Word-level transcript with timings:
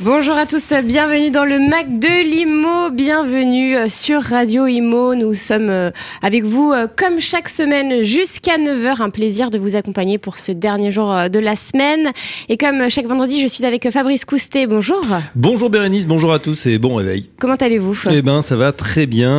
Bonjour 0.00 0.36
à 0.36 0.46
tous, 0.46 0.72
bienvenue 0.84 1.32
dans 1.32 1.44
le 1.44 1.58
Mac 1.58 1.98
de 1.98 2.22
l'Imo, 2.22 2.88
bienvenue 2.92 3.76
euh, 3.76 3.88
sur 3.88 4.22
Radio 4.22 4.68
Imo. 4.68 5.16
Nous 5.16 5.34
sommes 5.34 5.70
euh, 5.70 5.90
avec 6.22 6.44
vous 6.44 6.70
euh, 6.70 6.86
comme 6.86 7.18
chaque 7.18 7.48
semaine 7.48 8.04
jusqu'à 8.04 8.58
9h. 8.58 9.02
Un 9.02 9.10
plaisir 9.10 9.50
de 9.50 9.58
vous 9.58 9.74
accompagner 9.74 10.16
pour 10.18 10.38
ce 10.38 10.52
dernier 10.52 10.92
jour 10.92 11.12
de 11.28 11.38
la 11.40 11.56
semaine. 11.56 12.12
Et 12.48 12.56
comme 12.56 12.88
chaque 12.88 13.06
vendredi, 13.06 13.42
je 13.42 13.48
suis 13.48 13.64
avec 13.64 13.90
Fabrice 13.90 14.24
Coustet. 14.24 14.68
Bonjour. 14.68 15.04
Bonjour 15.34 15.68
Bérénice, 15.68 16.06
bonjour 16.06 16.32
à 16.32 16.38
tous 16.38 16.66
et 16.66 16.78
bon 16.78 16.94
réveil. 16.94 17.28
Comment 17.40 17.56
allez-vous 17.56 17.98
Eh 18.08 18.22
ben 18.22 18.40
ça 18.40 18.54
va 18.54 18.70
très 18.70 19.06
bien. 19.06 19.32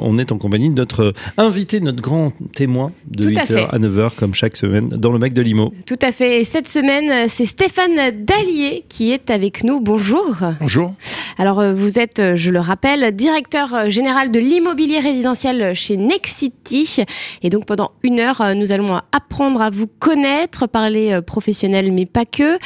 on 0.00 0.18
est 0.18 0.32
en 0.32 0.38
compagnie 0.38 0.70
de 0.70 0.74
notre 0.74 1.12
invité, 1.36 1.80
notre 1.80 2.00
grand 2.00 2.32
témoin 2.54 2.92
de 3.08 3.28
8h 3.28 3.68
à, 3.68 3.78
9h 3.78 4.12
comme 4.16 4.32
chaque 4.32 4.56
semaine 4.56 4.88
dans 4.88 5.12
le 5.12 5.18
Mac 5.18 5.34
de 5.34 5.42
l'Imo. 5.42 5.74
Tout 5.86 5.98
à 6.00 6.12
fait. 6.12 6.40
Et 6.40 6.44
cette 6.44 6.68
semaine, 6.68 7.28
c'est 7.28 7.44
Stéphane 7.44 8.24
Dallier 8.24 8.84
qui 8.88 9.12
est 9.12 9.30
avec 9.30 9.64
nous 9.64 9.81
bonjour. 9.82 10.36
Bonjour. 10.60 10.94
Alors 11.38 11.60
euh, 11.60 11.74
vous 11.74 11.98
êtes, 11.98 12.18
euh, 12.20 12.36
je 12.36 12.50
le 12.50 12.60
rappelle, 12.60 13.14
directeur 13.14 13.74
euh, 13.74 13.88
général 13.88 14.30
de 14.30 14.38
l'immobilier 14.38 15.00
résidentiel 15.00 15.74
chez 15.74 15.96
Nexity. 15.96 17.04
Et 17.42 17.50
donc 17.50 17.66
pendant 17.66 17.92
une 18.02 18.20
heure, 18.20 18.54
nous 18.54 18.72
allons 18.72 19.00
apprendre 19.12 19.60
à 19.60 19.70
vous 19.70 19.86
connaître, 19.86 20.66
parler 20.66 21.20
professionnel 21.26 21.92
mais 21.92 22.06
pas 22.06 22.24
que. 22.24 22.58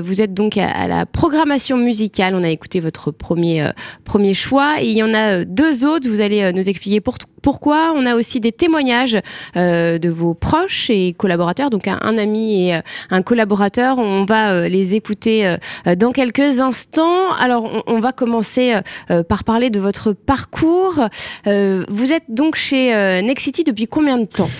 vous 0.00 0.22
êtes 0.22 0.34
donc 0.34 0.56
à, 0.56 0.86
la 0.86 1.06
programmation 1.06 1.76
musicale. 1.76 2.34
On 2.34 2.42
a 2.42 2.50
écouté 2.50 2.80
votre 2.80 3.10
premier, 3.10 3.68
premier 4.04 4.34
choix. 4.34 4.76
Et 4.80 4.88
il 4.88 4.96
y 4.96 5.02
en 5.02 5.14
a 5.14 5.44
deux 5.44 5.84
autres. 5.84 6.08
Vous 6.08 6.20
allez 6.20 6.52
nous 6.52 6.68
expliquer 6.68 7.00
pourquoi. 7.42 7.92
On 7.96 8.06
a 8.06 8.14
aussi 8.14 8.40
des 8.40 8.52
témoignages 8.52 9.18
de 9.54 10.08
vos 10.08 10.34
proches 10.34 10.90
et 10.90 11.14
collaborateurs. 11.14 11.70
Donc 11.70 11.88
un, 11.88 11.98
un 12.02 12.18
ami 12.18 12.68
et 12.68 12.80
un 13.10 13.22
collaborateur. 13.22 13.98
On 13.98 14.24
va 14.24 14.68
les 14.68 14.94
écouter 14.94 15.56
dans 15.96 16.12
quelques 16.12 16.43
instants. 16.60 17.32
Alors, 17.32 17.84
on, 17.86 18.00
va 18.00 18.12
commencer 18.12 18.74
euh, 19.10 19.22
par 19.22 19.44
parler 19.44 19.70
de 19.70 19.80
votre 19.80 20.12
parcours. 20.12 21.00
Euh, 21.46 21.84
vous 21.88 22.12
êtes 22.12 22.24
donc 22.28 22.54
chez 22.56 22.94
euh, 22.94 23.20
Nexity 23.22 23.64
depuis 23.64 23.86
combien 23.86 24.18
de 24.18 24.26
temps? 24.26 24.50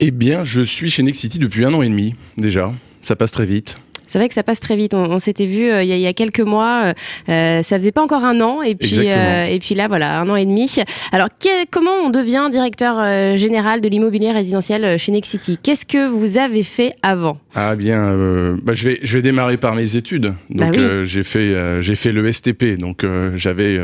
Eh 0.00 0.10
bien, 0.10 0.44
je 0.44 0.62
suis 0.62 0.90
chez 0.90 1.02
Nexity 1.02 1.38
depuis 1.38 1.64
un 1.64 1.74
an 1.74 1.82
et 1.82 1.88
demi 1.88 2.14
déjà. 2.36 2.72
Ça 3.02 3.16
passe 3.16 3.32
très 3.32 3.46
vite. 3.46 3.78
C'est 4.14 4.20
vrai 4.20 4.28
que 4.28 4.34
ça 4.34 4.44
passe 4.44 4.60
très 4.60 4.76
vite. 4.76 4.94
On, 4.94 5.18
s'était 5.18 5.44
vu 5.44 5.72
il, 5.82 5.86
y 5.86 6.06
a, 6.06 6.12
quelques 6.12 6.38
mois. 6.38 6.94
ça 7.26 7.62
faisait 7.62 7.90
pas 7.90 8.00
encore 8.00 8.22
un 8.24 8.40
an, 8.40 8.62
et 8.62 8.76
puis 8.76 9.00
et 9.00 9.58
puis 9.58 9.74
là 9.74 9.88
voilà 9.88 10.20
un 10.20 10.28
an 10.28 10.36
et 10.36 10.46
demi. 10.46 10.76
Alors 11.10 11.28
comment 11.72 11.90
on 12.04 12.10
devient 12.10 12.46
directeur 12.48 13.36
général 13.36 13.80
de 13.80 13.88
l'immobilier 13.88 14.30
résidentiel 14.30 14.98
chez 15.00 15.10
Nexity 15.10 15.58
Qu'est-ce 15.60 15.84
que 15.84 16.06
vous 16.06 16.38
avez 16.38 16.62
fait 16.62 16.92
avant? 17.02 17.38
Ah 17.56 17.76
bien, 17.76 18.04
euh, 18.04 18.56
bah, 18.62 18.72
je 18.74 18.88
vais 18.88 18.98
je 19.02 19.16
vais 19.16 19.22
démarrer 19.22 19.56
par 19.56 19.74
mes 19.74 19.96
études. 19.96 20.34
Bah 20.50 20.66
donc 20.66 20.78
euh, 20.78 21.04
j'ai 21.04 21.22
fait 21.22 21.38
euh, 21.38 21.80
j'ai 21.82 21.94
fait 21.94 22.12
le 22.12 22.30
STP. 22.32 22.76
Donc 22.78 23.06
j'avais 23.34 23.78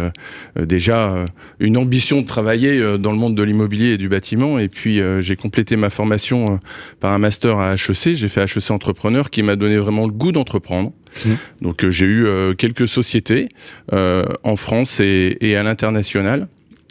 déjà 0.58 1.24
une 1.58 1.76
ambition 1.76 2.20
de 2.20 2.26
travailler 2.26 2.98
dans 2.98 3.12
le 3.12 3.18
monde 3.18 3.34
de 3.34 3.42
l'immobilier 3.42 3.92
et 3.92 3.98
du 3.98 4.08
bâtiment. 4.08 4.58
Et 4.58 4.68
puis 4.68 5.00
j'ai 5.20 5.36
complété 5.36 5.76
ma 5.76 5.90
formation 5.90 6.58
par 7.00 7.12
un 7.12 7.18
master 7.18 7.58
à 7.58 7.74
HEC. 7.74 8.14
J'ai 8.14 8.28
fait 8.28 8.42
HEC 8.42 8.70
entrepreneur 8.70 9.30
qui 9.30 9.42
m'a 9.42 9.56
donné 9.56 9.76
vraiment 9.76 10.06
le 10.06 10.12
goût 10.20 10.32
d'entreprendre. 10.32 10.92
Mmh. 11.24 11.30
Donc 11.62 11.88
j'ai 11.88 12.06
eu 12.06 12.26
quelques 12.56 12.86
sociétés 12.86 13.48
en 13.90 14.56
France 14.56 15.00
et, 15.00 15.36
et 15.40 15.56
à 15.56 15.62
l'international. 15.62 16.46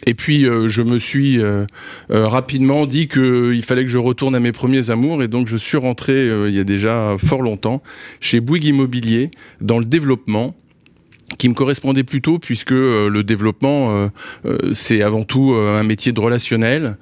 Et 0.06 0.14
puis 0.14 0.46
euh, 0.46 0.68
je 0.68 0.82
me 0.82 0.98
suis 0.98 1.40
euh, 1.40 1.66
euh, 2.10 2.26
rapidement 2.26 2.86
dit 2.86 3.08
qu'il 3.08 3.62
fallait 3.62 3.84
que 3.84 3.90
je 3.90 3.98
retourne 3.98 4.34
à 4.34 4.40
mes 4.40 4.52
premiers 4.52 4.90
amours 4.90 5.22
et 5.22 5.28
donc 5.28 5.48
je 5.48 5.56
suis 5.56 5.76
rentré 5.76 6.26
il 6.48 6.54
y 6.54 6.60
a 6.60 6.64
déjà 6.64 7.16
fort 7.18 7.42
longtemps 7.42 7.82
chez 8.20 8.40
Bouygues 8.40 8.66
Immobilier 8.66 9.30
dans 9.60 9.78
le 9.78 9.84
développement 9.84 10.54
qui 11.38 11.48
me 11.48 11.54
correspondait 11.54 12.04
plutôt 12.04 12.38
puisque 12.38 12.72
euh, 12.72 13.08
le 13.08 13.22
développement 13.22 13.90
euh, 13.90 14.08
euh, 14.46 14.72
c'est 14.72 15.02
avant 15.02 15.24
tout 15.24 15.54
un 15.54 15.82
métier 15.82 16.12
de 16.12 16.20
relationnel, 16.20 16.96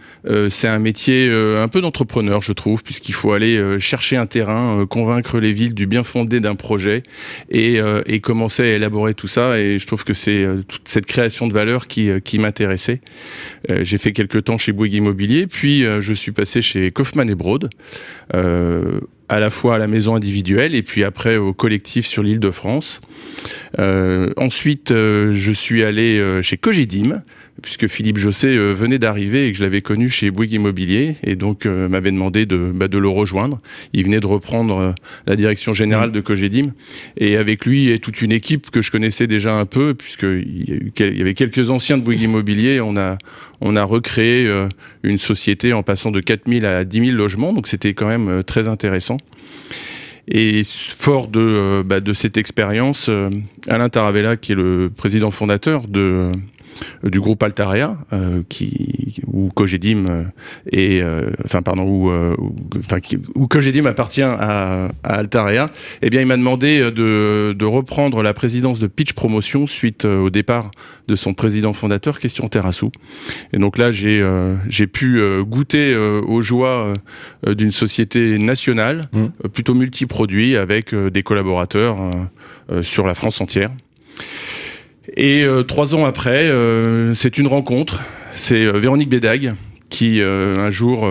c'est 0.51 0.69
un 0.69 0.79
métier 0.79 1.31
un 1.31 1.69
peu 1.69 1.81
d'entrepreneur 1.81 2.43
je 2.43 2.53
trouve 2.53 2.83
puisqu'il 2.83 3.13
faut 3.13 3.33
aller 3.33 3.79
chercher 3.79 4.17
un 4.17 4.27
terrain, 4.27 4.87
convaincre 4.87 5.39
les 5.39 5.53
villes 5.53 5.75
du 5.75 5.87
bien 5.87 6.03
fondé 6.03 6.41
d'un 6.41 6.55
projet 6.55 7.03
et, 7.51 7.81
commencer 8.23 8.63
à 8.63 8.75
élaborer 8.75 9.15
tout 9.15 9.29
ça 9.29 9.59
et 9.59 9.79
je 9.79 9.87
trouve 9.87 10.05
que 10.05 10.15
c'est 10.15 10.47
toute 10.67 10.89
cette 10.89 11.07
création 11.07 11.47
de 11.47 11.53
valeur 11.53 11.87
qui 11.87 12.39
m'intéressait. 12.39 13.01
J'ai 13.83 13.99
fait 13.99 14.13
quelques 14.13 14.45
temps 14.45 14.59
chez 14.59 14.73
Bouygues 14.73 14.95
Immobilier 14.95 15.47
puis 15.47 15.83
je 15.83 16.13
suis 16.13 16.33
passé 16.33 16.63
chez 16.63 16.91
Kaufmann 16.91 17.29
et 17.29 17.35
Broad 17.35 17.69
à 19.29 19.39
la 19.39 19.51
fois 19.51 19.77
à 19.77 19.79
la 19.79 19.87
maison 19.87 20.15
individuelle 20.15 20.75
et 20.75 20.83
puis 20.83 21.05
après 21.05 21.37
au 21.37 21.53
collectif 21.53 22.07
sur 22.07 22.23
l'île 22.23 22.41
de 22.41 22.51
France. 22.51 23.01
Euh, 23.79 24.33
ensuite, 24.37 24.91
euh, 24.91 25.33
je 25.35 25.53
suis 25.53 25.85
allé 25.85 26.19
euh, 26.19 26.43
chez 26.43 26.57
Cogidim, 26.57 27.23
puisque 27.63 27.87
Philippe 27.89 28.19
Josset 28.19 28.57
euh, 28.57 28.73
venait 28.73 28.99
d'arriver 28.99 29.47
et 29.47 29.53
que 29.53 29.59
je 29.59 29.63
l'avais 29.63 29.81
connu 29.83 30.09
chez 30.09 30.31
Bouygues 30.31 30.53
Immobilier 30.53 31.17
et 31.25 31.37
donc 31.37 31.67
euh, 31.67 31.89
m'avait 31.89 32.13
demandé 32.13 32.47
de, 32.47 32.71
bah, 32.75 32.89
de 32.89 32.99
le 32.99 33.09
rejoindre. 33.09 33.61
Il 33.93 34.05
venait 34.05 34.21
de 34.21 34.27
reprendre 34.27 34.79
euh, 34.79 34.93
la 35.27 35.37
direction 35.37 35.73
générale 35.73 36.13
de 36.13 36.21
Cogedim 36.21 36.73
et 37.17 37.37
avec 37.37 37.67
lui 37.67 37.91
et 37.91 37.99
toute 37.99 38.23
une 38.23 38.33
équipe 38.33 38.71
que 38.71 38.83
je 38.83 38.91
connaissais 38.91 39.27
déjà 39.27 39.55
un 39.55 39.67
peu 39.67 39.95
puisqu'il 39.95 40.93
y, 40.99 41.03
y 41.03 41.21
avait 41.21 41.35
quelques 41.35 41.71
anciens 41.71 41.99
de 41.99 42.03
Bouygues 42.03 42.23
Immobilier. 42.23 42.81
On 42.81 42.97
a, 42.97 43.19
recréé 43.83 44.49
une 45.03 45.19
société 45.19 45.73
en 45.73 45.83
passant 45.83 46.11
de 46.11 46.21
4000 46.21 46.67
à 46.67 46.85
10 46.85 47.07
000 47.07 47.17
logements, 47.17 47.53
donc 47.53 47.67
c'était 47.67 47.95
quand 47.95 48.07
même 48.07 48.43
très 48.45 48.69
intéressant. 48.69 49.17
Et 50.29 50.63
fort 50.65 51.29
de, 51.29 51.83
bah, 51.85 52.01
de 52.01 52.13
cette 52.13 52.37
expérience, 52.37 53.11
Alain 53.67 53.89
Taravella, 53.89 54.37
qui 54.37 54.53
est 54.53 54.57
le 54.57 54.91
président 54.95 55.31
fondateur 55.31 55.87
de 55.89 56.33
du 57.03 57.21
groupe 57.21 57.43
Altaria, 57.43 57.97
euh, 58.13 58.43
qui 58.49 59.21
où 59.27 59.51
Cogedim 59.55 60.07
euh, 60.07 60.25
et 60.71 61.03
enfin 61.45 61.63
pardon 61.63 61.83
où, 61.83 62.11
enfin 62.79 62.99
où 63.35 63.47
Cogedim 63.47 63.87
appartient 63.87 64.23
à, 64.23 64.89
à 65.03 65.15
Altaria, 65.15 65.71
eh 66.03 66.11
bien 66.11 66.21
il 66.21 66.27
m'a 66.27 66.37
demandé 66.37 66.81
de, 66.91 67.53
de 67.53 67.65
reprendre 67.65 68.23
la 68.23 68.33
présidence 68.35 68.81
de 68.81 68.87
Pitch 68.87 69.13
Promotion 69.13 69.67
suite 69.67 70.05
au 70.05 70.31
départ 70.31 70.71
de 71.09 71.17
son 71.17 71.35
président 71.35 71.73
fondateur 71.73 72.19
Question 72.19 72.49
Terrassou. 72.49 72.91
Et 73.53 73.59
donc 73.59 73.79
là 73.79 73.93
j'ai 73.93 74.27
j'ai 74.69 74.87
pu 74.87 75.23
goûter 75.41 75.97
aux 75.97 76.41
joies 76.41 76.95
d'une 77.47 77.71
société 77.71 78.39
nationale, 78.39 79.09
mmh. 79.13 79.49
plutôt 79.53 79.75
multiproduit 79.75 80.57
avec 80.57 80.95
des 80.95 81.23
collaborateurs 81.23 81.99
sur 82.83 83.07
la 83.07 83.15
France 83.15 83.41
entière. 83.41 83.71
Et 85.17 85.45
euh, 85.45 85.63
trois 85.63 85.95
ans 85.95 86.05
après, 86.05 86.49
euh, 86.49 87.15
c'est 87.15 87.39
une 87.39 87.47
rencontre. 87.47 88.03
C'est 88.33 88.67
euh, 88.67 88.79
Véronique 88.79 89.09
Bédag 89.09 89.55
qui 89.91 90.21
un 90.21 90.69
jour 90.69 91.09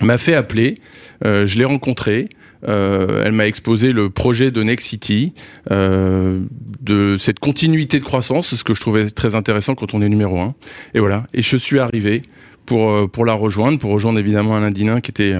m'a 0.00 0.16
fait 0.16 0.34
appeler. 0.34 0.78
je 1.24 1.58
l'ai 1.58 1.64
rencontrée. 1.64 2.28
elle 2.62 3.32
m'a 3.32 3.48
exposé 3.48 3.90
le 3.90 4.10
projet 4.10 4.52
de 4.52 4.62
Next 4.62 4.86
City, 4.86 5.34
de 5.68 7.16
cette 7.18 7.40
continuité 7.40 7.98
de 7.98 8.04
croissance, 8.04 8.54
ce 8.54 8.62
que 8.62 8.74
je 8.74 8.80
trouvais 8.80 9.10
très 9.10 9.34
intéressant 9.34 9.74
quand 9.74 9.92
on 9.92 10.02
est 10.02 10.08
numéro 10.08 10.38
un. 10.38 10.54
Et 10.94 11.00
voilà. 11.00 11.26
Et 11.34 11.42
je 11.42 11.56
suis 11.56 11.80
arrivé 11.80 12.22
pour, 12.64 13.10
pour 13.10 13.24
la 13.24 13.34
rejoindre, 13.34 13.76
pour 13.80 13.90
rejoindre 13.90 14.20
évidemment 14.20 14.56
Alain 14.56 14.70
Dinin 14.70 15.00
qui 15.00 15.10
était 15.10 15.34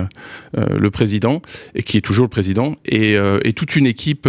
le 0.57 0.91
président 0.91 1.43
et 1.77 1.85
qui 1.85 1.99
est 1.99 2.03
toujours 2.03 2.25
le 2.25 2.31
président, 2.31 2.75
et, 2.85 3.17
toute 3.55 3.77
une 3.77 3.87
équipe 3.87 4.29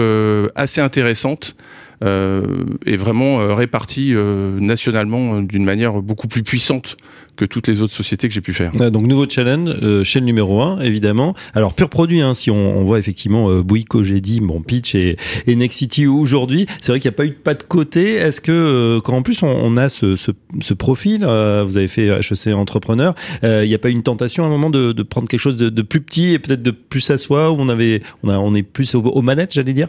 assez 0.56 0.80
intéressante 0.80 1.56
est 2.04 2.96
vraiment 2.96 3.42
euh, 3.42 3.54
réparti 3.54 4.14
euh, 4.16 4.60
nationalement 4.60 5.42
d'une 5.42 5.64
manière 5.64 6.02
beaucoup 6.02 6.28
plus 6.28 6.44
puissante 6.44 6.98
que 7.42 7.46
toutes 7.46 7.68
les 7.68 7.82
autres 7.82 7.94
sociétés 7.94 8.28
que 8.28 8.34
j'ai 8.36 8.42
pu 8.42 8.54
faire. 8.54 8.72
Donc 8.92 9.08
nouveau 9.08 9.28
challenge, 9.28 9.70
euh, 9.82 10.04
chaîne 10.04 10.26
numéro 10.26 10.62
1 10.62 10.82
évidemment. 10.82 11.34
Alors 11.56 11.74
pur 11.74 11.90
produit, 11.90 12.22
hein, 12.22 12.36
si 12.36 12.52
on, 12.52 12.78
on, 12.78 12.84
voit 12.84 13.00
effectivement 13.00 13.50
euh, 13.50 13.64
j'ai 14.04 14.22
dit, 14.22 14.42
bon 14.42 14.62
Pitch 14.62 14.94
et, 14.94 15.18
et 15.48 15.56
Nexity 15.56 16.06
aujourd'hui, 16.06 16.68
c'est 16.82 16.92
vrai 16.92 17.00
qu'il 17.00 17.10
n'y 17.10 17.16
a 17.16 17.18
pas 17.18 17.26
eu 17.26 17.30
de 17.30 17.34
pas 17.34 17.56
de 17.56 17.64
côté. 17.64 18.14
Est-ce 18.14 18.42
que 18.42 19.00
quand 19.04 19.18
en 19.18 19.24
plus 19.24 19.42
on, 19.42 19.48
on 19.48 19.76
a 19.76 19.90
ce, 19.90 20.16
ce, 20.16 20.32
ce 20.62 20.74
profil, 20.76 21.22
vous 21.22 21.78
avez 21.78 21.88
fait 21.88 22.08
HEC 22.08 22.54
entrepreneur, 22.54 23.16
il 23.42 23.68
n'y 23.68 23.74
a 23.74 23.80
pas 23.80 23.90
eu 23.90 23.94
une 23.94 24.04
tentation 24.04 24.44
à 24.44 24.48
un 24.48 24.50
moment 24.50 24.70
de, 24.70 24.92
de 24.92 25.04
prendre 25.04 25.28
quelque 25.28 25.40
chose 25.40 25.56
de, 25.56 25.70
de 25.70 25.82
plus 25.82 26.02
petit 26.02 26.34
et 26.34 26.40
peut-être 26.40 26.62
de 26.62 26.72
plus 26.72 27.10
à 27.10 27.18
soi 27.18 27.52
où 27.52 27.56
on 27.58 27.70
avait, 27.70 28.04
on, 28.22 28.30
a, 28.30 28.38
on 28.38 28.54
est 28.54 28.64
plus 28.64 28.94
aux, 28.94 29.22
manettes, 29.22 29.54
j'allais 29.56 29.74
dire? 29.74 29.88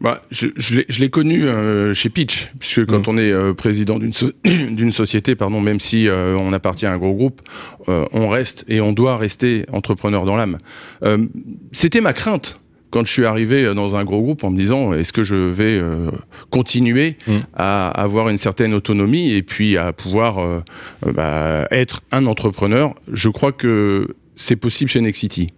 Bah, 0.00 0.22
je, 0.30 0.48
je 0.56 1.00
l'ai 1.00 1.10
connu 1.10 1.46
chez 1.94 2.10
Pitch, 2.10 2.52
puisque 2.60 2.86
quand 2.86 3.08
mmh. 3.08 3.10
on 3.10 3.16
est 3.16 3.54
président 3.54 3.98
d'une 3.98 4.12
d'une 4.44 4.92
société, 4.92 5.34
pardon, 5.34 5.60
même 5.60 5.80
si 5.80 6.08
on 6.10 6.52
appartient 6.52 6.86
un 6.92 6.98
gros 6.98 7.14
groupe, 7.14 7.42
euh, 7.88 8.04
on 8.12 8.28
reste 8.28 8.64
et 8.68 8.80
on 8.80 8.92
doit 8.92 9.16
rester 9.16 9.64
entrepreneur 9.72 10.24
dans 10.24 10.36
l'âme. 10.36 10.58
Euh, 11.02 11.26
c'était 11.72 12.00
ma 12.00 12.12
crainte 12.12 12.58
quand 12.90 13.06
je 13.06 13.10
suis 13.10 13.24
arrivé 13.24 13.74
dans 13.74 13.96
un 13.96 14.04
gros 14.04 14.20
groupe 14.20 14.44
en 14.44 14.50
me 14.50 14.58
disant 14.58 14.92
est-ce 14.92 15.14
que 15.14 15.22
je 15.24 15.34
vais 15.34 15.80
continuer 16.50 17.16
Mm. 17.26 17.38
à 17.54 17.88
avoir 17.90 18.28
une 18.28 18.38
certaine 18.38 18.74
autonomie 18.74 19.32
et 19.32 19.42
puis 19.42 19.76
à 19.76 19.92
pouvoir 19.92 20.38
euh, 20.38 20.60
euh, 21.06 21.12
bah, 21.12 21.66
être 21.70 22.00
un 22.10 22.26
entrepreneur? 22.26 22.94
Je 23.12 23.28
crois 23.28 23.52
que 23.52 24.14
c'est 24.34 24.56
possible 24.56 24.90
chez 24.90 25.00
Nexity. 25.00 25.52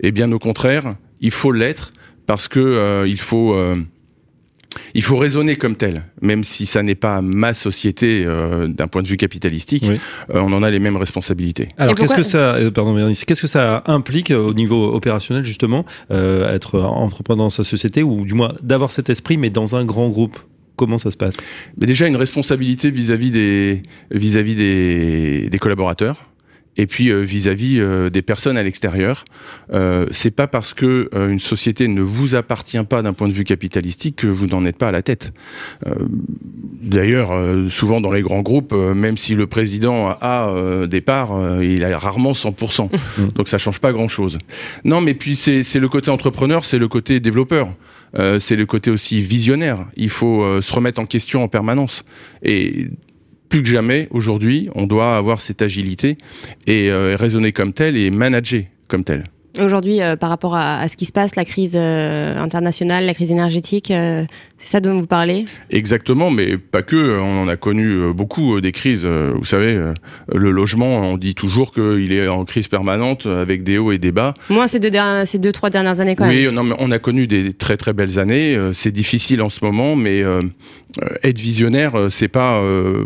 Et 0.00 0.12
bien 0.12 0.30
au 0.32 0.38
contraire, 0.38 0.94
il 1.20 1.30
faut 1.30 1.52
l'être 1.52 1.92
parce 2.26 2.48
que 2.48 2.60
euh, 2.60 3.08
il 3.08 3.18
faut 3.18 3.54
euh, 3.54 3.76
il 4.94 5.02
faut 5.02 5.16
raisonner 5.16 5.56
comme 5.56 5.76
tel, 5.76 6.04
même 6.20 6.44
si 6.44 6.66
ça 6.66 6.82
n'est 6.82 6.94
pas 6.94 7.20
ma 7.22 7.54
société 7.54 8.24
euh, 8.24 8.68
d'un 8.68 8.86
point 8.86 9.02
de 9.02 9.08
vue 9.08 9.16
capitalistique, 9.16 9.84
Oui. 9.88 9.98
euh, 10.34 10.40
on 10.40 10.52
en 10.52 10.62
a 10.62 10.70
les 10.70 10.78
mêmes 10.78 10.96
responsabilités. 10.96 11.68
Alors 11.78 11.92
Et 11.92 11.94
qu'est-ce 11.94 12.14
pourquoi- 12.14 12.24
que 12.24 12.28
ça, 12.30 12.54
euh, 12.56 12.70
pardon 12.70 12.94
qu'est-ce 13.12 13.40
que 13.40 13.46
ça 13.46 13.82
implique 13.86 14.30
euh, 14.30 14.38
au 14.38 14.54
niveau 14.54 14.92
opérationnel 14.94 15.44
justement, 15.44 15.84
euh, 16.10 16.54
être 16.54 16.80
entrepreneur 16.80 17.46
dans 17.46 17.50
sa 17.50 17.64
société 17.64 18.02
ou 18.02 18.24
du 18.24 18.34
moins 18.34 18.52
d'avoir 18.62 18.90
cet 18.90 19.10
esprit 19.10 19.36
mais 19.36 19.50
dans 19.50 19.74
un 19.76 19.84
grand 19.84 20.08
groupe? 20.10 20.38
Comment 20.76 20.98
ça 20.98 21.10
se 21.10 21.16
passe? 21.16 21.36
Mais 21.76 21.88
déjà 21.88 22.06
une 22.06 22.14
responsabilité 22.16 22.90
vis-à-vis 22.92 23.32
des 23.32 23.82
vis-à-vis 24.12 24.54
des, 24.54 25.48
des 25.50 25.58
collaborateurs 25.58 26.27
et 26.78 26.86
puis 26.86 27.10
euh, 27.10 27.20
vis-à-vis 27.22 27.80
euh, 27.80 28.08
des 28.08 28.22
personnes 28.22 28.56
à 28.56 28.62
l'extérieur. 28.62 29.24
Euh, 29.74 30.06
c'est 30.12 30.30
pas 30.30 30.46
parce 30.46 30.72
que 30.72 31.10
euh, 31.12 31.28
une 31.28 31.40
société 31.40 31.88
ne 31.88 32.00
vous 32.00 32.36
appartient 32.36 32.82
pas 32.84 33.02
d'un 33.02 33.12
point 33.12 33.28
de 33.28 33.32
vue 33.32 33.44
capitalistique 33.44 34.16
que 34.16 34.28
vous 34.28 34.46
n'en 34.46 34.64
êtes 34.64 34.78
pas 34.78 34.88
à 34.88 34.92
la 34.92 35.02
tête. 35.02 35.32
Euh, 35.86 35.94
D'ailleurs, 36.80 37.32
euh, 37.32 37.68
souvent 37.68 38.00
dans 38.00 38.12
les 38.12 38.22
grands 38.22 38.40
groupes, 38.40 38.72
euh, 38.72 38.94
même 38.94 39.16
si 39.16 39.34
le 39.34 39.46
président 39.46 40.08
a 40.08 40.48
euh, 40.48 40.86
des 40.86 41.00
parts, 41.00 41.34
euh, 41.34 41.64
il 41.64 41.84
a 41.84 41.98
rarement 41.98 42.32
100%. 42.32 42.88
Donc 43.34 43.48
ça 43.48 43.58
change 43.58 43.80
pas 43.80 43.92
grand-chose. 43.92 44.38
Non, 44.84 45.00
mais 45.00 45.14
puis 45.14 45.36
c'est 45.36 45.64
c'est 45.64 45.80
le 45.80 45.88
côté 45.88 46.10
entrepreneur, 46.10 46.64
c'est 46.64 46.78
le 46.78 46.88
côté 46.88 47.20
développeur. 47.20 47.68
Euh, 48.16 48.40
c'est 48.40 48.56
le 48.56 48.64
côté 48.64 48.90
aussi 48.90 49.20
visionnaire. 49.20 49.86
Il 49.96 50.08
faut 50.08 50.42
euh, 50.42 50.62
se 50.62 50.72
remettre 50.72 51.00
en 51.00 51.04
question 51.04 51.42
en 51.42 51.48
permanence. 51.48 52.04
Et 52.42 52.88
plus 53.48 53.62
que 53.62 53.68
jamais, 53.68 54.08
aujourd'hui, 54.10 54.68
on 54.74 54.86
doit 54.86 55.16
avoir 55.16 55.40
cette 55.40 55.62
agilité 55.62 56.18
et 56.66 56.90
euh, 56.90 57.16
raisonner 57.18 57.52
comme 57.52 57.72
tel 57.72 57.96
et 57.96 58.10
manager 58.10 58.64
comme 58.88 59.04
tel. 59.04 59.24
Aujourd'hui, 59.60 60.00
euh, 60.00 60.16
par 60.16 60.30
rapport 60.30 60.54
à, 60.54 60.78
à 60.78 60.88
ce 60.88 60.96
qui 60.96 61.04
se 61.04 61.12
passe, 61.12 61.34
la 61.36 61.44
crise 61.44 61.74
euh, 61.74 62.36
internationale, 62.36 63.06
la 63.06 63.14
crise 63.14 63.30
énergétique, 63.30 63.90
euh, 63.90 64.24
c'est 64.58 64.68
ça 64.68 64.80
dont 64.80 64.98
vous 65.00 65.06
parlez? 65.06 65.46
Exactement, 65.70 66.30
mais 66.30 66.58
pas 66.58 66.82
que. 66.82 67.18
On 67.18 67.42
en 67.42 67.48
a 67.48 67.56
connu 67.56 68.12
beaucoup 68.12 68.60
des 68.60 68.72
crises. 68.72 69.06
Vous 69.06 69.44
savez, 69.44 69.78
le 70.32 70.50
logement, 70.50 70.98
on 70.98 71.16
dit 71.16 71.34
toujours 71.34 71.72
qu'il 71.72 72.12
est 72.12 72.28
en 72.28 72.44
crise 72.44 72.68
permanente 72.68 73.26
avec 73.26 73.62
des 73.62 73.78
hauts 73.78 73.92
et 73.92 73.98
des 73.98 74.12
bas. 74.12 74.34
Moins 74.50 74.66
ces 74.66 74.80
deux, 74.80 74.90
ces 75.26 75.38
deux, 75.38 75.52
trois 75.52 75.70
dernières 75.70 76.00
années 76.00 76.16
quand 76.16 76.26
même. 76.26 76.34
Oui, 76.34 76.52
non, 76.52 76.64
mais 76.64 76.74
on 76.78 76.90
a 76.90 76.98
connu 76.98 77.26
des 77.26 77.52
très 77.52 77.76
très 77.76 77.92
belles 77.92 78.18
années. 78.18 78.58
C'est 78.72 78.90
difficile 78.90 79.42
en 79.42 79.48
ce 79.48 79.64
moment, 79.64 79.94
mais 79.94 80.24
être 81.22 81.38
visionnaire, 81.38 81.92
c'est 82.08 82.28
pas 82.28 82.60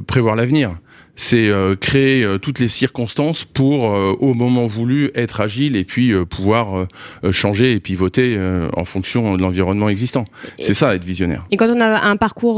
prévoir 0.07 0.37
l'avenir. 0.37 0.77
C'est 1.14 1.49
euh, 1.49 1.76
créer 1.76 2.25
euh, 2.25 2.38
toutes 2.38 2.59
les 2.59 2.69
circonstances 2.69 3.44
pour, 3.44 3.91
euh, 3.91 4.14
au 4.20 4.32
moment 4.32 4.67
voulu, 4.67 5.11
être 5.14 5.41
agile 5.41 5.76
et 5.76 5.85
puis 5.85 6.12
pouvoir 6.26 6.87
changer 7.31 7.73
et 7.73 7.81
pivoter 7.81 8.38
en 8.76 8.85
fonction 8.85 9.37
de 9.37 9.43
l'environnement 9.43 9.88
existant. 9.88 10.25
C'est 10.59 10.75
ça, 10.75 10.94
être 10.94 11.05
visionnaire. 11.05 11.44
Et 11.50 11.56
quand 11.56 11.69
on 11.69 11.81
a 11.81 11.87
un 11.87 12.17
parcours 12.17 12.56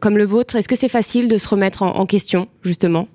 comme 0.00 0.18
le 0.18 0.24
vôtre, 0.24 0.56
est-ce 0.56 0.68
que 0.68 0.76
c'est 0.76 0.88
facile 0.88 1.28
de 1.28 1.36
se 1.36 1.48
remettre 1.48 1.82
en, 1.82 1.96
en 1.96 2.06
question, 2.06 2.48
justement? 2.62 3.08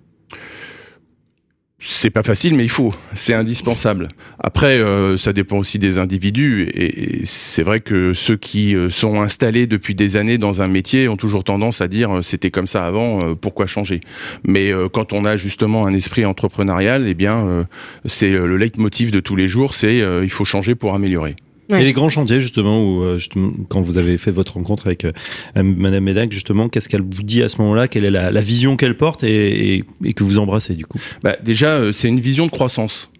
C'est 1.81 2.09
pas 2.09 2.23
facile, 2.23 2.55
mais 2.55 2.65
il 2.65 2.69
faut. 2.69 2.93
C'est 3.13 3.33
indispensable. 3.33 4.09
Après, 4.37 4.79
euh, 4.79 5.15
ça 5.15 5.31
dépend 5.31 5.57
aussi 5.57 5.79
des 5.79 5.97
individus. 5.97 6.69
Et, 6.73 7.21
c'est 7.23 7.63
vrai 7.63 7.79
que 7.79 8.13
ceux 8.13 8.35
qui 8.35 8.75
euh, 8.75 8.89
sont 8.89 9.21
installés 9.21 9.65
depuis 9.65 9.95
des 9.95 10.17
années 10.17 10.37
dans 10.37 10.61
un 10.61 10.67
métier 10.67 11.07
ont 11.07 11.15
toujours 11.15 11.45
tendance 11.45 11.79
à 11.79 11.87
dire 11.87 12.17
euh, 12.17 12.21
c'était 12.21 12.51
comme 12.51 12.67
ça 12.67 12.85
avant, 12.85 13.33
pourquoi 13.35 13.65
changer? 13.65 14.01
Mais 14.45 14.71
quand 14.91 15.13
on 15.13 15.23
a 15.23 15.37
justement 15.37 15.85
un 15.85 15.93
esprit 15.93 16.25
entrepreneurial, 16.25 17.07
eh 17.07 17.13
bien, 17.13 17.65
c'est 18.05 18.31
le 18.31 18.57
leitmotiv 18.57 19.11
de 19.11 19.19
tous 19.19 19.35
les 19.35 19.47
jours, 19.47 19.73
c'est 19.73 19.99
il 19.99 20.29
faut 20.29 20.45
changer 20.45 20.75
pour 20.75 20.93
améliorer. 20.95 21.35
Ouais. 21.69 21.81
Et 21.81 21.85
les 21.85 21.93
grands 21.93 22.09
chantiers 22.09 22.39
justement 22.39 22.83
où 22.83 23.03
euh, 23.03 23.17
justement, 23.19 23.51
quand 23.69 23.81
vous 23.81 23.97
avez 23.97 24.17
fait 24.17 24.31
votre 24.31 24.53
rencontre 24.53 24.87
avec 24.87 25.05
euh, 25.05 25.11
Madame 25.55 26.03
Médac 26.03 26.31
justement, 26.31 26.67
qu'est-ce 26.69 26.89
qu'elle 26.89 27.01
vous 27.03 27.23
dit 27.23 27.43
à 27.43 27.49
ce 27.49 27.61
moment-là? 27.61 27.87
Quelle 27.87 28.05
est 28.05 28.11
la, 28.11 28.31
la 28.31 28.41
vision 28.41 28.75
qu'elle 28.75 28.97
porte 28.97 29.23
et, 29.23 29.75
et- 29.77 29.83
et 30.03 30.13
que 30.13 30.23
vous 30.23 30.39
embrassez 30.39 30.73
du 30.73 30.85
coup? 30.85 30.99
Bah, 31.23 31.35
déjà, 31.43 31.75
euh, 31.77 31.91
c'est 31.91 32.07
une 32.07 32.19
vision 32.19 32.45
de 32.47 32.51
croissance. 32.51 33.11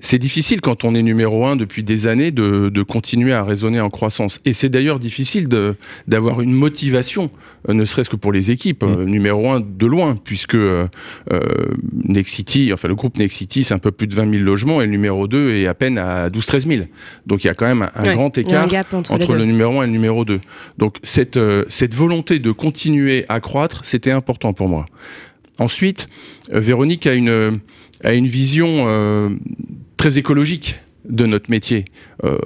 C'est 0.00 0.18
difficile 0.18 0.62
quand 0.62 0.84
on 0.84 0.94
est 0.94 1.02
numéro 1.02 1.46
un 1.46 1.54
depuis 1.54 1.82
des 1.84 2.06
années 2.06 2.30
de, 2.30 2.70
de 2.70 2.82
continuer 2.82 3.34
à 3.34 3.42
raisonner 3.42 3.78
en 3.78 3.90
croissance. 3.90 4.40
Et 4.46 4.54
c'est 4.54 4.70
d'ailleurs 4.70 4.98
difficile 4.98 5.48
de- 5.48 5.74
d'avoir 6.08 6.40
une 6.40 6.52
motivation, 6.52 7.28
euh, 7.68 7.74
ne 7.74 7.84
serait-ce 7.84 8.08
que 8.08 8.16
pour 8.16 8.32
les 8.32 8.50
équipes, 8.50 8.84
euh, 8.84 9.04
numéro 9.04 9.50
un 9.50 9.60
de 9.60 9.86
loin, 9.86 10.16
puisque 10.16 10.54
euh, 10.54 10.86
euh, 11.30 11.40
Nexity, 12.04 12.72
enfin 12.72 12.88
le 12.88 12.94
groupe 12.94 13.18
Nexity, 13.18 13.64
c'est 13.64 13.74
un 13.74 13.78
peu 13.78 13.90
plus 13.92 14.06
de 14.06 14.14
20 14.14 14.30
000 14.30 14.42
logements 14.42 14.80
et 14.80 14.86
le 14.86 14.90
numéro 14.92 15.28
2 15.28 15.56
est 15.56 15.66
à 15.66 15.74
peine 15.74 15.98
à 15.98 16.30
12-13 16.30 16.66
000. 16.68 16.84
Donc 17.26 17.44
il 17.44 17.48
y 17.48 17.50
a 17.50 17.54
quand 17.54 17.66
même 17.66 17.88
un, 17.94 18.02
Ouais, 18.02 18.14
grand 18.14 18.36
un 18.38 18.40
écart 18.40 18.64
entre, 19.10 19.34
le 19.34 19.44
numéro 19.44 19.80
1 19.80 19.84
et 19.84 19.86
le 19.88 19.92
numéro 19.92 20.24
2. 20.24 20.40
Donc 20.78 20.96
cette, 21.02 21.36
euh, 21.36 21.64
cette 21.68 21.94
volonté 21.94 22.38
de 22.38 22.50
continuer 22.50 23.26
à 23.28 23.40
croître, 23.40 23.82
c'était 23.84 24.10
important 24.10 24.54
pour 24.54 24.68
moi. 24.68 24.86
Ensuite, 25.58 26.08
euh, 26.52 26.60
Véronique 26.60 27.06
a 27.06 27.12
une, 27.12 27.60
a 28.02 28.14
une 28.14 28.26
vision 28.26 28.86
euh, 28.88 29.28
très 30.02 30.18
écologique 30.18 30.80
de 31.04 31.26
notre 31.26 31.48
métier. 31.48 31.84
Euh, 32.24 32.36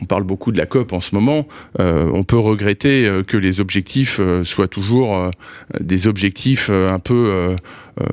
on 0.00 0.06
parle 0.06 0.22
beaucoup 0.22 0.50
de 0.50 0.56
la 0.56 0.64
COP 0.64 0.94
en 0.94 1.02
ce 1.02 1.14
moment. 1.14 1.46
Euh, 1.78 2.10
on 2.14 2.24
peut 2.24 2.38
regretter 2.38 3.06
euh, 3.06 3.22
que 3.22 3.36
les 3.36 3.60
objectifs 3.60 4.18
soient 4.44 4.66
toujours 4.66 5.30
des 5.78 6.06
objectifs 6.06 6.70
un 6.70 6.98
peu 6.98 7.54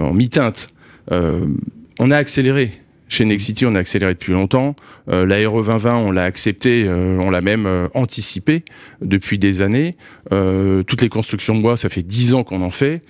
en 0.02 0.12
mi-teinte. 0.12 0.68
On 1.12 2.12
a 2.12 2.18
accéléré. 2.18 2.74
Chez 3.08 3.24
Nexity, 3.24 3.66
on 3.66 3.74
a 3.74 3.80
accéléré 3.80 4.14
depuis 4.14 4.34
longtemps. 4.34 4.76
La 5.08 5.50
RE 5.50 5.64
2020, 5.64 5.96
on 5.96 6.12
l'a 6.12 6.26
accepté, 6.26 6.88
on 6.90 7.30
l'a 7.30 7.42
même 7.42 7.88
anticipé 7.94 8.66
depuis 9.02 9.40
des 9.40 9.62
années. 9.62 9.96
Toutes 10.30 11.02
les 11.02 11.10
constructions 11.10 11.56
de 11.56 11.62
bois, 11.62 11.78
ça 11.78 11.88
fait 11.88 12.04
dix 12.04 12.34
ans 12.34 12.44
qu'on 12.44 12.62
en 12.62 12.70
fait. 12.70 13.02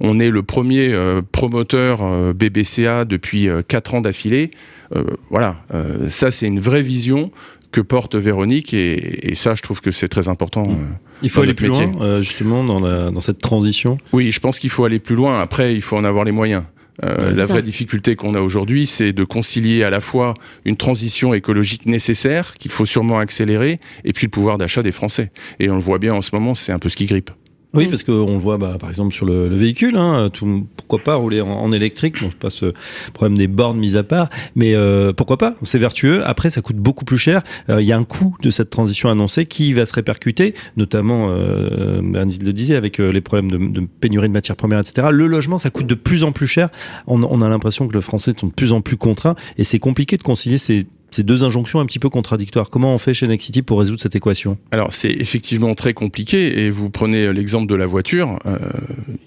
On 0.00 0.20
est 0.20 0.30
le 0.30 0.42
premier 0.42 0.92
euh, 0.92 1.22
promoteur 1.32 2.00
euh, 2.02 2.32
BBCA 2.32 3.04
depuis 3.04 3.48
euh, 3.48 3.62
quatre 3.66 3.94
ans 3.94 4.00
d'affilée. 4.00 4.50
Euh, 4.94 5.04
voilà, 5.30 5.56
euh, 5.74 6.08
ça 6.08 6.30
c'est 6.30 6.46
une 6.46 6.60
vraie 6.60 6.82
vision 6.82 7.30
que 7.72 7.80
porte 7.80 8.14
Véronique 8.14 8.72
et, 8.74 9.30
et 9.30 9.34
ça, 9.34 9.54
je 9.54 9.60
trouve 9.62 9.80
que 9.80 9.90
c'est 9.90 10.08
très 10.08 10.28
important. 10.28 10.64
euh. 10.70 10.74
Il 11.22 11.28
faut 11.30 11.40
aller 11.42 11.54
plus 11.54 11.68
loin 11.68 11.92
euh, 12.00 12.22
justement 12.22 12.62
dans, 12.64 12.80
la- 12.80 13.10
dans 13.10 13.20
cette 13.20 13.40
transition. 13.40 13.98
Oui, 14.12 14.30
je 14.32 14.40
pense 14.40 14.58
qu'il 14.58 14.70
faut 14.70 14.84
aller 14.84 14.98
plus 14.98 15.16
loin. 15.16 15.40
Après, 15.40 15.74
il 15.74 15.82
faut 15.82 15.96
en 15.96 16.04
avoir 16.04 16.24
les 16.24 16.32
moyens. 16.32 16.62
Euh, 17.04 17.32
la 17.32 17.44
vraie 17.44 17.62
difficulté 17.62 18.16
qu'on 18.16 18.34
a 18.34 18.40
aujourd'hui, 18.40 18.86
c'est 18.86 19.12
de 19.12 19.24
concilier 19.24 19.82
à 19.82 19.90
la 19.90 20.00
fois 20.00 20.32
une 20.64 20.76
transition 20.78 21.34
écologique 21.34 21.84
nécessaire, 21.84 22.54
qu'il 22.54 22.70
faut 22.70 22.86
sûrement 22.86 23.18
accélérer, 23.18 23.80
et 24.04 24.14
puis 24.14 24.26
le 24.26 24.30
pouvoir 24.30 24.56
d'achat 24.56 24.82
des 24.82 24.92
Français. 24.92 25.30
Et 25.60 25.68
on 25.68 25.74
le 25.74 25.80
voit 25.82 25.98
bien 25.98 26.14
en 26.14 26.22
ce 26.22 26.30
moment, 26.34 26.54
c'est 26.54 26.72
un 26.72 26.78
peu 26.78 26.88
ce 26.88 26.96
qui 26.96 27.04
grippe. 27.04 27.30
Oui, 27.76 27.86
Mm. 27.86 27.90
parce 27.90 28.02
qu'on 28.02 28.32
le 28.32 28.38
voit 28.38 28.58
bah, 28.58 28.76
par 28.80 28.88
exemple 28.88 29.14
sur 29.14 29.26
le, 29.26 29.48
le 29.48 29.56
véhicule, 29.56 29.96
hein, 29.96 30.28
tout, 30.32 30.66
pourquoi 30.76 30.98
pas 30.98 31.14
rouler 31.16 31.40
en, 31.40 31.48
en 31.48 31.72
électrique? 31.72 32.20
Bon, 32.22 32.30
je 32.30 32.36
passe 32.36 32.62
le 32.62 32.72
problème 33.12 33.36
des 33.36 33.46
bornes 33.48 33.78
mis 33.78 33.96
à 33.96 34.02
part, 34.02 34.28
mais 34.54 34.74
euh, 34.74 35.12
pourquoi 35.12 35.36
pas? 35.36 35.54
C'est 35.62 35.78
vertueux. 35.78 36.26
Après, 36.26 36.50
ça 36.50 36.62
coûte 36.62 36.76
beaucoup 36.76 37.04
plus 37.04 37.18
cher. 37.18 37.42
Euh, 37.70 37.80
Il 37.82 37.86
y 37.86 37.92
a 37.92 37.96
un 37.98 38.04
coût 38.04 38.36
de 38.42 38.50
cette 38.50 38.70
transition 38.70 39.08
annoncée 39.10 39.46
qui 39.46 39.72
va 39.72 39.86
se 39.86 39.94
répercuter, 39.94 40.54
notamment, 40.76 41.28
euh, 41.30 42.00
Bernice 42.02 42.42
le 42.42 42.52
disait, 42.52 42.76
avec 42.76 43.00
euh, 43.00 43.10
les 43.12 43.20
problèmes 43.20 43.50
de, 43.50 43.58
de 43.58 43.86
pénurie 44.00 44.28
de 44.28 44.32
matières 44.32 44.56
premières, 44.56 44.80
etc. 44.80 45.08
Le 45.10 45.26
logement, 45.26 45.58
ça 45.58 45.70
coûte 45.70 45.86
de 45.86 45.94
plus 45.94 46.24
en 46.24 46.32
plus 46.32 46.46
cher. 46.46 46.68
On, 47.06 47.22
on 47.22 47.40
a 47.42 47.48
l'impression 47.48 47.86
que 47.88 47.94
les 47.94 48.02
Français 48.02 48.32
sont 48.38 48.46
de 48.48 48.52
plus 48.52 48.72
en 48.72 48.80
plus 48.80 48.96
contraints 48.96 49.34
et 49.58 49.64
c'est 49.64 49.78
compliqué 49.78 50.16
de 50.16 50.22
concilier 50.22 50.58
ces, 50.58 50.86
ces 51.16 51.22
deux 51.22 51.44
injonctions 51.44 51.80
un 51.80 51.86
petit 51.86 51.98
peu 51.98 52.10
contradictoires. 52.10 52.68
Comment 52.68 52.94
on 52.94 52.98
fait 52.98 53.14
chez 53.14 53.26
Nexity 53.26 53.62
pour 53.62 53.78
résoudre 53.78 54.00
cette 54.00 54.14
équation? 54.14 54.58
Alors 54.70 54.92
c'est 54.92 55.10
effectivement 55.10 55.74
très 55.74 55.94
compliqué 55.94 56.60
et 56.60 56.70
vous 56.70 56.90
prenez 56.90 57.32
l'exemple 57.32 57.66
de 57.66 57.74
la 57.74 57.86
voiture. 57.86 58.38
euh, 58.44 58.58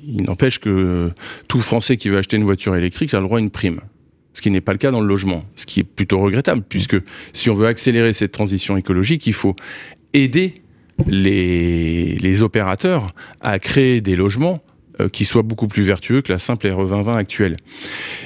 il 0.08 0.24
n'empêche 0.24 0.60
que 0.60 0.69
euh, 0.69 1.10
tout 1.48 1.60
Français 1.60 1.98
qui 1.98 2.10
veut 2.10 2.17
acheter 2.17 2.38
une 2.38 2.43
voiture 2.43 2.75
électrique 2.75 3.12
a 3.13 3.19
le 3.19 3.25
droit 3.25 3.39
à 3.39 3.41
une 3.41 3.50
prime. 3.50 3.81
Ce 4.36 4.41
qui 4.41 4.51
n'est 4.51 4.62
pas 4.62 4.72
le 4.72 4.77
cas 4.77 4.91
dans 4.91 5.01
le 5.01 5.08
logement, 5.08 5.46
ce 5.55 5.65
qui 5.65 5.79
est 5.79 5.84
plutôt 5.84 6.19
regrettable, 6.19 6.62
puisque 6.67 6.98
si 7.34 7.50
on 7.50 7.55
veut 7.55 7.65
accélérer 7.65 8.13
cette 8.13 8.31
transition 8.31 8.77
écologique, 8.77 9.25
il 9.25 9.34
faut 9.34 9.55
aider 10.13 10.62
les, 11.08 12.41
opérateurs 12.43 13.13
à 13.41 13.58
créer 13.58 14.00
des 14.01 14.15
logements 14.15 14.62
euh, 15.00 15.10
qui 15.10 15.25
soient 15.25 15.41
beaucoup 15.41 15.67
plus 15.67 15.84
vertueux 15.84 16.22
que 16.22 16.31
la 16.31 16.39
simple 16.39 16.67
RE 16.67 16.88
2020 16.88 17.17
actuelle. 17.17 17.58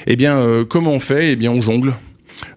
Eh 0.05 0.15
bien, 0.15 0.38
euh, 0.38 0.65
comment 0.65 0.91
on 0.91 1.00
fait? 1.00 1.32
Eh 1.32 1.36
bien, 1.36 1.51
on 1.51 1.62
jongle. 1.62 1.93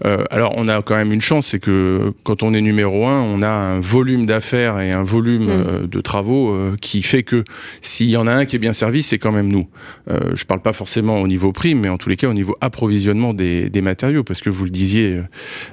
Euh, 0.05 0.25
alors, 0.31 0.55
on 0.57 0.69
a 0.69 0.83
quand 0.83 0.97
même 0.97 1.13
une 1.13 1.21
chance, 1.21 1.47
c'est 1.49 1.61
que 1.61 2.13
quand 2.25 2.43
on 2.43 2.53
est 2.55 2.61
numéro 2.61 3.07
un, 3.07 3.21
on 3.21 3.43
a 3.43 3.49
un 3.49 3.81
volume 3.81 4.27
d'affaires 4.27 4.81
et 4.81 4.93
un 4.93 5.03
volume 5.03 5.47
Mm. 5.47 5.51
euh, 5.51 5.87
de 5.87 6.01
travaux 6.01 6.51
euh, 6.51 6.77
qui 6.81 7.03
fait 7.03 7.23
que 7.23 7.45
s'il 7.81 8.09
y 8.09 8.17
en 8.17 8.27
a 8.27 8.33
un 8.33 8.45
qui 8.45 8.57
est 8.57 8.59
bien 8.59 8.73
servi, 8.73 9.03
c'est 9.03 9.19
quand 9.19 9.33
même 9.33 9.49
nous. 9.49 9.69
Euh, 10.11 10.35
je 10.35 10.45
parle 10.45 10.61
pas 10.61 10.73
forcément 10.73 11.21
au 11.21 11.29
niveau 11.29 11.53
prix, 11.53 11.75
mais 11.75 11.89
en 11.89 11.99
tous 11.99 12.09
les 12.09 12.17
cas 12.17 12.29
au 12.29 12.35
niveau 12.35 12.57
approvisionnement 12.61 13.35
des, 13.35 13.71
des 13.71 13.81
matériaux, 13.81 14.25
parce 14.25 14.41
que 14.41 14.51
vous 14.51 14.65
le 14.65 14.71
disiez 14.71 15.21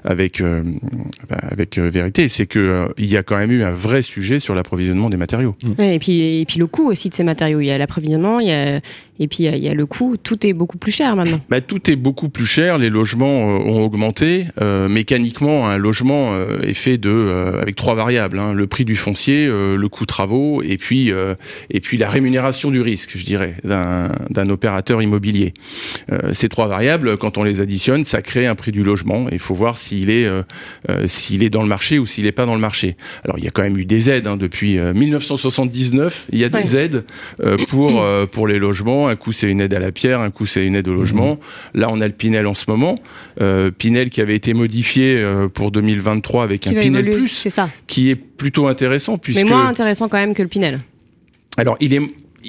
avec 0.03 0.41
bah, 0.41 1.38
avec 1.41 1.77
vérité, 1.77 2.27
c'est 2.27 2.46
que 2.46 2.88
il 2.98 3.05
y 3.05 3.17
a 3.17 3.24
quand 3.24 3.38
même 3.38 3.51
eu 3.51 3.63
un 3.63 3.72
vrai 3.72 4.01
sujet 4.01 4.39
sur 4.39 4.55
l'approvisionnement 4.55 5.10
des 5.10 5.17
matériaux. 5.17 5.55
Ouais, 5.77 5.96
et 5.96 6.00
puis 6.00 6.41
et 6.41 6.46
puis 6.46 6.60
le 6.60 6.67
coût 6.67 6.89
aussi 6.89 7.10
de 7.10 7.13
ces 7.13 7.24
matériaux. 7.24 7.60
Il 7.60 7.65
y 7.65 7.72
a 7.72 7.77
l'approvisionnement, 7.77 8.39
il 8.39 8.48
y 8.48 8.51
a 8.51 8.82
et 9.20 9.27
puis 9.27 9.39
il 9.39 9.46
y 9.46 9.50
a, 9.50 9.55
il 9.55 9.63
y 9.63 9.70
a 9.70 9.74
le 9.74 9.86
coût. 9.86 10.17
Tout 10.22 10.46
est 10.46 10.53
beaucoup 10.53 10.77
plus 10.77 10.91
cher 10.91 11.15
maintenant. 11.15 11.39
Bah, 11.50 11.62
tout 11.62 11.89
est 11.89 11.96
beaucoup 11.96 12.29
plus 12.29 12.46
cher, 12.46 12.77
les 12.77 12.89
logements 12.89 13.50
euh, 13.50 13.70
ont 13.70 13.82
augmenté. 13.82 14.46
Euh, 14.62 14.89
mécaniquement, 14.89 15.67
un 15.67 15.77
logement 15.77 16.32
euh, 16.34 16.62
est 16.62 16.74
fait 16.74 16.98
de 16.98 17.10
euh, 17.10 17.62
avec 17.62 17.75
trois 17.75 17.96
variables 17.96 18.39
hein. 18.39 18.53
le 18.53 18.67
prix 18.67 18.86
du 18.86 18.96
foncier, 18.96 19.48
euh, 19.48 19.77
le 19.77 19.89
coût 19.89 20.05
travaux 20.05 20.62
et 20.62 20.77
puis 20.77 21.12
euh, 21.12 21.36
et 21.70 21.79
puis 21.79 21.98
la 21.98 22.10
rémunération 22.10 22.72
du 22.72 22.82
risque, 22.82 23.12
je 23.15 23.25
dirais, 23.25 23.55
d'un 23.63 24.50
opérateur 24.50 25.01
immobilier. 25.01 25.53
Euh, 26.12 26.34
ces 26.34 26.50
trois 26.50 26.67
variables, 26.67 27.17
quand 27.17 27.38
on 27.38 27.43
les 27.43 27.62
additionne, 27.62 28.03
ça 28.03 28.22
crée 28.22 28.48
un 28.48 28.55
prix 28.55 28.72
du 28.72 28.84
logement. 28.84 29.27
Il 29.32 29.39
faut 29.39 29.53
voir 29.53 29.77
s'il 29.77 30.10
est 30.10 30.25
euh, 30.25 30.41
euh, 30.89 31.08
s'il 31.08 31.43
est 31.43 31.50
dans 31.50 31.62
le 31.62 31.67
marché 31.67 32.00
ou 32.00 32.05
s'il 32.05 32.25
n'est 32.25 32.32
pas 32.32 32.46
dans 32.46 32.55
le 32.55 32.62
marché. 32.62 32.96
Alors 33.24 33.38
il 33.38 33.43
y 33.43 33.48
a 33.48 33.51
quand 33.51 33.63
même 33.63 33.77
eu 33.77 33.86
des 33.86 34.10
aides 34.10 34.27
hein, 34.27 34.38
depuis 34.38 34.77
euh, 34.79 34.93
1979. 34.93 36.27
Il 36.32 36.39
y 36.39 36.43
a 36.43 36.50
des 36.50 36.53
Ouais. 36.75 36.86
aides 36.86 37.03
euh, 37.41 37.58
pour 37.70 38.01
euh, 38.01 38.25
pour 38.25 38.48
les 38.48 38.60
logements. 38.60 39.02
Un 39.07 39.15
coup 39.15 39.31
c'est 39.31 39.50
une 39.50 39.62
aide 39.62 39.74
à 39.74 39.79
la 39.79 39.91
pierre, 39.91 40.19
un 40.22 40.31
coup 40.31 40.45
c'est 40.45 40.65
une 40.65 40.75
aide 40.75 40.88
au 40.88 40.93
logement. 40.93 41.39
Là 41.74 41.89
on 41.91 42.01
a 42.01 42.07
le 42.07 42.13
Pinel 42.13 42.48
en 42.48 42.53
ce 42.53 42.65
moment. 42.67 43.00
Euh, 43.41 43.72
Pinel 43.72 44.10
qui 44.10 44.22
avait 44.22 44.36
été 44.36 44.53
modifié 44.53 45.17
euh, 45.17 45.48
pour 45.48 45.72
2023 45.72 46.43
avec 46.43 46.62
Qui 46.62 46.69
un 46.69 46.79
Pinel 46.79 47.07
évoluer, 47.07 47.17
Plus, 47.25 47.48
ça. 47.50 47.69
qui 47.88 48.10
est 48.10 48.15
plutôt 48.15 48.67
intéressant 48.67 49.17
puisque 49.17 49.41
Mais 49.41 49.50
moins 49.50 49.67
intéressant 49.67 50.10
quand 50.10 50.17
même 50.17 50.33
que 50.33 50.41
le 50.41 50.48
Pinel. 50.50 50.79
alors 51.57 51.77
il 51.79 51.93
est 51.93 52.01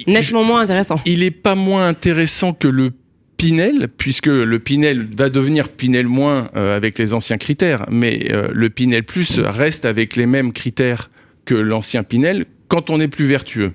Nettement 0.07 0.43
moins 0.43 0.61
intéressant. 0.61 0.95
il 1.05 1.23
est 1.23 1.31
pas 1.31 1.55
moins 1.55 1.87
intéressant 1.87 2.53
que 2.53 2.67
le 2.67 2.91
Pinel, 3.37 3.87
puisque 3.97 4.27
le 4.27 4.59
Pinel 4.59 5.07
va 5.17 5.29
devenir 5.29 5.69
Pinel 5.69 6.07
moins 6.07 6.49
euh, 6.55 6.75
avec 6.75 6.97
les 6.99 7.13
anciens 7.13 7.37
critères, 7.37 7.85
mais 7.91 8.27
euh, 8.31 8.47
le 8.53 8.69
Pinel 8.69 9.03
plus 9.03 9.39
reste 9.39 9.85
avec 9.85 10.15
les 10.15 10.25
mêmes 10.25 10.53
critères 10.53 11.09
que 11.43 11.55
l'ancien 11.55 12.03
Pinel 12.03 12.45
quand 12.67 12.89
on 12.89 12.99
est 12.99 13.07
plus 13.07 13.25
vertueux. 13.25 13.73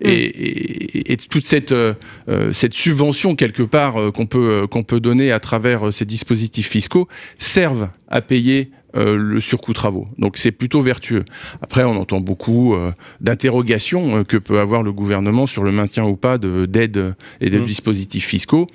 Et, 0.00 0.10
et- 0.12 1.12
et 1.12 1.16
toute 1.16 1.44
cette, 1.44 1.72
euh, 1.72 1.92
euh, 2.28 2.52
cette 2.52 2.72
subvention 2.72 3.34
quelque 3.34 3.62
part 3.62 4.00
euh, 4.00 4.10
qu'on 4.10 4.26
peut, 4.26 4.62
euh, 4.62 4.66
qu'on 4.66 4.82
peut 4.82 5.00
donner 5.00 5.30
à 5.32 5.40
travers 5.40 5.92
ces 5.92 6.04
dispositifs 6.06 6.68
fiscaux 6.68 7.08
servent 7.38 7.88
à 8.08 8.20
payer 8.22 8.70
euh, 8.96 9.16
le 9.16 9.40
surcoût 9.40 9.72
travaux. 9.74 10.06
Donc 10.18 10.36
c'est 10.38 10.50
plutôt 10.52 10.80
vertueux. 10.80 11.24
Après, 11.62 11.84
on 11.84 11.96
entend 12.00 12.20
beaucoup 12.20 12.74
euh, 12.74 12.90
d'interrogations 13.20 14.18
euh, 14.18 14.24
que 14.24 14.36
peut 14.36 14.58
avoir 14.60 14.82
le 14.82 14.92
gouvernement 14.92 15.46
sur 15.46 15.62
le 15.62 15.72
maintien 15.72 16.04
ou 16.04 16.16
pas 16.16 16.38
de- 16.38 16.66
d'aides 16.66 17.14
et 17.40 17.50
de 17.50 17.58
Mm. 17.58 17.64
dispositifs 17.64 18.26
fiscaux. 18.26 18.66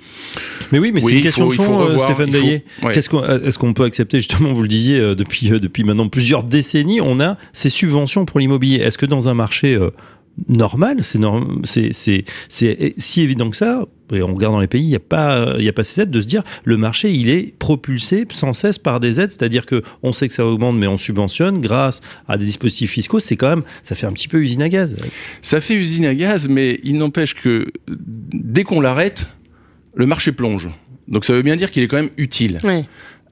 Mais 0.72 0.78
oui, 0.78 0.92
mais 0.94 1.00
c'est 1.00 1.12
une 1.14 1.20
question 1.20 1.48
de 1.48 1.52
fond, 1.54 1.98
Stéphane 1.98 2.30
qu'on, 3.08 3.22
euh, 3.22 3.40
est-ce 3.40 3.58
qu'on 3.58 3.74
peut 3.74 3.84
accepter 3.84 4.18
justement, 4.18 4.52
vous 4.52 4.62
le 4.62 4.68
disiez 4.68 5.00
depuis 5.14 5.50
depuis 5.50 5.84
maintenant 5.84 6.08
plusieurs 6.08 6.44
décennies, 6.44 7.00
on 7.00 7.20
a 7.20 7.36
ces 7.52 7.68
subventions 7.70 8.24
pour 8.24 8.40
l'immobilier. 8.40 8.76
Est-ce 8.78 8.98
que 8.98 9.06
dans 9.06 9.28
un 9.28 9.34
marché 9.34 9.76
normal, 10.48 11.02
c'est 11.02 11.18
norm- 11.18 11.62
c'est 11.64 11.92
c'est 11.92 12.24
c'est 12.48 12.94
si 12.96 13.20
évident 13.20 13.50
que 13.50 13.56
ça 13.56 13.84
et 14.12 14.22
on 14.22 14.34
regarde 14.34 14.54
dans 14.54 14.60
les 14.60 14.66
pays, 14.66 14.82
il 14.82 14.88
n'y 14.88 14.96
a 14.96 15.00
pas 15.00 15.54
il 15.58 15.64
y 15.64 15.68
a 15.68 15.72
pas 15.72 15.84
ces 15.84 16.02
aides 16.02 16.10
de 16.10 16.20
se 16.20 16.26
dire 16.26 16.42
le 16.64 16.76
marché 16.76 17.12
il 17.12 17.28
est 17.28 17.56
propulsé 17.58 18.26
sans 18.32 18.52
cesse 18.52 18.78
par 18.78 19.00
des 19.00 19.20
aides, 19.20 19.32
c'est-à-dire 19.32 19.64
que 19.64 19.82
on 20.02 20.12
sait 20.12 20.28
que 20.28 20.34
ça 20.34 20.46
augmente 20.46 20.76
mais 20.76 20.86
on 20.86 20.98
subventionne 20.98 21.60
grâce 21.60 22.00
à 22.28 22.36
des 22.36 22.44
dispositifs 22.44 22.90
fiscaux, 22.90 23.20
c'est 23.20 23.36
quand 23.36 23.48
même 23.48 23.62
ça 23.82 23.94
fait 23.94 24.06
un 24.06 24.12
petit 24.12 24.28
peu 24.28 24.40
usine 24.40 24.62
à 24.62 24.68
gaz. 24.68 24.96
Ça 25.40 25.60
fait 25.60 25.74
usine 25.74 26.06
à 26.06 26.14
gaz, 26.14 26.48
mais 26.48 26.80
il 26.84 26.98
n'empêche 26.98 27.34
que 27.34 27.66
dès 27.88 28.64
qu'on 28.64 28.80
l'arrête, 28.80 29.28
le 29.94 30.06
marché 30.06 30.32
plonge. 30.32 30.68
Donc 31.08 31.24
ça 31.24 31.32
veut 31.32 31.42
bien 31.42 31.56
dire 31.56 31.70
qu'il 31.70 31.82
est 31.82 31.88
quand 31.88 31.96
même 31.96 32.10
utile. 32.16 32.60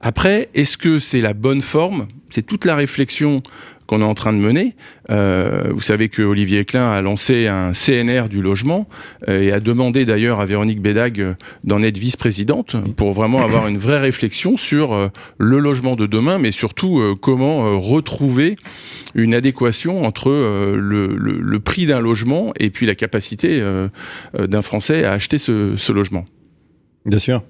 Après, 0.05 0.49
est-ce 0.53 0.77
que 0.77 0.99
c'est 0.99 1.21
la 1.21 1.33
bonne 1.33 1.61
forme? 1.61 2.07
C'est 2.29 2.45
toute 2.45 2.65
la 2.65 2.75
réflexion 2.75 3.41
qu'on 3.87 4.01
est 4.01 4.05
en 4.05 4.13
train 4.13 4.33
de 4.33 4.37
mener. 4.37 4.75
Euh, 5.09 5.69
vous 5.73 5.81
savez 5.81 6.09
que 6.09 6.21
Olivier 6.21 6.65
Klein 6.65 6.89
a 6.89 7.01
lancé 7.01 7.47
un 7.47 7.71
CNR 7.73 8.29
du 8.29 8.41
logement 8.41 8.87
euh, 9.27 9.41
et 9.41 9.51
a 9.51 9.59
demandé 9.59 10.05
d'ailleurs 10.05 10.39
à 10.39 10.45
Véronique 10.45 10.81
Bédag 10.81 11.19
euh, 11.19 11.33
d'en 11.63 11.81
être 11.81 11.97
vice-présidente 11.97 12.75
pour 12.95 13.13
vraiment 13.13 13.43
avoir 13.43 13.67
une 13.67 13.77
vraie 13.77 13.99
réflexion 13.99 14.57
sur 14.57 14.93
euh, 14.93 15.07
le 15.37 15.59
logement 15.59 15.95
de 15.95 16.05
demain, 16.05 16.37
mais 16.37 16.51
surtout 16.51 17.01
comment 17.21 17.79
retrouver 17.79 18.55
une 19.15 19.33
adéquation 19.33 20.03
entre 20.03 20.29
le, 20.29 21.59
prix 21.59 21.85
d'un 21.85 22.01
logement 22.01 22.51
et 22.59 22.69
puis 22.69 22.85
la 22.85 22.95
capacité 22.95 23.61
d'un 24.37 24.61
Français 24.61 25.03
à 25.05 25.11
acheter 25.11 25.37
ce 25.37 25.91
logement. 25.91 26.25
Bien 27.05 27.19
sûr. 27.19 27.41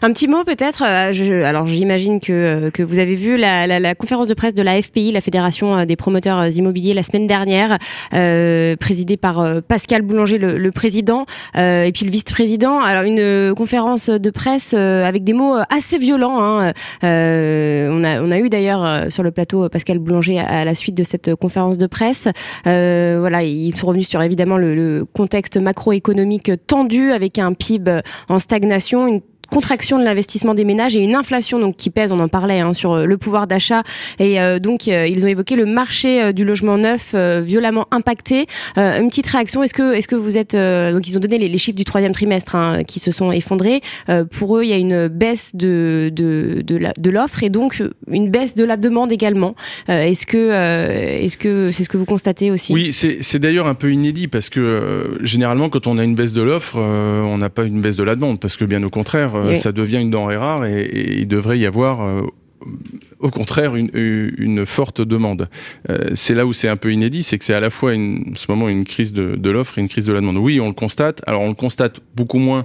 Un 0.00 0.12
petit 0.12 0.28
mot 0.28 0.44
peut-être. 0.44 0.82
euh, 0.82 1.44
alors 1.44 1.66
j'imagine 1.66 2.20
que, 2.20 2.32
euh, 2.32 2.70
que 2.70 2.82
vous 2.82 2.98
avez 2.98 3.14
vu 3.14 3.36
la, 3.36 3.94
conférence 3.94 4.28
de 4.28 4.34
presse 4.34 4.54
de 4.54 4.62
la 4.62 4.80
FPI, 4.80 5.12
la 5.12 5.20
Fédération 5.20 5.76
euh, 5.76 5.84
des 5.84 5.96
promoteurs 5.96 6.46
immobiliers, 6.46 6.94
la 6.94 7.02
semaine 7.02 7.26
dernière, 7.26 7.78
présidée 8.78 9.16
par 9.16 9.62
Pascal 9.68 10.02
Boulanger, 10.02 10.38
le, 10.38 10.70
président, 10.70 11.26
et 11.54 11.90
puis 11.92 12.06
le 12.06 12.10
vice-président. 12.10 12.80
Alors 12.80 13.04
une 13.04 13.54
conférence 13.54 14.08
de 14.08 14.30
presse 14.30 14.74
avec 14.74 15.24
des 15.24 15.32
mots 15.32 15.56
assez 15.68 15.98
violents. 15.98 16.40
hein. 16.40 16.72
On, 17.02 18.04
a, 18.04 18.22
on 18.22 18.30
a 18.30 18.38
eu 18.38 18.48
d'ailleurs 18.48 19.10
sur 19.12 19.22
le 19.22 19.30
plateau 19.30 19.68
Pascal 19.68 19.98
Boulanger 19.98 20.38
à, 20.38 20.64
la 20.64 20.74
suite 20.74 20.94
de 20.94 21.04
cette 21.04 21.34
conférence 21.34 21.78
de 21.78 21.86
presse. 21.86 22.28
Voilà, 22.64 23.42
ils 23.42 23.74
sont 23.74 23.86
revenus 23.86 24.08
sur 24.08 24.22
évidemment 24.22 24.56
le 24.56 25.04
contexte 25.12 25.56
macroéconomique 25.56 26.52
tendu 26.66 27.10
avec 27.10 27.38
un 27.38 27.52
PIB 27.52 28.00
en 28.28 28.38
stagnation, 28.38 28.93
une 29.02 29.20
contraction 29.50 29.98
de 29.98 30.04
l'investissement 30.04 30.54
des 30.54 30.64
ménages 30.64 30.96
et 30.96 31.00
une 31.00 31.14
inflation 31.14 31.58
donc 31.58 31.76
qui 31.76 31.90
pèse, 31.90 32.12
on 32.12 32.18
en 32.18 32.28
parlait, 32.28 32.60
hein, 32.60 32.72
sur 32.72 32.92
euh, 32.92 33.04
le 33.04 33.16
pouvoir 33.18 33.46
d'achat. 33.46 33.82
Et 34.18 34.40
euh, 34.40 34.58
donc 34.58 34.88
euh, 34.88 35.06
ils 35.06 35.24
ont 35.24 35.28
évoqué 35.28 35.56
le 35.56 35.66
marché 35.66 36.22
euh, 36.22 36.32
du 36.32 36.44
logement 36.44 36.78
neuf 36.78 37.14
violemment 37.14 37.86
impacté. 37.90 38.46
Une 38.76 39.08
petite 39.08 39.26
réaction, 39.26 39.62
est-ce 39.62 39.74
que 39.74 39.94
est-ce 39.94 40.08
que 40.08 40.16
vous 40.16 40.36
êtes 40.36 40.54
donc 40.54 41.08
ils 41.08 41.16
ont 41.16 41.20
donné 41.20 41.38
les, 41.38 41.58
chiffres 41.58 41.76
du 41.76 41.84
troisième 41.84 42.12
trimestre 42.12 42.56
hein, 42.56 42.84
qui 42.84 43.00
se 43.00 43.10
sont 43.10 43.32
effondrés. 43.32 43.80
Pour 44.30 44.58
eux, 44.58 44.64
il 44.64 44.70
y 44.70 44.72
a 44.72 44.76
une 44.76 45.08
baisse 45.08 45.54
de 45.54 46.10
de 46.12 46.62
de 46.62 47.10
l'offre 47.10 47.42
et 47.42 47.50
donc 47.50 47.82
une 48.10 48.30
baisse 48.30 48.54
de 48.54 48.64
la 48.64 48.76
demande 48.76 49.12
également. 49.12 49.54
Est-ce 49.88 50.26
que 50.26 50.50
est-ce 51.24 51.38
que 51.38 51.70
c'est 51.72 51.84
ce 51.84 51.88
que 51.88 51.96
vous 51.96 52.04
constatez 52.04 52.50
aussi? 52.50 52.72
Oui, 52.72 52.92
c'est 52.92 53.38
d'ailleurs 53.38 53.66
un 53.66 53.74
peu 53.74 53.92
inédit 53.92 54.28
parce 54.28 54.48
que 54.48 55.18
généralement, 55.22 55.68
quand 55.68 55.86
on 55.86 55.98
a 55.98 56.04
une 56.04 56.14
baisse 56.14 56.32
de 56.32 56.42
l'offre, 56.42 56.78
on 56.78 57.38
n'a 57.38 57.50
pas 57.50 57.64
une 57.64 57.80
baisse 57.80 57.96
de 57.96 58.04
la 58.04 58.14
demande 58.14 58.40
parce 58.40 58.56
que 58.56 58.64
bien 58.64 58.82
au 58.82 58.90
contraire, 58.90 59.33
Oui. 59.42 59.56
ça 59.56 59.72
devient 59.72 59.98
une 60.00 60.10
denrée 60.10 60.36
rare 60.36 60.64
et, 60.64 60.80
et 60.82 61.18
il 61.20 61.28
devrait 61.28 61.58
y 61.58 61.66
avoir. 61.66 62.02
euh, 62.02 62.22
au 63.20 63.30
contraire, 63.30 63.76
une, 63.76 63.90
une 63.92 64.64
forte 64.64 65.02
demande. 65.02 65.48
Euh, 65.90 66.10
c'est 66.14 66.34
là 66.34 66.46
où 66.46 66.52
c'est 66.54 66.68
un 66.68 66.76
peu 66.76 66.92
inédit, 66.92 67.22
c'est 67.22 67.38
que 67.38 67.44
c'est 67.44 67.52
à 67.54 67.60
la 67.60 67.68
fois 67.70 67.92
une, 67.94 68.30
en 68.32 68.36
ce 68.36 68.50
moment 68.50 68.68
une 68.70 68.84
crise 68.84 69.12
de, 69.12 69.36
de 69.36 69.50
l'offre 69.50 69.76
et 69.78 69.82
une 69.82 69.88
crise 69.88 70.04
de 70.06 70.12
la 70.12 70.20
demande. 70.20 70.38
Oui, 70.38 70.60
on 70.60 70.68
le 70.68 70.72
constate. 70.72 71.20
Alors 71.26 71.42
on 71.42 71.48
le 71.48 71.54
constate 71.54 72.00
beaucoup 72.16 72.38
moins 72.38 72.64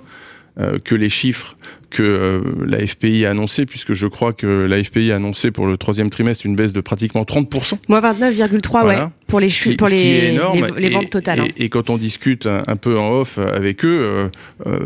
euh, 0.59 0.77
que 0.79 0.95
les 0.95 1.09
chiffres 1.09 1.57
que 1.89 2.03
euh, 2.03 2.41
la 2.65 2.85
FPI 2.85 3.25
a 3.25 3.31
annoncé, 3.31 3.65
puisque 3.65 3.93
je 3.93 4.07
crois 4.07 4.33
que 4.33 4.47
la 4.67 4.83
FPI 4.83 5.11
a 5.11 5.15
annoncé 5.17 5.51
pour 5.51 5.67
le 5.67 5.77
troisième 5.77 6.09
trimestre 6.09 6.45
une 6.45 6.55
baisse 6.55 6.73
de 6.73 6.81
pratiquement 6.81 7.23
30%. 7.23 7.77
Moins 7.87 7.99
29,3 8.01 8.69
Voilà. 8.83 9.05
ouais 9.05 9.09
pour 9.27 9.39
les 9.39 9.47
Ce 9.49 9.57
chu- 9.63 9.69
qui- 9.71 9.75
pour 9.75 9.87
les, 9.89 10.31
les, 10.31 10.87
Et- 10.87 10.89
ventes 10.89 11.11
totales. 11.11 11.37
Et, 11.37 11.41
hein. 11.43 11.47
et 11.57 11.69
quand 11.69 11.91
on 11.91 11.97
discute 11.97 12.47
un, 12.47 12.63
un 12.65 12.75
peu 12.77 12.97
en 12.97 13.11
off 13.19 13.37
avec 13.37 13.85
eux, 13.85 13.99
euh, 14.01 14.27
euh, 14.65 14.79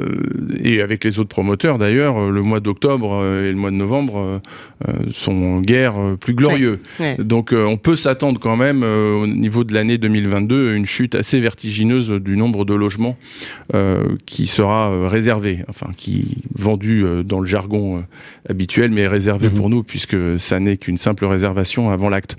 et 0.62 0.82
avec 0.82 1.06
les 1.06 1.18
autres 1.18 1.30
promoteurs 1.30 1.78
d'ailleurs, 1.78 2.18
euh, 2.18 2.30
le 2.30 2.42
mois 2.42 2.60
d'octobre 2.60 3.24
et 3.24 3.50
le 3.52 3.56
mois 3.56 3.72
de 3.72 3.78
novembre 3.78 4.42
euh, 4.90 4.92
sont 5.14 5.62
guère 5.62 5.94
plus 6.20 6.34
glorieux. 6.34 6.80
Ouais. 7.00 7.16
Donc 7.20 7.54
on 7.58 7.78
peut 7.78 7.96
s'attendre 7.96 8.38
quand 8.38 8.58
même 8.58 8.84
au 8.84 9.28
niveau 9.28 9.64
de 9.64 9.74
l'année 9.74 9.98
2022 9.98 10.72
à 10.72 10.74
une 10.74 10.86
chute 10.86 11.16
assez 11.16 11.40
vertigineuse 11.40 12.10
du 12.12 12.36
nombre 12.36 12.66
de 12.66 12.74
logements 12.74 13.18
qui 14.26 14.48
sera 14.48 15.08
réservé, 15.08 15.60
enfin 15.70 15.88
qui 15.96 16.40
vendu 16.54 16.93
euh, 17.02 17.24
dans 17.24 17.40
le 17.40 17.46
jargon 17.48 17.98
euh, 17.98 18.02
habituel, 18.50 18.92
mais 18.92 19.08
réservé 19.08 19.48
Mhm. 19.48 19.54
pour 19.56 19.70
nous 19.70 19.84
puisque 19.84 20.16
ça 20.38 20.60
n'est 20.60 20.78
qu'une 20.78 20.98
simple 20.98 21.26
réservation 21.26 21.90
avant 21.90 22.10
l'acte. 22.10 22.36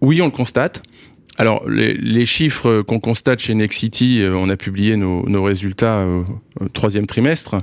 Oui, 0.00 0.20
on 0.22 0.26
le 0.26 0.30
constate. 0.32 0.82
Alors, 1.38 1.68
les, 1.68 1.92
les 1.92 2.24
chiffres 2.24 2.80
qu'on 2.80 2.98
constate 2.98 3.40
chez 3.40 3.54
Nexity, 3.54 4.22
euh, 4.22 4.34
on 4.34 4.48
a 4.48 4.56
publié 4.56 4.96
nos, 4.96 5.28
nos 5.28 5.42
résultats 5.42 5.98
euh, 5.98 6.22
au 6.60 6.68
troisième 6.68 7.06
trimestre. 7.06 7.56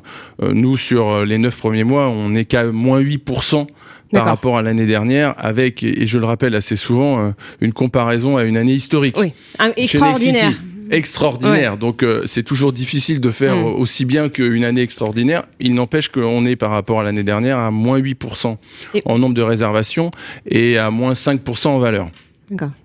Euh, 0.43 0.53
nous, 0.53 0.77
sur 0.77 1.09
euh, 1.11 1.25
les 1.25 1.39
neuf 1.39 1.57
premiers 1.57 1.83
mois, 1.83 2.07
on 2.09 2.29
n'est 2.29 2.45
qu'à 2.45 2.71
moins 2.71 3.01
8% 3.01 3.65
par 4.11 4.25
rapport 4.25 4.59
à 4.59 4.61
l'année 4.61 4.85
dernière, 4.85 5.33
avec, 5.43 5.81
et 5.81 6.05
je 6.05 6.19
le 6.19 6.25
rappelle 6.27 6.53
assez 6.53 6.75
souvent, 6.75 7.17
euh, 7.25 7.31
une 7.61 7.73
comparaison 7.73 8.37
à 8.37 8.43
une 8.43 8.57
année 8.57 8.73
historique. 8.75 9.17
Oui, 9.17 9.33
un- 9.57 9.71
extraordinaire. 9.75 10.49
Nexity, 10.49 10.65
extraordinaire. 10.93 11.77
Donc 11.77 12.05
c'est 12.25 12.43
toujours 12.43 12.73
difficile 12.73 13.19
de 13.19 13.31
faire 13.31 13.55
mm. 13.55 13.63
aussi 13.63 14.05
bien 14.05 14.29
qu'une 14.29 14.65
année 14.65 14.81
extraordinaire. 14.81 15.43
Il 15.59 15.73
n'empêche 15.73 16.09
qu'on 16.09 16.45
est 16.45 16.55
par 16.55 16.71
rapport 16.71 16.99
à 16.99 17.03
l'année 17.03 17.23
dernière 17.23 17.57
à 17.57 17.71
moins 17.71 17.99
8% 17.99 18.57
en 19.05 19.19
nombre 19.19 19.35
de 19.35 19.41
réservations 19.41 20.11
et 20.45 20.77
à 20.77 20.91
moins 20.91 21.13
5% 21.13 21.67
en 21.67 21.79
valeur. 21.79 22.09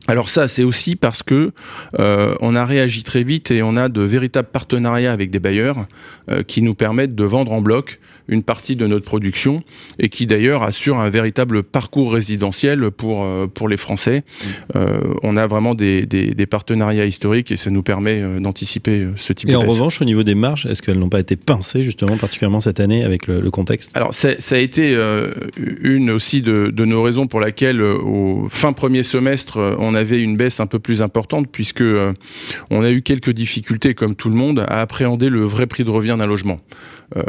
Alors 0.07 0.29
ça, 0.29 0.49
c'est 0.49 0.63
aussi 0.63 0.97
parce 0.97 1.23
que 1.23 1.53
euh, 1.99 2.35
on 2.41 2.55
a 2.55 2.65
réagi 2.65 3.03
très 3.03 3.23
vite 3.23 3.51
et 3.51 3.63
on 3.63 3.77
a 3.77 3.89
de 3.89 4.01
véritables 4.01 4.49
partenariats 4.51 5.13
avec 5.13 5.31
des 5.31 5.39
bailleurs 5.41 5.87
euh, 6.31 6.43
qui 6.43 6.63
nous 6.63 6.75
permettent 6.75 7.15
de 7.15 7.25
vendre 7.25 7.53
en 7.53 7.61
bloc 7.61 7.99
une 8.29 8.43
partie 8.43 8.77
de 8.77 8.87
notre 8.87 9.05
production 9.05 9.63
et 9.99 10.09
qui 10.09 10.27
d'ailleurs 10.27 10.63
assure 10.63 10.99
un 10.99 11.11
véritable 11.11 11.63
parcours 11.63 12.13
résidentiel 12.13 12.91
pour 12.91 13.25
euh, 13.25 13.47
pour 13.47 13.69
les 13.69 13.77
Français. 13.77 14.25
Mmh. 14.75 14.81
on 15.23 15.37
a 15.37 15.47
vraiment 15.47 15.75
des, 15.75 16.07
des, 16.07 16.47
partenariats 16.47 17.07
historiques 17.07 17.51
et 17.51 17.57
ça 17.57 17.71
nous 17.71 17.83
permet 17.83 18.23
d'anticiper 18.41 19.07
ce 19.17 19.33
type 19.33 19.49
et 19.49 19.53
de. 19.53 19.59
Et 19.59 19.61
en 19.61 19.69
revanche, 19.69 20.01
au 20.01 20.05
niveau 20.05 20.23
des 20.23 20.35
marges, 20.35 20.67
est-ce 20.67 20.83
qu'elles 20.83 20.99
n'ont 20.99 21.09
pas 21.09 21.21
été 21.21 21.37
pincées 21.37 21.83
justement, 21.83 22.17
particulièrement 22.17 22.61
cette 22.61 22.81
année 22.81 23.05
avec 23.05 23.27
le, 23.27 23.51
contexte? 23.51 23.91
Alors 23.95 24.15
ça 24.15 24.31
a 24.51 24.59
été 24.59 24.97
une 25.57 26.11
aussi 26.11 26.43
de, 26.43 26.69
de 26.69 26.85
nos 26.85 27.03
raisons 27.03 27.27
pour 27.27 27.41
laquelle 27.41 27.83
au 27.83 28.49
fin 28.51 28.73
premier 28.73 29.03
semestre 29.03 29.77
on 29.79 29.95
avait 29.95 30.21
une 30.21 30.37
baisse 30.37 30.61
un 30.61 30.67
peu 30.67 30.79
plus 30.79 31.03
importante 31.03 31.49
puisque 31.51 31.81
euh, 31.81 32.13
on 32.71 32.83
a 32.83 32.91
eu 32.91 33.03
quelques 33.03 33.31
difficultés, 33.31 33.95
comme 33.95 34.15
tout 34.15 34.29
le 34.29 34.35
monde, 34.35 34.65
à 34.69 34.81
appréhender 34.81 35.29
le 35.29 35.45
vrai 35.45 35.67
prix 35.67 35.85
de 35.85 35.91
revient 35.91 36.17
d'un 36.19 36.27
logement. 36.27 36.59
Euh, 37.17 37.23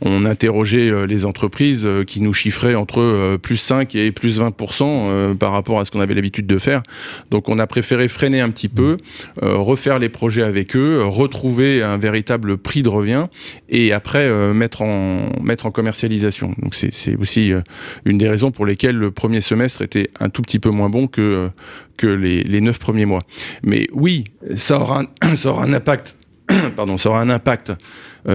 on 0.00 0.24
interrogeait 0.24 0.90
euh, 0.90 1.04
les 1.04 1.24
entreprises 1.24 1.84
euh, 1.84 2.04
qui 2.04 2.20
nous 2.20 2.32
chiffraient 2.32 2.76
entre 2.76 3.36
plus 3.42 3.56
5 3.56 3.94
et 3.94 4.12
plus 4.12 4.40
20% 4.40 5.36
par 5.36 5.52
rapport 5.52 5.80
à 5.80 5.84
ce 5.84 5.90
qu'on 5.90 6.00
avait 6.00 6.14
l'habitude 6.14 6.46
de 6.46 6.58
faire. 6.58 6.82
Donc 7.30 7.48
on 7.48 7.58
a 7.58 7.66
préféré 7.66 8.08
freiner 8.08 8.40
un 8.40 8.50
petit 8.50 8.68
peu, 8.68 8.96
refaire 9.40 9.98
les 9.98 10.08
projets 10.08 10.42
avec 10.42 10.76
eux, 10.76 11.02
retrouver 11.02 11.82
un 11.82 11.96
véritable 11.96 12.56
prix 12.58 12.82
de 12.82 12.88
revient 12.88 13.26
et 13.68 13.92
après 13.92 14.30
mettre 14.54 14.82
en 14.82 15.30
mettre 15.42 15.66
en 15.66 15.70
commercialisation. 15.70 16.54
Donc 16.60 16.74
c'est 16.74 17.16
aussi 17.16 17.52
une 18.04 18.18
des 18.18 18.28
raisons 18.28 18.50
pour 18.50 18.66
lesquelles 18.66 18.96
le 18.96 19.10
premier 19.10 19.40
semestre 19.40 19.82
était 19.82 20.10
un 20.20 20.28
tout 20.28 20.42
petit 20.42 20.58
peu 20.58 20.70
moins 20.70 20.90
bon 20.90 21.06
que 21.06 21.50
que 21.96 22.06
les, 22.06 22.44
les 22.44 22.60
9 22.60 22.78
premiers 22.78 23.06
mois. 23.06 23.22
Mais 23.62 23.86
oui, 23.92 24.24
ça 24.56 24.80
aura 24.80 25.02
ça 25.34 25.50
aura 25.50 25.64
un 25.64 25.72
impact 25.72 26.16
pardon, 26.76 26.96
ça 26.98 27.10
aura 27.10 27.20
un 27.20 27.30
impact 27.30 27.72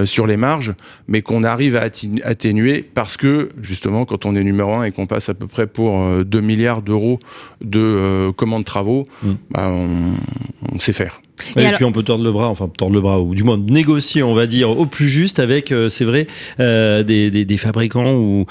sur 0.04 0.26
les 0.26 0.36
marges, 0.36 0.74
mais 1.08 1.22
qu'on 1.22 1.44
arrive 1.44 1.76
à 1.76 1.82
atténuer 2.24 2.82
parce 2.82 3.16
que 3.16 3.50
justement, 3.60 4.04
quand 4.04 4.26
on 4.26 4.34
est 4.36 4.44
numéro 4.44 4.72
un 4.74 4.84
et 4.84 4.92
qu'on 4.92 5.06
passe 5.06 5.28
à 5.28 5.34
peu 5.34 5.46
près 5.46 5.66
pour 5.66 6.24
2 6.24 6.38
euh, 6.38 6.42
milliards 6.42 6.82
d'euros 6.82 7.18
de 7.60 7.80
euh, 7.80 8.32
commandes 8.32 8.64
travaux, 8.64 9.08
mm. 9.22 9.32
bah, 9.50 9.70
on, 9.70 10.78
sait 10.78 10.92
faire. 10.92 11.20
Et, 11.56 11.72
puis 11.72 11.84
on 11.84 11.92
peut 11.92 12.02
tordre 12.02 12.24
le 12.24 12.32
bras, 12.32 12.48
enfin 12.48 12.68
tordre 12.68 12.94
le 12.94 13.00
bras, 13.00 13.20
ou 13.20 13.34
du 13.34 13.42
moins 13.42 13.58
négocier, 13.58 14.22
on 14.22 14.34
va 14.34 14.46
dire, 14.46 14.70
au 14.70 14.86
plus 14.86 15.08
juste 15.08 15.38
avec, 15.38 15.74
c'est 15.88 16.04
vrai, 16.04 16.26
des, 16.58 17.56
fabricants 17.58 18.14
ou, 18.14 18.46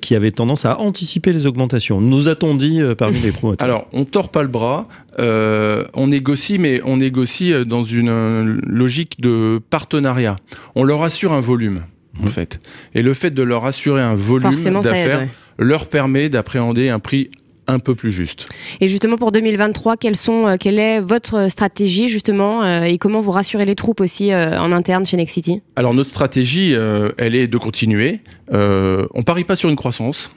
qui 0.00 0.14
avaient 0.14 0.30
tendance 0.30 0.64
à 0.66 0.78
anticiper 0.78 1.32
les 1.32 1.46
augmentations. 1.46 2.00
Nous 2.00 2.28
a-t-on 2.28 2.54
dit 2.54 2.80
parmi 2.98 3.20
les 3.20 3.32
promoteurs 3.32 3.66
Alors, 3.66 3.86
on 3.92 4.04
tord 4.04 4.30
pas 4.30 4.42
le 4.42 4.48
bras, 4.48 4.86
on 5.18 6.06
négocie, 6.06 6.58
mais 6.58 6.80
on 6.84 6.98
négocie 6.98 7.52
dans 7.64 7.82
une 7.82 8.60
logique 8.66 9.20
de 9.20 9.60
partenariat 9.70 10.36
on 10.74 10.84
leur 10.84 11.02
assure 11.02 11.32
un 11.32 11.40
volume, 11.40 11.82
en 12.20 12.24
mhm. 12.24 12.30
fait. 12.30 12.60
Et 12.94 13.02
le 13.02 13.14
fait 13.14 13.30
de 13.30 13.42
leur 13.42 13.66
assurer 13.66 14.02
un 14.02 14.14
volume 14.14 14.82
d'affaires 14.82 15.28
leur 15.58 15.88
permet 15.88 16.28
d'appréhender 16.28 16.88
un 16.88 16.98
prix 16.98 17.30
un 17.66 17.78
peu 17.78 17.94
plus 17.94 18.10
juste. 18.10 18.48
Et 18.80 18.88
justement 18.88 19.16
pour 19.16 19.32
2023, 19.32 19.96
quelles 19.96 20.16
sont, 20.16 20.46
euh, 20.46 20.54
quelle 20.58 20.78
est 20.78 21.00
votre 21.00 21.50
stratégie 21.50 22.08
justement 22.08 22.62
euh, 22.62 22.82
et 22.82 22.98
comment 22.98 23.20
vous 23.20 23.30
rassurez 23.30 23.66
les 23.66 23.74
troupes 23.74 24.00
aussi 24.00 24.32
euh, 24.32 24.58
en 24.60 24.72
interne 24.72 25.04
chez 25.04 25.16
Nexity 25.16 25.62
Alors 25.76 25.94
notre 25.94 26.10
stratégie, 26.10 26.74
elle 27.18 27.34
est 27.34 27.46
de 27.46 27.58
continuer. 27.58 28.20
on 28.50 29.22
parie 29.24 29.44
pas 29.44 29.56
sur 29.56 29.68
une 29.68 29.76
croissance. 29.76 30.30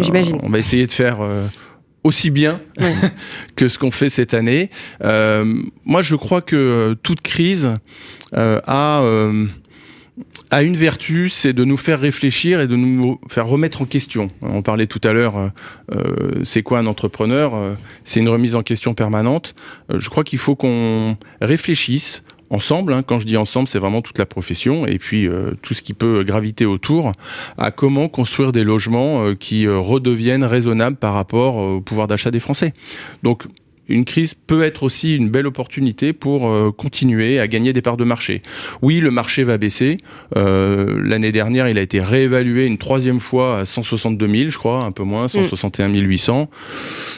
J'imagine. 0.00 0.38
On 0.42 0.50
va 0.50 0.58
essayer 0.58 0.86
de 0.86 0.92
faire 0.92 1.20
aussi 2.04 2.30
bien 2.30 2.60
que 3.56 3.68
ce 3.68 3.78
qu'on 3.78 3.90
fait 3.90 4.10
cette 4.10 4.34
année. 4.34 4.70
moi, 5.02 6.02
je 6.02 6.16
crois 6.16 6.42
que 6.42 6.96
toute 7.02 7.20
crise 7.20 7.70
a 8.32 9.02
a 10.50 10.62
une 10.62 10.76
vertu, 10.76 11.28
c'est 11.28 11.52
de 11.52 11.64
nous 11.64 11.76
faire 11.76 11.98
réfléchir 11.98 12.60
et 12.60 12.66
de 12.66 12.76
nous 12.76 13.20
faire 13.28 13.46
remettre 13.46 13.82
en 13.82 13.84
question. 13.84 14.30
On 14.40 14.62
parlait 14.62 14.86
tout 14.86 15.00
à 15.04 15.12
l'heure, 15.12 15.36
euh, 15.36 15.48
euh, 15.94 16.40
c'est 16.42 16.62
quoi 16.62 16.78
un 16.78 16.86
entrepreneur 16.86 17.54
euh, 17.54 17.74
C'est 18.04 18.20
une 18.20 18.28
remise 18.28 18.54
en 18.54 18.62
question 18.62 18.94
permanente. 18.94 19.54
je 19.90 20.08
crois 20.08 20.24
qu'il 20.24 20.38
faut 20.38 20.56
qu'on 20.56 21.16
réfléchisse 21.40 22.22
ensemble. 22.50 22.94
Hein. 22.94 23.02
Quand 23.02 23.20
je 23.20 23.26
dis 23.26 23.36
ensemble, 23.36 23.68
c'est 23.68 23.78
vraiment 23.78 24.00
toute 24.00 24.18
la 24.18 24.24
profession 24.24 24.86
et 24.86 24.98
puis 24.98 25.28
tout 25.60 25.74
ce 25.74 25.82
qui 25.82 25.92
peut 25.92 26.24
graviter 26.24 26.64
autour 26.64 27.12
à 27.58 27.70
comment 27.70 28.08
construire 28.08 28.52
des 28.52 28.64
logements 28.64 29.34
qui 29.34 29.68
redeviennent 29.68 30.44
raisonnables 30.44 30.96
par 30.96 31.12
rapport 31.12 31.56
au 31.56 31.80
pouvoir 31.82 32.08
d'achat 32.08 32.30
des 32.30 32.40
Français. 32.40 32.72
Donc 33.22 33.44
une 33.88 34.04
crise 34.04 34.34
peut 34.34 34.62
être 34.62 34.82
aussi 34.82 35.16
une 35.16 35.28
belle 35.28 35.46
opportunité 35.46 36.12
pour 36.12 36.48
euh, 36.48 36.70
continuer 36.70 37.40
à 37.40 37.48
gagner 37.48 37.72
des 37.72 37.82
parts 37.82 37.96
de 37.96 38.04
marché. 38.04 38.42
Oui, 38.82 39.00
le 39.00 39.10
marché 39.10 39.44
va 39.44 39.58
baisser. 39.58 39.96
Euh, 40.36 41.00
l'année 41.02 41.32
dernière, 41.32 41.68
il 41.68 41.78
a 41.78 41.80
été 41.80 42.00
réévalué 42.00 42.66
une 42.66 42.78
troisième 42.78 43.20
fois 43.20 43.60
à 43.60 43.66
162 43.66 44.28
000, 44.28 44.50
je 44.50 44.58
crois, 44.58 44.84
un 44.84 44.92
peu 44.92 45.04
moins, 45.04 45.28
161 45.28 45.88
800. 45.88 46.50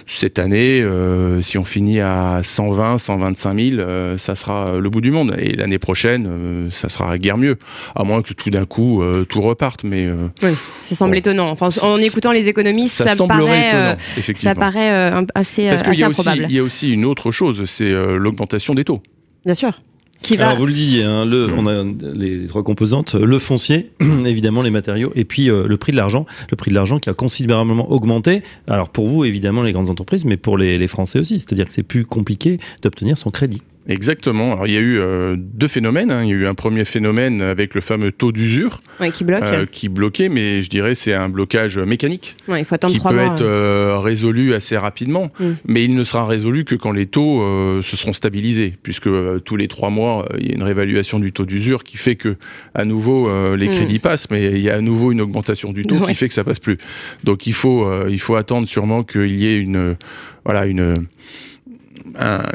Cette 0.06 0.38
année, 0.38 0.80
euh, 0.80 1.40
si 1.40 1.59
on 1.59 1.64
finit 1.64 2.00
à 2.00 2.40
120, 2.42 2.98
125 2.98 3.61
000, 3.61 4.16
ça 4.18 4.35
sera 4.35 4.78
le 4.78 4.90
bout 4.90 5.00
du 5.00 5.11
monde. 5.11 5.35
Et 5.38 5.56
l'année 5.56 5.78
prochaine, 5.78 6.68
ça 6.70 6.88
sera 6.88 7.18
guère 7.18 7.37
mieux, 7.37 7.56
à 7.94 8.04
moins 8.04 8.22
que 8.22 8.33
tout 8.33 8.50
d'un 8.50 8.64
coup 8.64 9.02
tout 9.28 9.40
reparte. 9.40 9.85
Mais 9.85 10.09
oui, 10.42 10.52
ça 10.83 10.94
semble 10.94 11.16
étonnant. 11.16 11.50
Enfin, 11.50 11.68
en 11.83 11.96
écoutant 11.96 12.33
les 12.33 12.48
économistes, 12.48 13.02
ça, 13.02 13.16
paraît, 13.26 13.96
ça 14.37 14.54
paraît 14.54 15.12
assez, 15.35 15.68
assez 15.68 16.02
improbable 16.02 16.46
y 16.61 16.62
a 16.62 16.64
aussi 16.64 16.90
une 16.90 17.05
autre 17.05 17.31
chose, 17.31 17.64
c'est 17.64 17.92
euh, 17.92 18.16
l'augmentation 18.16 18.75
des 18.75 18.85
taux. 18.85 19.03
Bien 19.44 19.55
sûr. 19.55 19.81
Qui 20.23 20.37
va... 20.37 20.49
Alors 20.49 20.59
vous 20.59 20.66
le 20.66 20.73
disiez, 20.73 21.05
hein, 21.05 21.25
le, 21.25 21.51
on 21.57 21.66
a 21.66 21.83
les 22.14 22.46
trois 22.46 22.62
composantes 22.62 23.14
le 23.14 23.38
foncier, 23.38 23.90
évidemment 24.27 24.61
les 24.61 24.70
matériaux, 24.70 25.12
et 25.14 25.25
puis 25.25 25.49
euh, 25.49 25.66
le 25.66 25.77
prix 25.79 25.92
de 25.92 25.96
l'argent, 25.96 26.27
le 26.51 26.57
prix 26.57 26.70
de 26.70 26.75
l'argent 26.75 26.99
qui 26.99 27.09
a 27.09 27.14
considérablement 27.14 27.90
augmenté. 27.90 28.42
Alors 28.68 28.90
pour 28.90 29.07
vous 29.07 29.25
évidemment 29.25 29.62
les 29.62 29.73
grandes 29.73 29.88
entreprises, 29.88 30.27
mais 30.27 30.37
pour 30.37 30.59
les, 30.59 30.77
les 30.77 30.88
Français 30.88 31.18
aussi, 31.18 31.38
c'est-à-dire 31.38 31.66
que 31.66 31.73
c'est 31.73 31.83
plus 31.83 32.05
compliqué 32.05 32.59
d'obtenir 32.83 33.16
son 33.16 33.31
crédit. 33.31 33.62
Exactement. 33.88 34.53
Alors 34.53 34.66
il 34.66 34.75
y 34.75 34.77
a 34.77 34.81
eu 34.81 34.99
euh, 34.99 35.37
deux 35.38 35.69
phénomènes. 35.69 36.11
Hein. 36.11 36.23
Il 36.25 36.29
y 36.29 36.33
a 36.33 36.37
eu 36.37 36.47
un 36.47 36.55
premier 36.55 36.85
phénomène 36.85 37.40
avec 37.40 37.75
le 37.75 37.81
fameux 37.81 38.12
taux 38.12 38.31
d'usure 38.31 38.83
qui 39.12 39.25
bloque, 39.25 39.43
euh, 39.45 39.66
qui 39.66 39.88
bloquait, 39.88 40.29
mais 40.29 40.62
je 40.62 40.69
dirais 40.69 40.95
c'est 40.95 41.14
un 41.14 41.29
blocage 41.29 41.79
mécanique 41.79 42.37
il 42.49 42.64
faut 42.64 42.75
attendre 42.75 42.93
qui 42.93 43.01
peut 43.01 43.19
être 43.19 43.40
euh, 43.40 43.99
résolu 43.99 44.55
assez 44.55 44.77
rapidement, 44.77 45.31
mm. 45.40 45.53
mais 45.66 45.85
il 45.85 45.95
ne 45.95 46.05
sera 46.05 46.27
résolu 46.27 46.64
que 46.64 46.75
quand 46.75 46.93
les 46.93 47.07
taux 47.07 47.40
se 47.83 47.97
seront 47.97 48.12
stabilisés, 48.12 48.75
puisque 48.83 49.09
tous 49.45 49.57
les 49.57 49.69
trois 49.69 49.90
mois 49.90 50.27
il 50.38 50.49
y 50.49 50.53
a 50.53 50.55
une 50.55 50.62
réévaluation 50.62 51.19
du 51.19 51.33
taux 51.33 51.47
d'usure 51.47 51.83
qui 51.83 51.97
fait 51.97 52.16
que 52.16 52.37
à 52.75 52.85
nouveau 52.85 53.31
les 53.57 53.69
mm. 53.69 53.71
crédits 53.71 53.99
passent, 53.99 54.31
mais 54.31 54.47
il 54.47 54.61
y 54.61 54.69
a 54.69 54.77
à 54.77 54.81
nouveau 54.83 55.11
une 55.11 55.23
augmentation 55.23 55.73
du 55.73 55.83
taux 55.83 56.05
qui 56.05 56.14
fait 56.14 56.29
que 56.29 56.35
ça 56.35 56.45
passe 56.45 56.61
plus. 56.61 56.77
Donc 57.25 57.47
il 57.47 57.55
faut 57.55 57.90
il 58.07 58.21
faut 58.21 58.37
attendre 58.37 58.69
sûrement 58.69 59.05
qu'il 59.05 59.33
y 59.33 59.47
ait 59.47 59.59
une 59.59 59.97
voilà 60.45 60.66
une 60.66 61.07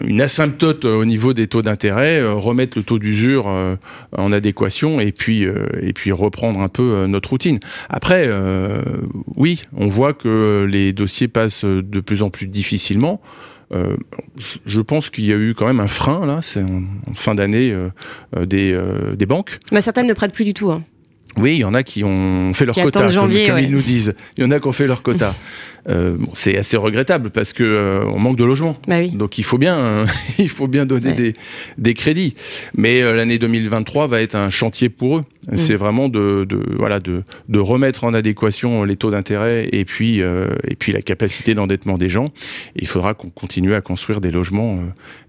une 0.04 0.22
asymptote 0.22 0.86
au 0.86 1.06
niveau 1.06 1.34
des 1.34 1.48
taux 1.48 1.62
d'intérêt, 1.62 2.20
euh, 2.20 2.34
remettre 2.34 2.78
le 2.78 2.84
taux 2.84 3.00
d'usure 3.00 3.48
euh, 3.48 3.76
en 4.18 4.32
adéquation 4.32 5.00
et 5.00 5.12
puis 5.12 5.46
euh, 5.46 5.68
et 5.82 5.94
puis 5.94 6.12
reprendre 6.12 6.60
un 6.60 6.70
peu 6.70 7.06
notre 7.08 7.30
routine. 7.30 7.60
Après, 7.90 8.30
oui, 9.36 9.64
on 9.76 9.88
voit 9.88 10.14
que 10.14 10.68
les 10.70 10.94
dossiers 10.94 11.28
passent 11.28 11.66
de 11.66 12.00
plus 12.00 12.22
en 12.22 12.30
plus 12.30 12.48
difficilement. 12.48 13.22
je 14.66 14.82
pense 14.82 15.10
qu'il 15.10 15.26
y 15.26 15.34
a 15.34 15.38
eu 15.38 15.54
quand 15.56 15.68
même 15.68 15.80
un 15.80 15.88
frein 15.88 16.26
là, 16.26 16.40
c'est 16.42 16.64
en, 16.64 17.14
fin 17.14 17.36
d'année 17.36 17.76
des, 18.38 18.80
des 19.16 19.26
banques. 19.26 19.60
Certaines 19.80 20.08
ne 20.08 20.14
prêtent 20.14 20.34
plus 20.34 20.46
du 20.46 20.54
tout. 20.54 20.72
Hein. 20.72 20.84
Oui, 21.38 21.56
il 21.56 21.60
y 21.60 21.64
en 21.66 21.74
a 21.74 21.84
qui 21.84 22.04
ont 22.04 22.54
fait 22.54 22.66
leur 22.66 22.76
quota, 22.76 23.08
comme, 23.14 23.32
ils 23.32 23.72
nous 23.72 23.82
disent. 23.82 24.16
Il 24.38 24.44
y 24.44 24.48
en 24.48 24.52
a 24.52 24.60
qui 24.60 24.68
ont 24.68 24.72
fait 24.72 24.88
leur 24.88 25.02
quota. 25.02 25.36
Euh, 25.88 26.18
c'est 26.34 26.58
assez 26.58 26.78
regrettable 26.78 27.30
parce 27.30 27.54
que 27.54 27.64
euh, 27.64 28.06
on 28.06 28.20
manque 28.20 28.38
de 28.38 28.44
logements. 28.44 28.76
Bah 28.88 29.06
Donc 29.08 29.38
il 29.38 29.44
faut 29.44 29.60
bien, 29.60 30.06
il 30.40 30.50
faut 30.50 30.68
bien 30.68 30.86
donner 30.86 31.14
des, 31.14 31.36
des, 31.78 31.94
crédits. 31.94 32.34
Mais 32.76 33.04
euh, 33.04 33.14
l'année 33.14 33.38
2023 33.38 34.08
va 34.08 34.22
être 34.22 34.34
un 34.36 34.50
chantier 34.50 34.90
pour 34.90 35.18
eux. 35.18 35.26
Mm. 35.52 35.58
C'est 35.58 35.76
vraiment 35.76 36.10
de, 36.10 36.44
de, 36.50 36.60
voilà 36.76 37.00
de, 37.00 37.22
de, 37.50 37.60
remettre 37.60 38.04
en 38.04 38.16
adéquation 38.16 38.84
les 38.84 38.96
taux 38.96 39.12
d'intérêt 39.12 39.70
et 39.72 39.86
puis 39.86 40.22
et 40.22 40.76
puis 40.80 40.92
la 40.92 41.04
capacité 41.04 41.54
d'endettement 41.54 42.00
des 42.00 42.10
gens. 42.10 42.32
Et 42.76 42.82
il 42.82 42.88
faudra 42.88 43.14
qu'on 43.14 43.30
continue 43.30 43.76
à 43.76 43.82
construire 43.82 44.22
des 44.22 44.32
logements 44.32 44.80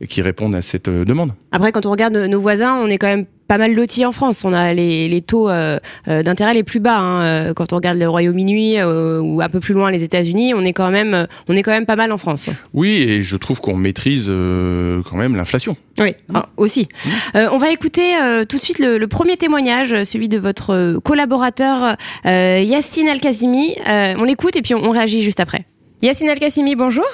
qui 0.08 0.22
répondent 0.22 0.54
à 0.54 0.62
cette 0.62 0.88
demande. 0.88 1.32
Après, 1.52 1.70
quand 1.70 1.84
on 1.84 1.90
regarde 1.90 2.16
nos 2.16 2.40
voisins, 2.40 2.76
on 2.76 2.86
est 2.86 2.96
quand 2.96 3.08
même 3.08 3.26
pas 3.46 3.58
mal 3.58 3.74
loti 3.74 4.04
en 4.04 4.12
France. 4.12 4.44
On 4.44 4.52
a 4.52 4.72
les, 4.72 5.08
les 5.08 5.22
taux 5.22 5.48
euh, 5.48 5.78
euh, 6.08 6.22
d'intérêt 6.22 6.54
les 6.54 6.62
plus 6.62 6.80
bas. 6.80 6.98
Hein. 6.98 7.54
Quand 7.54 7.72
on 7.72 7.76
regarde 7.76 7.98
le 7.98 8.08
Royaume-Uni 8.08 8.82
ou 8.82 9.40
un 9.40 9.48
peu 9.48 9.60
plus 9.60 9.74
loin 9.74 9.90
les 9.90 10.02
États-Unis, 10.02 10.54
on 10.54 10.62
est 10.62 10.72
quand 10.72 10.90
même, 10.90 11.26
on 11.48 11.54
est 11.54 11.62
quand 11.62 11.72
même 11.72 11.86
pas 11.86 11.96
mal 11.96 12.12
en 12.12 12.18
France. 12.18 12.50
Oui, 12.74 13.02
et 13.02 13.22
je 13.22 13.36
trouve 13.36 13.60
qu'on 13.60 13.76
maîtrise 13.76 14.26
quand 14.26 15.16
même 15.16 15.36
l'inflation. 15.36 15.76
Oui, 15.98 16.14
ah, 16.34 16.48
aussi. 16.56 16.88
on 17.34 17.58
va 17.58 17.70
écouter 17.70 18.14
tout 18.48 18.56
de 18.56 18.62
suite 18.62 18.78
le, 18.78 18.98
le, 18.98 19.06
premier 19.06 19.36
témoignage, 19.36 20.04
celui 20.04 20.28
de 20.28 20.38
votre 20.38 20.98
collaborateur 21.00 21.96
Yacine 22.24 23.08
Al 23.08 23.20
Kazimi. 23.20 23.74
on 23.86 24.24
l'écoute 24.24 24.56
et 24.56 24.62
puis 24.62 24.74
on, 24.74 24.84
on 24.84 24.90
réagit 24.90 25.22
juste 25.22 25.40
après. 25.40 25.64
Yacine 26.02 26.28
Al 26.28 26.38
Kassimi, 26.38 26.74
bonjour. 26.74 27.06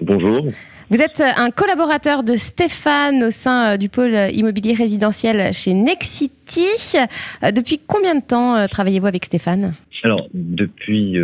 Bonjour. 0.00 0.46
Vous 0.90 1.00
êtes 1.00 1.20
un 1.20 1.50
collaborateur 1.50 2.24
de 2.24 2.34
Stéphane 2.34 3.22
au 3.22 3.30
sein 3.30 3.74
euh, 3.74 3.76
du 3.76 3.88
pôle 3.88 4.12
immobilier 4.32 4.74
résidentiel 4.74 5.52
chez 5.54 5.72
Nexity. 5.72 6.96
Euh, 7.44 7.52
depuis 7.52 7.78
combien 7.86 8.16
de 8.16 8.24
temps 8.24 8.56
euh, 8.56 8.66
travaillez-vous 8.66 9.06
avec 9.06 9.24
Stéphane? 9.24 9.74
Alors, 10.02 10.26
depuis 10.34 11.16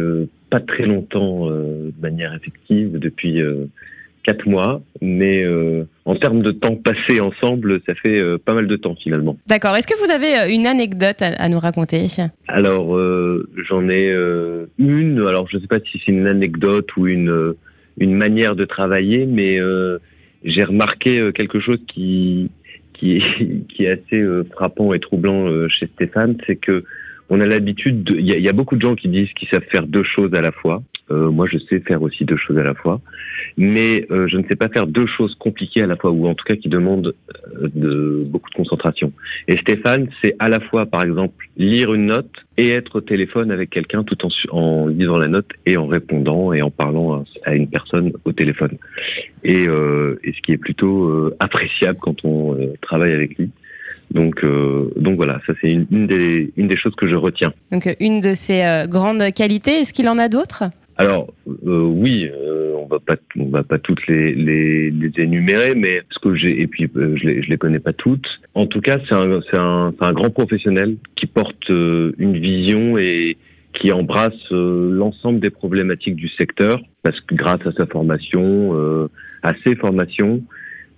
pas 0.50 0.60
très 0.60 0.84
longtemps 0.84 1.46
de 1.48 1.92
manière 2.00 2.34
effective, 2.34 2.98
depuis 2.98 3.40
quatre 4.22 4.46
mois, 4.46 4.82
mais 5.00 5.46
en 6.04 6.14
termes 6.16 6.42
de 6.42 6.50
temps 6.50 6.76
passé 6.76 7.20
ensemble, 7.22 7.80
ça 7.86 7.94
fait 7.94 8.20
pas 8.44 8.52
mal 8.52 8.66
de 8.66 8.76
temps 8.76 8.94
finalement. 9.02 9.38
D'accord. 9.46 9.74
Est-ce 9.76 9.86
que 9.86 9.98
vous 10.04 10.10
avez 10.10 10.52
une 10.54 10.66
anecdote 10.66 11.22
à, 11.22 11.48
nous 11.48 11.58
raconter? 11.58 12.04
Alors, 12.48 13.00
j'en 13.66 13.88
ai 13.88 14.14
une. 14.78 15.26
Alors, 15.26 15.48
je 15.48 15.56
ne 15.56 15.62
sais 15.62 15.68
pas 15.68 15.80
si 15.80 15.98
c'est 16.04 16.12
une 16.12 16.26
anecdote 16.26 16.94
ou 16.98 17.06
une 17.06 17.54
une 17.98 18.14
manière 18.14 18.56
de 18.56 18.64
travailler, 18.64 19.26
mais 19.26 19.60
euh, 19.60 19.98
j'ai 20.44 20.62
remarqué 20.62 21.20
euh, 21.20 21.32
quelque 21.32 21.60
chose 21.60 21.78
qui 21.88 22.50
qui 22.94 23.16
est, 23.16 23.88
assez 23.88 24.16
euh, 24.16 24.44
frappant 24.52 24.94
et 24.94 25.00
troublant 25.00 25.68
chez 25.68 25.86
Stéphane, 25.94 26.36
c'est 26.46 26.56
que 26.56 26.84
on 27.28 27.40
a 27.40 27.46
l'habitude, 27.46 28.08
il 28.16 28.24
y, 28.24 28.40
y, 28.40 28.48
a 28.48 28.52
beaucoup 28.52 28.76
de 28.76 28.82
gens 28.82 28.94
qui 28.94 29.08
disent 29.08 29.32
qu'ils 29.32 29.48
savent 29.48 29.64
faire 29.70 29.86
deux 29.86 30.04
choses 30.04 30.32
à 30.34 30.40
la 30.40 30.52
fois. 30.52 30.82
Euh, 31.10 31.30
moi, 31.30 31.46
je 31.50 31.58
sais 31.58 31.78
faire 31.80 32.02
aussi 32.02 32.24
deux 32.24 32.36
choses 32.36 32.58
à 32.58 32.64
la 32.64 32.74
fois, 32.74 33.00
mais 33.56 34.06
euh, 34.10 34.26
je 34.26 34.38
ne 34.38 34.42
sais 34.48 34.56
pas 34.56 34.68
faire 34.68 34.86
deux 34.86 35.06
choses 35.06 35.36
compliquées 35.36 35.82
à 35.82 35.86
la 35.86 35.96
fois, 35.96 36.10
ou 36.10 36.26
en 36.26 36.34
tout 36.34 36.44
cas 36.44 36.56
qui 36.56 36.68
demandent 36.68 37.14
euh, 37.62 38.24
beaucoup 38.26 38.50
de 38.50 38.56
concentration. 38.56 39.12
Et 39.46 39.56
Stéphane, 39.58 40.08
c'est 40.20 40.34
à 40.40 40.48
la 40.48 40.58
fois, 40.58 40.86
par 40.86 41.04
exemple, 41.04 41.48
lire 41.56 41.94
une 41.94 42.06
note 42.06 42.30
et 42.58 42.72
être 42.72 42.96
au 42.96 43.00
téléphone 43.00 43.52
avec 43.52 43.70
quelqu'un 43.70 44.02
tout 44.02 44.18
en, 44.50 44.88
lisant 44.88 45.16
la 45.16 45.28
note 45.28 45.48
et 45.64 45.76
en 45.76 45.86
répondant 45.86 46.52
et 46.52 46.60
en 46.60 46.70
parlant 46.70 47.24
à, 47.44 47.54
une 47.54 47.68
personne 47.68 48.12
au 48.24 48.32
téléphone. 48.32 48.76
Et, 49.44 49.66
ce 49.66 50.42
qui 50.42 50.52
est 50.52 50.58
plutôt 50.58 51.32
appréciable 51.38 51.98
quand 52.00 52.24
on 52.24 52.56
travaille 52.82 53.12
avec 53.12 53.38
lui. 53.38 53.50
Donc, 54.10 54.44
donc 54.96 55.16
voilà, 55.16 55.40
ça 55.46 55.52
c'est 55.60 55.70
une, 55.70 56.06
des, 56.06 56.76
choses 56.76 56.94
que 56.96 57.08
je 57.08 57.14
retiens. 57.14 57.52
Donc 57.72 57.88
une 58.00 58.20
de 58.20 58.34
ses 58.34 58.84
grandes 58.88 59.32
qualités. 59.32 59.80
Est-ce 59.80 59.92
qu'il 59.92 60.08
en 60.08 60.18
a 60.18 60.28
d'autres? 60.28 60.64
Alors 60.98 61.32
euh, 61.66 61.82
oui, 61.82 62.30
on 62.76 62.86
va 62.86 62.98
pas, 63.00 63.16
on 63.38 63.46
va 63.46 63.62
pas 63.62 63.78
toutes 63.78 64.06
les, 64.06 64.34
les, 64.34 64.90
les 64.90 65.12
énumérer, 65.18 65.74
mais 65.74 66.02
ce 66.10 66.18
que 66.18 66.34
j'ai 66.34 66.60
et 66.62 66.66
puis 66.66 66.88
je 66.94 67.26
les, 67.26 67.42
je 67.42 67.50
les 67.50 67.58
connais 67.58 67.80
pas 67.80 67.92
toutes. 67.92 68.26
En 68.54 68.66
tout 68.66 68.80
cas, 68.80 68.98
c'est 69.06 69.14
un, 69.14 69.40
c'est 69.50 69.58
un, 69.58 69.92
un 70.00 70.12
grand 70.12 70.30
professionnel 70.30 70.96
qui 71.16 71.26
porte 71.26 71.68
une 71.68 72.38
vision 72.38 72.96
et 72.96 73.36
qui 73.74 73.92
embrasse 73.92 74.50
l'ensemble 74.50 75.40
des 75.40 75.50
problématiques 75.50 76.16
du 76.16 76.28
secteur, 76.30 76.80
parce 77.02 77.20
que 77.20 77.34
grâce 77.34 77.60
à 77.66 77.72
sa 77.72 77.84
formation, 77.84 79.08
à 79.42 79.52
ses 79.64 79.74
formations, 79.74 80.42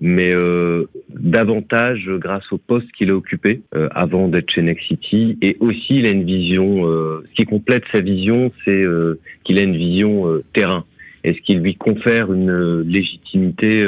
mais 0.00 0.34
euh, 0.34 0.86
davantage 1.08 2.08
grâce 2.18 2.50
au 2.52 2.58
poste 2.58 2.90
qu'il 2.92 3.10
a 3.10 3.16
occupé 3.16 3.62
euh, 3.74 3.88
avant 3.92 4.28
d'être 4.28 4.50
chez 4.50 4.62
Next 4.62 4.86
City. 4.86 5.38
Et 5.42 5.56
aussi, 5.60 5.96
il 5.96 6.06
a 6.06 6.10
une 6.10 6.24
vision, 6.24 6.88
euh, 6.88 7.24
ce 7.30 7.34
qui 7.34 7.44
complète 7.44 7.84
sa 7.92 8.00
vision, 8.00 8.52
c'est 8.64 8.86
euh, 8.86 9.18
qu'il 9.44 9.58
a 9.60 9.64
une 9.64 9.76
vision 9.76 10.28
euh, 10.28 10.44
terrain. 10.54 10.84
Et 11.24 11.34
ce 11.34 11.40
qui 11.40 11.54
lui 11.54 11.74
confère 11.74 12.32
une 12.32 12.82
légitimité 12.82 13.82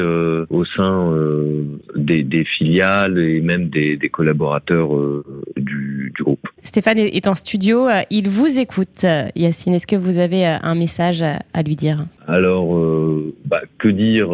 au 0.49 0.65
sein 0.65 1.15
des, 1.95 2.23
des, 2.23 2.43
filiales 2.43 3.17
et 3.17 3.39
même 3.39 3.69
des, 3.69 3.95
des 3.95 4.09
collaborateurs 4.09 4.89
du, 5.55 6.11
du, 6.13 6.23
groupe. 6.23 6.45
Stéphane 6.61 6.99
est 6.99 7.27
en 7.27 7.35
studio, 7.35 7.87
il 8.09 8.27
vous 8.27 8.59
écoute. 8.59 9.05
Yacine, 9.37 9.73
est-ce 9.73 9.87
que 9.87 9.95
vous 9.95 10.17
avez 10.17 10.45
un 10.45 10.75
message 10.75 11.23
à 11.23 11.63
lui 11.63 11.77
dire? 11.77 12.05
Alors, 12.27 12.77
bah, 13.45 13.61
que 13.77 13.87
dire 13.87 14.29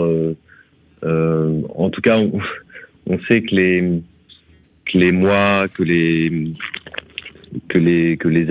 euh, 1.03 1.61
en 1.75 1.89
tout 1.89 2.01
cas, 2.01 2.19
on, 2.19 3.19
sait 3.27 3.41
que 3.41 3.55
les, 3.55 5.11
mois, 5.11 5.67
que 5.67 5.83
les, 5.83 6.53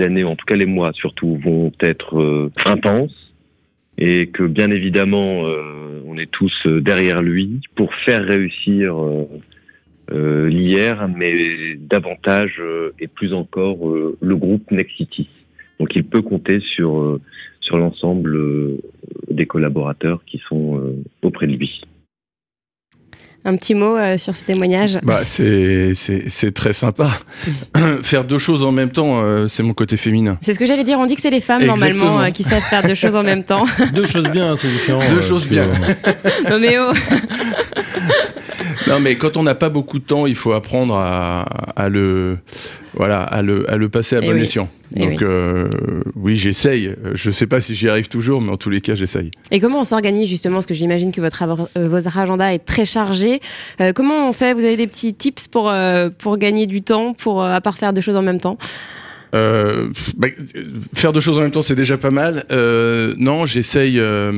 années, 0.01 0.23
en 0.23 0.35
tout 0.35 0.45
cas 0.45 0.55
les 0.55 0.65
mois 0.65 0.91
surtout, 0.93 1.37
vont 1.37 1.71
être 1.81 2.19
euh, 2.19 2.51
intenses 2.65 3.33
et 3.97 4.27
que 4.27 4.43
bien 4.43 4.69
évidemment, 4.69 5.45
euh, 5.45 6.01
on 6.05 6.17
est 6.17 6.31
tous 6.31 6.67
derrière 6.67 7.21
lui 7.21 7.61
pour 7.75 7.93
faire 8.05 8.23
réussir 8.23 8.95
l'hier, 10.09 11.09
mais 11.09 11.75
davantage 11.75 12.61
et 12.99 13.07
plus 13.07 13.33
encore 13.33 13.91
le 14.21 14.35
groupe 14.35 14.71
Nexity. 14.71 15.27
Donc 15.79 15.95
il 15.95 16.05
peut 16.05 16.21
compter 16.21 16.59
sur, 16.61 17.19
sur 17.59 17.77
l'ensemble 17.77 18.39
des 19.29 19.45
collaborateurs 19.45 20.23
qui 20.25 20.41
sont 20.47 20.95
auprès 21.23 21.47
de 21.47 21.53
lui. 21.53 21.81
Un 23.47 23.55
petit 23.55 23.75
mot 23.75 23.95
euh, 23.95 24.17
sur 24.17 24.35
ce 24.35 24.43
témoignage 24.43 24.99
bah, 25.03 25.21
C'est 25.23 25.93
très 26.53 26.73
sympa. 26.73 27.11
faire 28.03 28.25
deux 28.25 28.39
choses 28.39 28.61
en 28.61 28.73
même 28.73 28.89
temps, 28.89 29.21
euh, 29.23 29.47
c'est 29.47 29.63
mon 29.63 29.73
côté 29.73 29.95
féminin. 29.95 30.37
C'est 30.41 30.53
ce 30.53 30.59
que 30.59 30.65
j'allais 30.65 30.83
dire. 30.83 30.99
On 30.99 31.05
dit 31.05 31.15
que 31.15 31.21
c'est 31.21 31.29
les 31.29 31.39
femmes, 31.39 31.63
normalement, 31.63 32.19
euh, 32.19 32.29
qui 32.31 32.43
savent 32.43 32.61
faire 32.61 32.83
deux 32.83 32.93
choses 32.93 33.15
en 33.15 33.23
même 33.23 33.45
temps. 33.45 33.63
deux 33.93 34.05
choses 34.05 34.29
bien, 34.31 34.57
c'est 34.57 34.67
différent. 34.67 34.99
Deux 35.09 35.21
choses 35.21 35.47
bien. 35.47 35.65
non, 36.49 36.59
mais 36.59 36.77
oh 36.77 36.91
non, 38.87 38.99
mais 38.99 39.15
quand 39.15 39.37
on 39.37 39.43
n'a 39.43 39.55
pas 39.55 39.69
beaucoup 39.69 39.99
de 39.99 40.03
temps, 40.03 40.25
il 40.25 40.35
faut 40.35 40.53
apprendre 40.53 40.95
à, 40.95 41.43
à 41.75 41.89
le, 41.89 42.37
voilà, 42.93 43.21
à 43.21 43.41
le, 43.41 43.69
à 43.69 43.77
le 43.77 43.89
passer 43.89 44.15
à 44.15 44.19
eh 44.21 44.25
bon 44.25 44.37
escient. 44.37 44.69
Eh 44.95 44.99
Donc 44.99 45.09
oui, 45.09 45.17
euh, 45.21 45.69
oui 46.15 46.35
j'essaye. 46.35 46.95
Je 47.13 47.29
ne 47.29 47.33
sais 47.33 47.47
pas 47.47 47.59
si 47.59 47.75
j'y 47.75 47.89
arrive 47.89 48.07
toujours, 48.07 48.41
mais 48.41 48.51
en 48.51 48.57
tous 48.57 48.69
les 48.69 48.81
cas, 48.81 48.95
j'essaye. 48.95 49.31
Et 49.51 49.59
comment 49.59 49.81
on 49.81 49.83
s'organise 49.83 50.29
justement 50.29 50.55
Parce 50.55 50.65
que 50.65 50.73
j'imagine 50.73 51.11
que 51.11 51.21
votre, 51.21 51.43
euh, 51.77 51.89
votre 51.89 52.17
agenda 52.17 52.53
est 52.53 52.59
très 52.59 52.85
chargé. 52.85 53.41
Euh, 53.81 53.91
comment 53.93 54.29
on 54.29 54.33
fait? 54.33 54.53
Vous 54.53 54.63
avez 54.63 54.77
des 54.77 54.87
petits 54.87 55.13
tips 55.13 55.47
pour, 55.47 55.69
euh, 55.69 56.09
pour 56.17 56.37
gagner 56.37 56.67
du 56.67 56.81
temps, 56.81 57.13
pour 57.13 57.43
à 57.43 57.59
part 57.61 57.77
faire 57.77 57.93
deux 57.93 58.01
choses 58.01 58.15
en 58.15 58.21
même 58.21 58.39
temps? 58.39 58.57
Euh, 59.35 59.89
bah, 60.15 60.27
faire 60.93 61.13
deux 61.13 61.21
choses 61.21 61.37
en 61.37 61.41
même 61.41 61.51
temps, 61.51 61.61
c'est 61.61 61.75
déjà 61.75 61.97
pas 61.97 62.11
mal. 62.11 62.45
Euh, 62.51 63.13
non, 63.17 63.45
j'essaye, 63.45 63.99
euh, 63.99 64.31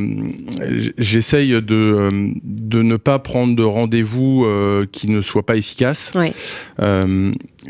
j'essaye 0.97 1.51
de 1.61 2.33
de 2.43 2.81
ne 2.81 2.97
pas 2.97 3.19
prendre 3.19 3.55
de 3.55 3.63
rendez-vous 3.63 4.47
qui 4.91 5.09
ne 5.09 5.21
soient 5.21 5.45
pas 5.45 5.55
efficaces. 5.55 6.11
Oui. 6.15 6.31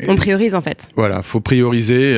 On 0.08 0.16
priorise 0.16 0.54
en 0.54 0.60
fait. 0.60 0.88
Voilà, 0.96 1.22
faut 1.22 1.40
prioriser. 1.40 2.16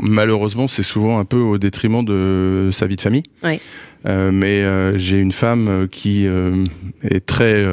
malheureusement, 0.00 0.68
c'est 0.68 0.82
souvent 0.82 1.18
un 1.18 1.24
peu 1.24 1.38
au 1.38 1.58
détriment 1.58 2.04
de 2.04 2.70
sa 2.72 2.86
vie 2.86 2.96
de 2.96 3.00
famille. 3.00 3.24
Oui. 3.42 3.60
Euh, 4.08 4.30
mais 4.32 4.62
euh, 4.62 4.96
j'ai 4.96 5.18
une 5.18 5.32
femme 5.32 5.68
euh, 5.68 5.86
qui 5.86 6.26
est 7.02 7.26
très 7.26 7.64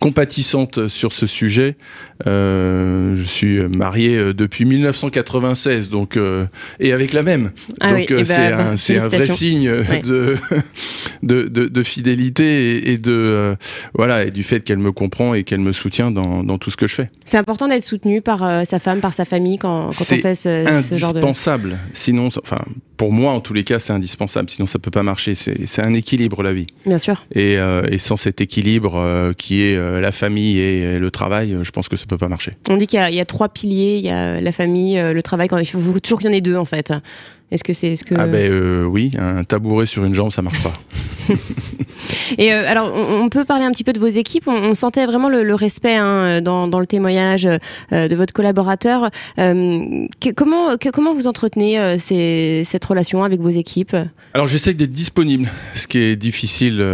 compatissante 0.00 0.88
sur 0.88 1.12
ce 1.12 1.26
sujet. 1.26 1.76
je 2.24 3.24
suis 3.24 3.58
marié 3.68 4.32
depuis 4.34 4.64
1996, 4.64 5.90
donc 5.90 6.18
et 6.80 6.92
avec 6.92 7.12
la 7.12 7.22
même. 7.22 7.50
Ah 7.80 7.92
donc 7.92 8.06
oui, 8.10 8.26
c'est 8.26 8.50
bah, 8.50 8.70
un, 8.70 8.72
un, 8.72 9.08
vrai 9.08 9.28
signe 9.28 9.70
ouais. 9.70 10.02
de, 10.02 10.36
de, 11.22 11.42
de, 11.42 11.66
de, 11.66 11.82
fidélité 11.82 12.76
et, 12.76 12.92
et, 12.92 12.98
de 12.98 13.56
voilà 13.94 14.24
et 14.24 14.30
du 14.30 14.42
fait 14.42 14.60
qu'elle 14.60 14.78
me 14.78 14.92
comprend 14.92 15.34
et 15.34 15.44
qu'elle 15.44 15.60
me 15.60 15.72
soutient 15.72 16.10
dans, 16.10 16.42
dans, 16.42 16.58
tout 16.58 16.70
ce 16.70 16.76
que 16.76 16.86
je 16.86 16.94
fais. 16.94 17.10
C'est 17.24 17.38
important 17.38 17.68
d'être 17.68 17.82
soutenu 17.82 18.22
par 18.22 18.66
sa 18.66 18.78
femme, 18.78 19.00
par 19.00 19.12
sa 19.12 19.24
famille 19.24 19.58
quand, 19.58 19.90
quand 19.96 20.04
on 20.12 20.20
fait 20.20 20.34
ce, 20.34 20.82
ce 20.88 20.94
genre 20.96 21.12
de. 21.12 21.18
Indispensable. 21.18 21.78
Sinon, 21.92 22.28
enfin 22.42 22.64
pour 22.96 23.12
moi 23.12 23.32
en 23.32 23.40
tous 23.40 23.54
les 23.54 23.64
cas, 23.64 23.78
c'est 23.78 23.92
indispensable. 23.92 24.50
Sinon, 24.50 24.66
ça 24.66 24.78
peut 24.78 24.90
pas 24.90 25.02
marcher. 25.02 25.34
C'est 25.34 25.73
un 25.82 25.94
équilibre 25.94 26.42
la 26.42 26.52
vie. 26.52 26.66
Bien 26.86 26.98
sûr. 26.98 27.24
Et, 27.34 27.58
euh, 27.58 27.86
et 27.90 27.98
sans 27.98 28.16
cet 28.16 28.40
équilibre 28.40 28.96
euh, 28.96 29.32
qui 29.32 29.62
est 29.62 29.76
euh, 29.76 30.00
la 30.00 30.12
famille 30.12 30.58
et 30.58 30.98
le 30.98 31.10
travail, 31.10 31.56
je 31.62 31.70
pense 31.70 31.88
que 31.88 31.96
ça 31.96 32.06
peut 32.06 32.18
pas 32.18 32.28
marcher. 32.28 32.52
On 32.68 32.76
dit 32.76 32.86
qu'il 32.86 33.00
y, 33.00 33.14
y, 33.14 33.20
a 33.20 33.24
trois 33.24 33.48
piliers. 33.48 33.96
Il 33.96 34.04
y 34.04 34.10
a 34.10 34.40
la 34.40 34.52
famille, 34.52 35.00
le 35.00 35.22
travail. 35.22 35.48
Quand 35.48 35.58
il 35.58 35.66
faut 35.66 36.00
toujours 36.00 36.20
qu'il 36.20 36.28
y 36.28 36.32
en 36.32 36.36
ait 36.36 36.40
deux 36.40 36.56
en 36.56 36.64
fait. 36.64 36.92
Est-ce 37.54 37.62
que 37.62 37.72
c'est 37.72 37.94
ce 37.94 38.02
que 38.02 38.16
Ah 38.18 38.26
ben 38.26 38.84
oui, 38.84 39.12
un 39.16 39.44
tabouret 39.44 39.86
sur 39.86 40.04
une 40.04 40.12
jambe, 40.12 40.32
ça 40.32 40.42
marche 40.42 40.60
pas. 40.60 40.72
Et 42.38 42.52
euh, 42.52 42.64
alors, 42.66 42.92
on, 42.92 43.28
peut 43.28 43.44
parler 43.44 43.64
un 43.64 43.70
petit 43.70 43.84
peu 43.84 43.92
de 43.92 44.00
vos 44.00 44.08
équipes. 44.08 44.48
On, 44.48 44.74
sentait 44.74 45.06
vraiment 45.06 45.28
le, 45.28 45.54
respect 45.54 45.94
hein, 45.94 46.40
dans, 46.40 46.66
dans, 46.66 46.80
le 46.80 46.86
témoignage 46.86 47.46
euh, 47.46 48.08
de 48.08 48.16
votre 48.16 48.32
collaborateur. 48.32 49.08
Euh, 49.38 50.06
comment, 50.36 50.76
comment 50.92 51.14
vous 51.14 51.28
entretenez 51.28 51.96
ces, 51.98 52.64
cette 52.66 52.84
relation 52.84 53.22
avec 53.22 53.40
vos 53.40 53.50
équipes? 53.50 53.96
Alors, 54.32 54.48
j'essaie 54.48 54.74
d'être 54.74 54.90
disponible, 54.90 55.48
ce 55.74 55.86
qui 55.86 55.98
est 55.98 56.16
difficile 56.16 56.84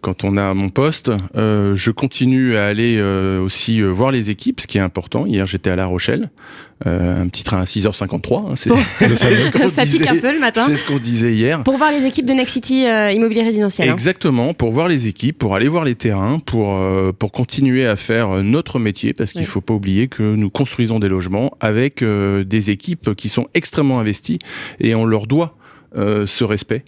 quand 0.00 0.22
on 0.22 0.36
a 0.36 0.54
mon 0.54 0.68
poste. 0.68 1.10
je 1.34 1.90
continue 1.90 2.56
à 2.56 2.66
aller 2.66 3.02
aussi 3.42 3.82
voir 3.82 4.12
les 4.12 4.30
équipes, 4.30 4.60
ce 4.60 4.68
qui 4.68 4.78
est 4.78 4.82
important. 4.82 5.26
Hier, 5.26 5.44
j'étais 5.44 5.70
à 5.70 5.76
La 5.76 5.86
Rochelle. 5.86 6.30
Un 6.84 7.26
petit 7.28 7.44
train 7.44 7.60
à 7.60 7.64
6h53. 7.64 8.50
Hein, 8.50 8.54
c'est, 8.56 8.70
ça 9.74 9.84
pique 9.84 10.06
un 10.06 10.18
peu 10.18 10.32
le 10.32 10.40
matin. 10.40 10.62
C'est 10.66 10.76
ce 10.76 10.86
qu'on 10.86 10.98
disait 10.98 11.32
hier. 11.32 11.62
Pour 11.62 11.76
voir 11.76 11.90
les 11.92 12.04
équipes 12.06 12.26
de 12.26 12.32
Next 12.32 12.54
City 12.54 12.84
Immobilier 12.84 13.42
Résidentiel. 13.42 13.88
Hein. 13.88 13.92
Exactement, 13.92 14.54
pour 14.54 14.72
voir 14.72 14.88
les 14.88 15.06
équipes, 15.06 15.38
pour 15.38 15.54
aller 15.54 15.68
voir 15.68 15.84
les 15.84 15.94
terrains, 15.94 16.38
pour, 16.38 16.74
euh, 16.74 17.12
pour 17.12 17.32
continuer 17.32 17.86
à 17.86 17.96
faire 17.96 18.30
euh, 18.30 18.42
notre 18.42 18.78
métier, 18.78 19.12
parce 19.12 19.32
qu'il 19.32 19.42
ne 19.42 19.46
faut 19.46 19.60
pas 19.60 19.74
oublier 19.74 20.08
que 20.08 20.22
nous 20.22 20.50
construisons 20.50 20.98
des 20.98 21.08
logements 21.08 21.56
avec 21.60 22.02
euh, 22.02 22.44
des 22.44 22.70
équipes 22.70 23.14
qui 23.14 23.28
sont 23.28 23.46
extrêmement 23.54 24.00
investies 24.00 24.38
et 24.80 24.94
on 24.94 25.04
leur 25.04 25.26
doit 25.26 25.57
ce 25.94 26.44
respect 26.44 26.84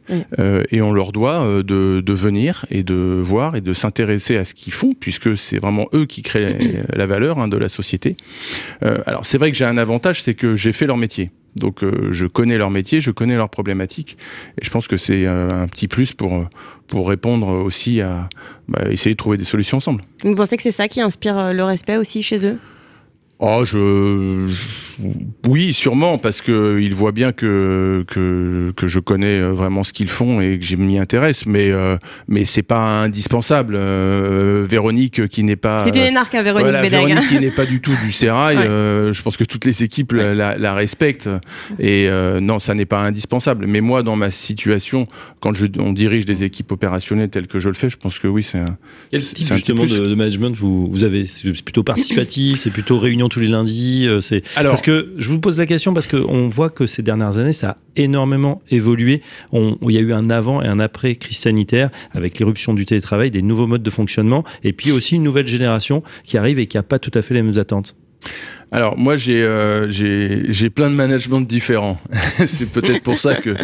et 0.71 0.83
on 0.83 0.93
leur 0.93 1.13
doit 1.13 1.63
de, 1.63 2.01
de, 2.01 2.13
venir 2.13 2.67
et 2.71 2.83
de 2.83 2.95
voir 2.95 3.57
et 3.57 3.61
de 3.61 3.73
s'intéresser 3.73 4.37
à 4.37 4.45
ce 4.45 4.55
qu'ils 4.55 4.73
font 4.73 4.95
puisque 4.99 5.37
c'est 5.37 5.59
vraiment 5.59 5.87
eux 5.95 6.07
qui 6.07 6.23
créent 6.23 6.57
la 6.93 7.07
valeur 7.07 7.39
hein, 7.39 7.49
de 7.49 7.57
la 7.57 7.69
société. 7.69 8.17
alors 8.81 9.25
c'est 9.25 9.39
vrai 9.39 9.51
que 9.51 9.57
j'ai 9.57 9.65
un 9.65 9.79
avantage, 9.79 10.23
c'est 10.23 10.35
que 10.35 10.57
j'ai 10.57 10.73
fait 10.73 10.87
leur 10.87 10.97
métier. 10.97 11.31
Donc 11.57 11.83
je 12.11 12.27
connais 12.27 12.59
leur 12.59 12.71
métier, 12.71 13.01
je 13.01 13.11
connais 13.11 13.37
leurs 13.37 13.51
problématiques 13.51 14.17
et 14.61 14.65
je 14.65 14.71
pense 14.71 14.87
que 14.87 14.97
c'est 14.97 15.27
un 15.27 15.67
petit 15.67 15.89
plus 15.89 16.13
pour 16.13 16.47
pour 16.91 17.09
répondre 17.09 17.47
aussi 17.49 18.01
à 18.01 18.29
bah, 18.69 18.83
essayer 18.91 19.15
de 19.15 19.17
trouver 19.17 19.39
des 19.39 19.45
solutions 19.45 19.79
ensemble. 19.79 20.03
Vous 20.25 20.35
pensez 20.35 20.57
que 20.57 20.63
c'est 20.63 20.71
ça 20.71 20.89
qui 20.89 21.01
inspire 21.01 21.39
euh, 21.39 21.53
le 21.53 21.65
respect 21.65 21.97
aussi 21.97 22.23
chez 22.23 22.45
eux? 22.45 22.59
Oh, 23.43 23.65
je, 23.65 24.53
oui, 25.49 25.73
sûrement, 25.73 26.19
parce 26.19 26.43
que 26.43 26.79
il 26.81 26.95
voit 26.95 27.13
bien 27.13 27.33
que, 27.33 28.05
que, 28.07 28.73
que 28.77 28.87
je 28.87 29.01
connais 29.01 29.41
euh, 29.41 29.53
vraiment 29.53 29.83
ce 29.83 29.93
qu'ils 29.95 30.09
font 30.09 30.43
et 30.43 30.59
que 30.59 30.65
je 30.65 30.77
m'y 30.77 30.99
intéresse, 30.99 31.47
mais 31.47 31.71
euh, 31.71 31.97
mais 32.29 32.45
c'est 32.45 32.63
pas 32.63 33.01
indispensable. 33.03 33.77
Euh, 33.77 34.67
Véronique 34.69 35.27
qui 35.29 35.43
n'est 35.43 35.57
pas. 35.57 35.81
C'est 35.81 35.97
une 35.97 36.03
énarque, 36.03 36.35
hein, 36.35 36.43
Véronique 36.43 36.67
voilà, 36.67 36.83
Véronique 36.83 37.29
qui 37.29 37.39
n'est 37.39 37.51
pas 37.51 37.65
du 37.65 37.81
tout 37.81 37.95
du 38.05 38.13
sérail. 38.13 38.59
Euh, 38.59 39.13
je 39.15 39.23
pense 39.23 39.39
que 39.39 39.45
toutes 39.45 39.65
les 39.65 39.83
équipes 39.83 40.13
la, 40.13 40.59
la, 40.59 40.75
respectent 40.75 41.31
et 41.79 42.09
euh, 42.09 42.41
non, 42.41 42.59
ça 42.59 42.75
n'est 42.75 42.85
pas 42.85 43.01
indispensable. 43.01 43.67
Mais 43.67 43.81
moi, 43.81 44.03
dans 44.03 44.17
ma 44.17 44.31
situation, 44.31 45.07
quand 45.41 45.55
je, 45.55 45.67
on 45.79 45.93
dirige 45.95 46.27
des 46.27 46.45
équipes 46.45 46.73
opérationnelles 46.73 47.31
telles 47.31 47.47
que 47.47 47.59
je 47.59 47.69
le 47.69 47.75
fais, 47.75 47.89
je 47.89 47.97
pense 47.97 48.19
que 48.19 48.29
oui, 48.29 48.43
c'est 48.43 48.59
un. 48.59 48.77
Quel 49.11 49.23
type 49.23 49.53
justement 49.53 49.87
de, 49.87 50.09
de, 50.09 50.15
management 50.15 50.55
vous 50.55 50.91
vous 50.91 51.05
avez? 51.05 51.27
C'est 51.27 51.51
plutôt 51.65 51.83
participatif, 51.83 52.61
c'est 52.61 52.71
plutôt 52.71 52.99
réunion 52.99 53.30
tous 53.31 53.41
les 53.41 53.49
lundis. 53.49 54.07
C'est 54.21 54.43
parce 54.55 54.83
que 54.83 55.15
je 55.17 55.29
vous 55.31 55.41
pose 55.41 55.59
la 55.59 55.67
question 55.67 55.95
parce 55.95 56.07
qu'on 56.07 56.49
voit 56.49 56.69
que 56.69 56.87
ces 56.87 57.03
dernières 57.03 57.39
années, 57.39 57.55
ça 57.55 57.71
a 57.71 57.77
énormément 57.97 58.61
évolué. 58.71 59.23
il 59.53 59.91
y 59.91 59.97
a 59.97 60.01
eu 60.01 60.13
un 60.13 60.29
avant 60.29 60.61
et 60.61 60.67
un 60.67 60.79
après 60.79 61.15
crise 61.15 61.39
sanitaire 61.39 61.91
avec 62.13 62.39
l'éruption 62.39 62.75
du 62.75 62.85
télétravail, 62.85 63.31
des 63.31 63.43
nouveaux 63.43 63.67
modes 63.67 63.83
de 63.83 63.91
fonctionnement 63.91 64.45
et 64.63 64.73
puis 64.73 64.93
aussi 64.93 65.17
une 65.17 65.23
nouvelle 65.23 65.47
génération 65.47 66.03
qui 66.25 66.37
arrive 66.37 66.59
et 66.59 66.67
qui 66.67 66.77
n'a 66.77 66.83
pas 66.83 66.99
tout 66.99 67.13
à 67.15 67.23
fait 67.23 67.35
les 67.35 67.43
mêmes 67.43 67.59
attentes. 67.59 67.97
Alors 68.73 68.97
moi 68.97 69.17
j'ai 69.17 69.43
euh, 69.43 69.91
j'ai 69.91 70.71
plein 70.71 70.91
de 70.91 70.95
managements 70.95 71.41
différents. 71.41 72.01
c'est 72.47 72.71
peut-être 72.71 73.03
pour 73.03 73.19
ça 73.19 73.35
que, 73.35 73.57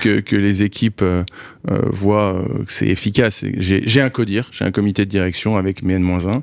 que, 0.00 0.20
que 0.20 0.36
les 0.36 0.62
équipes 0.62 1.02
euh, 1.02 1.22
euh 1.70 1.80
voient 1.90 2.42
que 2.66 2.72
c'est 2.72 2.86
efficace. 2.86 3.44
J'ai 3.58 4.00
un 4.00 4.08
CODIR, 4.08 4.44
j'ai 4.52 4.64
un 4.64 4.70
comité 4.70 5.04
de 5.04 5.10
direction 5.10 5.58
avec 5.58 5.82
mes 5.82 5.94
N-1 5.94 6.42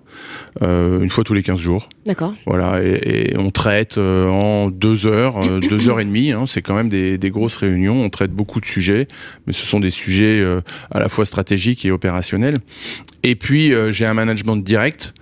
euh, 0.62 1.01
une 1.01 1.10
fois 1.10 1.23
tous 1.23 1.34
les 1.34 1.41
15 1.41 1.60
jours. 1.60 1.89
D'accord. 2.05 2.36
Voilà 2.45 2.81
et, 2.84 3.31
et, 3.31 3.38
on 3.38 3.49
traite 3.49 3.97
en 3.97 4.69
deux 4.69 5.07
heures, 5.07 5.39
deux 5.69 5.89
heures 5.89 5.99
et 5.99 6.05
demie. 6.05 6.31
Hein, 6.31 6.45
c'est 6.45 6.62
quand 6.62 6.75
même 6.75 6.89
des, 6.89 7.17
des, 7.17 7.31
grosses 7.31 7.57
réunions. 7.57 8.03
On 8.03 8.10
traite 8.10 8.31
beaucoup 8.31 8.60
de 8.60 8.65
sujets, 8.65 9.07
mais 9.47 9.53
ce 9.53 9.65
sont 9.65 9.79
des 9.79 9.91
sujets 9.91 10.45
à 10.91 10.99
la 10.99 11.10
fois 11.10 11.25
stratégiques 11.25 11.86
et 11.86 11.91
opérationnels. 11.91 12.60
Et 13.23 13.36
puis 13.36 13.73
j'ai 13.89 14.05
un 14.05 14.13
management 14.13 14.57
direct. 14.57 15.15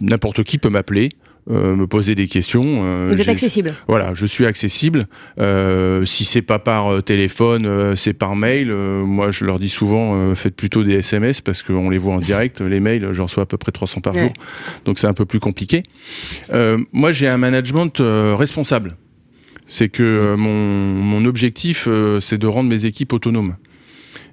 N'importe 0.00 0.44
qui 0.44 0.58
peut 0.58 0.70
m'appeler. 0.70 1.10
Euh, 1.50 1.74
me 1.74 1.86
poser 1.86 2.14
des 2.14 2.28
questions. 2.28 2.82
Euh, 2.84 3.08
Vous 3.10 3.20
êtes 3.20 3.28
accessible. 3.28 3.74
Voilà, 3.88 4.12
je 4.14 4.26
suis 4.26 4.46
accessible. 4.46 5.06
Euh, 5.38 6.04
si 6.04 6.24
c'est 6.24 6.42
pas 6.42 6.58
par 6.58 7.02
téléphone, 7.02 7.96
c'est 7.96 8.12
par 8.12 8.36
mail. 8.36 8.72
moi, 8.72 9.30
je 9.30 9.44
leur 9.44 9.58
dis 9.58 9.68
souvent, 9.68 10.34
faites 10.34 10.54
plutôt 10.54 10.84
des 10.84 10.94
SMS 10.94 11.40
parce 11.40 11.62
qu'on 11.62 11.90
les 11.90 11.98
voit 11.98 12.14
en 12.14 12.20
direct. 12.20 12.60
Les 12.70 12.80
mails, 12.80 13.08
j'en 13.12 13.24
reçois 13.24 13.44
à 13.44 13.46
peu 13.46 13.56
près 13.56 13.72
300 13.72 14.00
par 14.00 14.14
jour, 14.14 14.32
donc 14.84 14.98
c'est 14.98 15.06
un 15.06 15.12
peu 15.12 15.24
plus 15.24 15.40
compliqué. 15.40 15.82
moi, 16.92 17.12
j'ai 17.12 17.26
un 17.26 17.38
management 17.38 18.00
responsable. 18.36 18.96
C'est 19.66 19.88
que 19.88 20.34
mon, 20.36 20.52
mon 20.52 21.24
objectif, 21.24 21.88
c'est 22.20 22.38
de 22.38 22.46
rendre 22.46 22.68
mes 22.68 22.86
équipes 22.86 23.12
autonomes. 23.12 23.56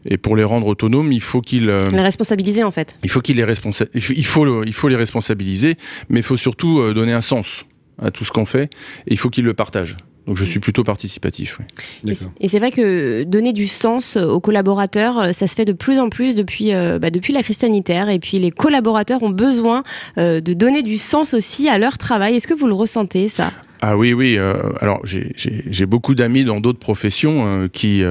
Et 0.06 0.18
pour 0.18 0.36
les 0.36 0.44
rendre 0.44 0.68
autonomes, 0.68 1.12
il 1.12 1.22
faut 1.22 1.42
qu'ils 1.42 1.70
euh, 1.70 1.90
les 1.90 2.02
responsabiliser 2.02 2.64
en 2.64 2.72
fait. 2.72 2.98
Il 3.04 3.10
faut 3.10 3.22
qu'ils 3.22 3.38
les 3.38 3.44
responsa... 3.44 3.86
il 3.94 4.26
faut 4.26 4.64
il 4.64 4.74
faut 4.74 4.88
les 4.88 4.96
responsabiliser, 4.96 5.76
mais 6.10 6.20
il 6.20 6.24
faut 6.24 6.38
surtout 6.38 6.80
euh, 6.80 6.94
donner 6.94 7.14
un 7.14 7.22
sens 7.22 7.66
à 8.02 8.12
tout 8.12 8.26
ce 8.26 8.32
qu'on 8.32 8.46
fait 8.46 8.66
et 9.08 9.14
il 9.14 9.18
faut 9.18 9.30
qu'ils 9.30 9.46
le 9.46 9.54
partagent. 9.54 9.98
Donc 10.28 10.36
je 10.36 10.44
suis 10.44 10.60
plutôt 10.60 10.84
participatif. 10.84 11.60
Oui. 12.04 12.18
Et 12.42 12.50
c'est 12.50 12.60
vrai 12.60 12.72
que 12.72 13.24
donner 13.24 13.54
du 13.54 13.70
sens 13.70 14.18
aux 14.18 14.42
collaborateurs, 14.42 15.20
euh, 15.20 15.32
ça 15.32 15.48
se 15.48 15.56
fait 15.56 15.64
de 15.64 15.72
plus 15.72 16.00
en 16.00 16.10
plus 16.10 16.36
depuis, 16.36 16.72
bah, 16.74 17.10
depuis 17.10 17.32
la 17.32 17.44
crise 17.44 17.58
sanitaire. 17.58 18.10
Et 18.10 18.20
puis 18.20 18.38
les 18.38 18.52
collaborateurs 18.52 19.24
ont 19.24 19.30
besoin 19.30 19.84
de 20.18 20.54
donner 20.54 20.84
du 20.84 20.98
sens 20.98 21.34
aussi 21.34 21.70
à 21.70 21.78
leur 21.78 21.98
travail. 21.98 22.36
Est-ce 22.36 22.48
que 22.48 22.54
vous 22.54 22.68
le 22.68 22.74
ressentez 22.74 23.30
ça? 23.30 23.54
Ah 23.82 23.96
oui, 23.96 24.12
oui. 24.12 24.38
alors 24.82 25.00
j'ai 25.06 25.86
beaucoup 25.86 26.14
d'amis 26.14 26.44
dans 26.44 26.60
d'autres 26.60 26.80
professions 26.80 27.70
qui 27.72 28.04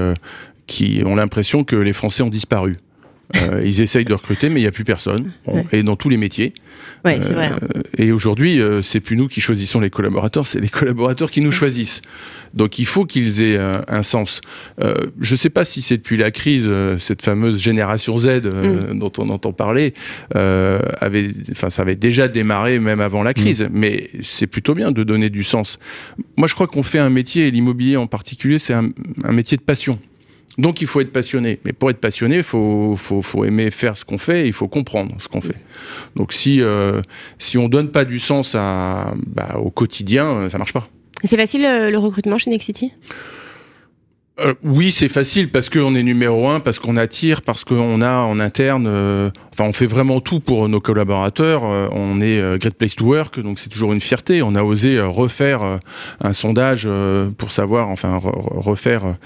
qui 0.67 1.03
ont 1.05 1.15
l'impression 1.15 1.65
que 1.65 1.77
les 1.77 1.93
Français 1.93 2.23
ont 2.23 2.31
disparu. 2.31 2.77
Euh, 3.35 3.63
ils 3.65 3.81
essayent 3.81 4.05
de 4.05 4.15
recruter, 4.15 4.49
mais 4.49 4.61
il 4.61 4.65
n'y 4.65 4.69
a 4.69 4.73
plus 4.73 4.85
personne. 4.85 5.33
Et 5.73 5.83
dans 5.83 5.97
tous 5.97 6.09
les 6.09 6.17
métiers. 6.17 6.53
Ouais, 7.05 7.19
vrai. 7.19 7.47
Hein. 7.47 7.59
Euh, 7.63 7.83
et 7.99 8.13
aujourd'hui, 8.13 8.61
euh, 8.61 8.83
c'est 8.83 9.01
plus 9.01 9.17
nous 9.17 9.29
qui 9.29 9.41
choisissons 9.41 9.81
les 9.81 9.91
collaborateurs, 9.91 10.47
c'est 10.47 10.61
les 10.61 10.69
collaborateurs 10.69 11.31
qui 11.31 11.41
nous 11.41 11.53
choisissent. 11.53 12.03
Donc 12.55 12.79
il 12.79 12.87
faut 12.87 13.05
qu'ils 13.05 13.43
aient 13.43 13.59
un 13.59 14.03
sens. 14.03 14.41
je 14.79 15.33
ne 15.33 15.37
sais 15.37 15.51
pas 15.51 15.67
si 15.67 15.83
c'est 15.83 15.99
depuis 15.99 16.17
la 16.17 16.31
crise, 16.31 16.71
cette 16.97 17.21
fameuse 17.21 17.61
génération 17.61 18.17
Z 18.17 18.45
mm. 18.45 18.99
dont 18.99 19.13
on 19.19 19.29
entend 19.29 19.53
parler, 19.53 19.93
avait, 20.35 21.33
ça 21.53 21.83
avait 21.83 21.97
déjà 21.97 22.29
démarré 22.29 22.79
même 22.79 23.01
avant 23.01 23.23
la 23.23 23.35
crise. 23.35 23.63
Mm. 23.63 23.69
Mais 23.73 24.11
c'est 24.23 24.47
plutôt 24.47 24.75
bien 24.75 24.91
de 24.91 25.03
donner 25.03 25.29
du 25.29 25.45
sens. 25.45 25.79
Moi, 26.39 26.49
je 26.49 26.55
crois 26.55 26.67
qu'on 26.67 26.83
fait 26.83 27.01
un 27.01 27.11
métier, 27.11 27.49
et 27.49 27.51
l'immobilier 27.51 27.99
en 27.99 28.07
particulier, 28.07 28.59
c'est 28.59 28.75
un, 28.75 28.91
un 29.25 29.33
métier 29.33 29.59
de 29.59 29.63
passion. 29.63 29.99
Donc 30.59 30.81
il 30.81 30.87
faut 30.87 31.01
être 31.01 31.13
passionné. 31.13 31.61
Mais 31.65 31.73
pour 31.73 31.91
être 31.91 32.01
passionné, 32.01 32.39
il 32.39 32.43
faut, 32.43 32.97
aimer 33.45 33.71
faire 33.71 33.97
ce 33.97 34.05
qu'on 34.05 34.19
fait 34.19 34.45
et 34.45 34.47
il 34.47 34.53
faut 34.53 34.69
comprendre 34.69 35.15
ce 35.19 35.29
qu'on 35.29 35.41
fait. 35.41 35.57
Donc 36.15 36.33
si, 36.33 36.63
euh, 36.63 37.03
si 37.39 37.59
on 37.59 37.69
donne 37.69 37.91
pas 37.91 38.05
du 38.05 38.19
sens 38.19 38.55
bah, 38.55 39.57
au 39.59 39.71
quotidien, 39.71 40.27
euh, 40.27 40.51
ça 40.51 40.59
marche 40.59 40.73
pas. 40.73 40.89
C'est 41.25 41.37
facile 41.37 41.65
euh, 41.65 41.91
le 41.91 41.99
recrutement 41.99 42.39
chez 42.39 42.51
Nexity? 42.51 42.93
Euh, 44.39 44.53
oui, 44.63 44.93
c'est 44.93 45.09
facile 45.09 45.51
parce 45.51 45.71
qu'on 45.71 45.95
est 45.95 46.03
numéro 46.03 46.47
un, 46.49 46.61
parce 46.61 46.79
qu'on 46.79 46.99
attire, 46.99 47.41
parce 47.41 47.65
qu'on 47.65 48.03
a 48.03 48.19
en 48.19 48.39
interne, 48.39 48.87
euh, 48.87 49.31
enfin 49.55 49.65
on 49.65 49.73
fait 49.73 49.87
vraiment 49.87 50.21
tout 50.21 50.41
pour 50.41 50.69
nos 50.69 50.81
collaborateurs. 50.81 51.63
Euh, 51.65 51.89
on 51.93 52.21
est 52.21 52.59
Great 52.59 52.75
Place 52.75 52.97
to 52.97 53.07
Work, 53.07 53.41
donc 53.41 53.59
c'est 53.59 53.71
toujours 53.71 53.95
une 53.95 54.01
fierté. 54.01 54.43
On 54.43 54.55
a 54.55 54.63
osé 54.63 55.01
refaire 55.01 55.79
un 56.21 56.33
sondage 56.35 56.87
pour 57.39 57.51
savoir, 57.51 57.89
enfin 57.89 58.19
refaire, 58.21 59.17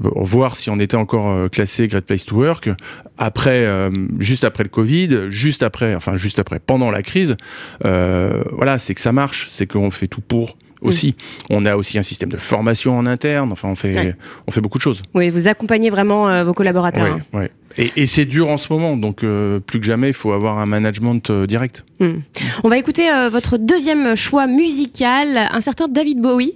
voir 0.00 0.54
si 0.54 0.70
on 0.70 0.78
était 0.78 0.96
encore 0.96 1.50
classé 1.50 1.88
Great 1.88 2.06
Place 2.06 2.26
to 2.26 2.36
Work. 2.36 2.70
Après, 3.18 3.90
juste 4.20 4.44
après 4.44 4.62
le 4.62 4.68
Covid, 4.68 5.30
juste 5.30 5.64
après, 5.64 5.94
enfin 5.96 6.16
juste 6.16 6.38
après, 6.38 6.60
pendant 6.60 6.90
la 6.92 7.02
crise, 7.02 7.36
voilà, 7.80 8.78
c'est 8.78 8.94
que 8.94 9.00
ça 9.00 9.12
marche, 9.12 9.48
c'est 9.50 9.66
qu'on 9.66 9.90
fait 9.90 10.06
tout 10.06 10.20
pour 10.20 10.56
aussi. 10.80 11.14
On 11.50 11.64
a 11.66 11.76
aussi 11.76 11.98
un 11.98 12.02
système 12.02 12.30
de 12.30 12.36
formation 12.36 12.96
en 12.98 13.06
interne. 13.06 13.52
Enfin, 13.52 13.68
on 13.68 13.74
fait, 13.74 14.16
on 14.46 14.50
fait 14.50 14.60
beaucoup 14.60 14.78
de 14.78 14.82
choses. 14.82 15.02
Oui, 15.14 15.30
vous 15.30 15.48
accompagnez 15.48 15.90
vraiment 15.90 16.28
euh, 16.28 16.44
vos 16.44 16.54
collaborateurs. 16.54 17.18
Oui, 17.32 17.44
hein. 17.44 17.48
Et, 17.78 18.06
c'est 18.06 18.24
dur 18.24 18.48
en 18.48 18.56
ce 18.56 18.72
moment, 18.72 18.96
donc 18.96 19.22
euh, 19.22 19.60
plus 19.60 19.80
que 19.80 19.84
jamais, 19.84 20.08
il 20.08 20.14
faut 20.14 20.32
avoir 20.32 20.58
un 20.58 20.64
management 20.64 21.28
euh, 21.28 21.46
direct. 21.46 21.84
Hmm. 22.00 22.20
On 22.64 22.70
va 22.70 22.78
écouter 22.78 23.08
votre 23.30 23.58
deuxième 23.58 24.16
choix 24.16 24.46
musical, 24.46 25.36
un 25.36 25.60
certain 25.60 25.86
David 25.88 26.20
Bowie 26.20 26.54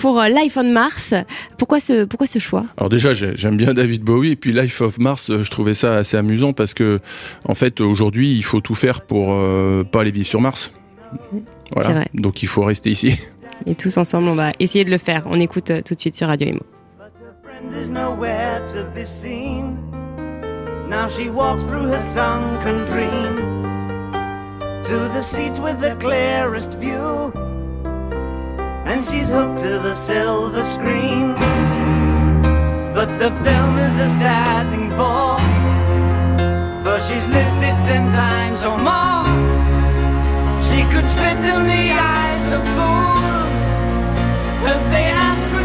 pour 0.00 0.22
Life 0.22 0.58
on 0.58 0.64
Mars. 0.64 1.14
Pourquoi 1.56 1.80
ce, 1.80 2.04
pourquoi 2.04 2.26
ce 2.26 2.38
choix? 2.38 2.66
Alors 2.76 2.90
déjà, 2.90 3.14
j'aime 3.14 3.56
bien 3.56 3.72
David 3.72 4.02
Bowie, 4.02 4.32
et 4.32 4.36
puis 4.36 4.52
Life 4.52 4.80
of 4.82 4.98
Mars, 4.98 5.30
je 5.30 5.50
trouvais 5.50 5.74
ça 5.74 5.96
assez 5.96 6.16
amusant 6.16 6.52
parce 6.52 6.74
que, 6.74 7.00
en 7.44 7.54
fait, 7.54 7.80
aujourd'hui, 7.80 8.34
il 8.34 8.44
faut 8.44 8.60
tout 8.60 8.74
faire 8.74 9.02
pour 9.02 9.28
pas 9.90 10.00
aller 10.00 10.10
vivre 10.10 10.26
sur 10.26 10.40
Mars. 10.40 10.70
Voilà. 11.74 11.92
Vrai. 11.92 12.06
Donc 12.14 12.42
il 12.42 12.48
faut 12.48 12.62
rester 12.62 12.90
ici. 12.90 13.18
Et 13.66 13.74
tous 13.74 13.96
ensemble, 13.96 14.28
on 14.28 14.34
va 14.34 14.50
essayer 14.60 14.84
de 14.84 14.90
le 14.90 14.98
faire. 14.98 15.22
On 15.26 15.40
écoute 15.40 15.70
euh, 15.70 15.82
tout 15.82 15.94
de 15.94 16.00
suite 16.00 16.14
sur 16.14 16.28
Radio 16.28 16.48
Imo. 16.48 16.60
is 17.74 17.90
nowhere 17.90 18.66
to 18.68 18.84
be 18.94 19.04
seen. 19.04 19.76
Now 20.88 21.08
she 21.08 21.30
walks 21.30 21.62
through 21.64 21.88
her 21.88 22.00
sunken 22.00 22.84
dream 22.84 23.36
to 24.84 24.96
the 25.12 25.22
seat 25.22 25.58
with 25.58 25.80
the 25.80 25.96
clearest 25.96 26.74
view. 26.74 27.32
And 28.86 29.04
she's 29.04 29.28
hooked 29.28 29.58
to 29.60 29.78
the 29.80 29.94
silver 29.94 30.62
screen. 30.62 31.34
But 32.94 33.18
the 33.18 33.30
film 33.44 33.78
is 33.78 33.98
a 33.98 34.08
sad 34.08 34.70
thing 34.70 34.90
for, 34.90 35.36
for 36.84 37.00
she's 37.06 37.26
lived 37.26 37.62
it 37.62 37.76
ten 37.88 38.12
times 38.12 38.64
or 38.64 38.78
more. 38.78 39.15
Could 40.92 41.06
spit 41.06 41.38
in 41.52 41.66
the 41.66 41.86
eyes 41.92 42.46
of 42.56 42.62
fools. 42.76 43.54
If 44.72 44.82
they 44.90 45.06
ask 45.26 45.55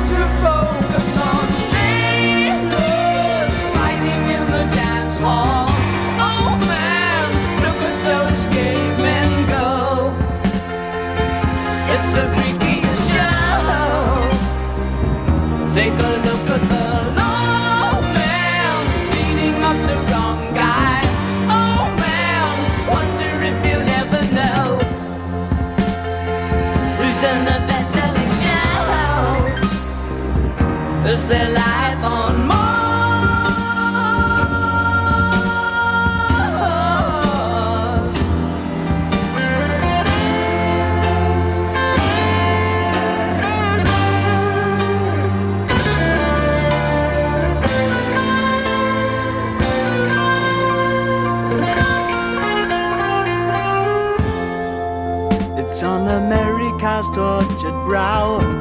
show. 31.22 31.28
Is 31.28 31.28
their 31.28 31.50
life 31.50 32.04
on 32.04 32.48
Mars? 32.48 32.82
It's 55.58 55.84
on 55.84 56.08
America's 56.08 57.08
tortured 57.16 57.86
brow 57.86 58.40
that 58.40 58.61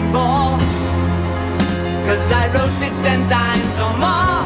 Cause 2.07 2.31
I 2.31 2.47
wrote 2.53 2.81
it 2.87 2.95
ten 3.03 3.21
times 3.29 3.75
or 3.85 3.93
more. 4.03 4.43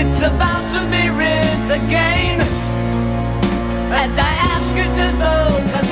It's 0.00 0.22
about 0.22 0.64
to 0.74 0.80
be 0.92 1.10
writ 1.16 1.68
again. 1.70 2.40
As 4.02 4.12
I 4.18 4.32
ask 4.52 4.68
you 4.76 4.88
to 4.98 5.06
focus 5.22 5.85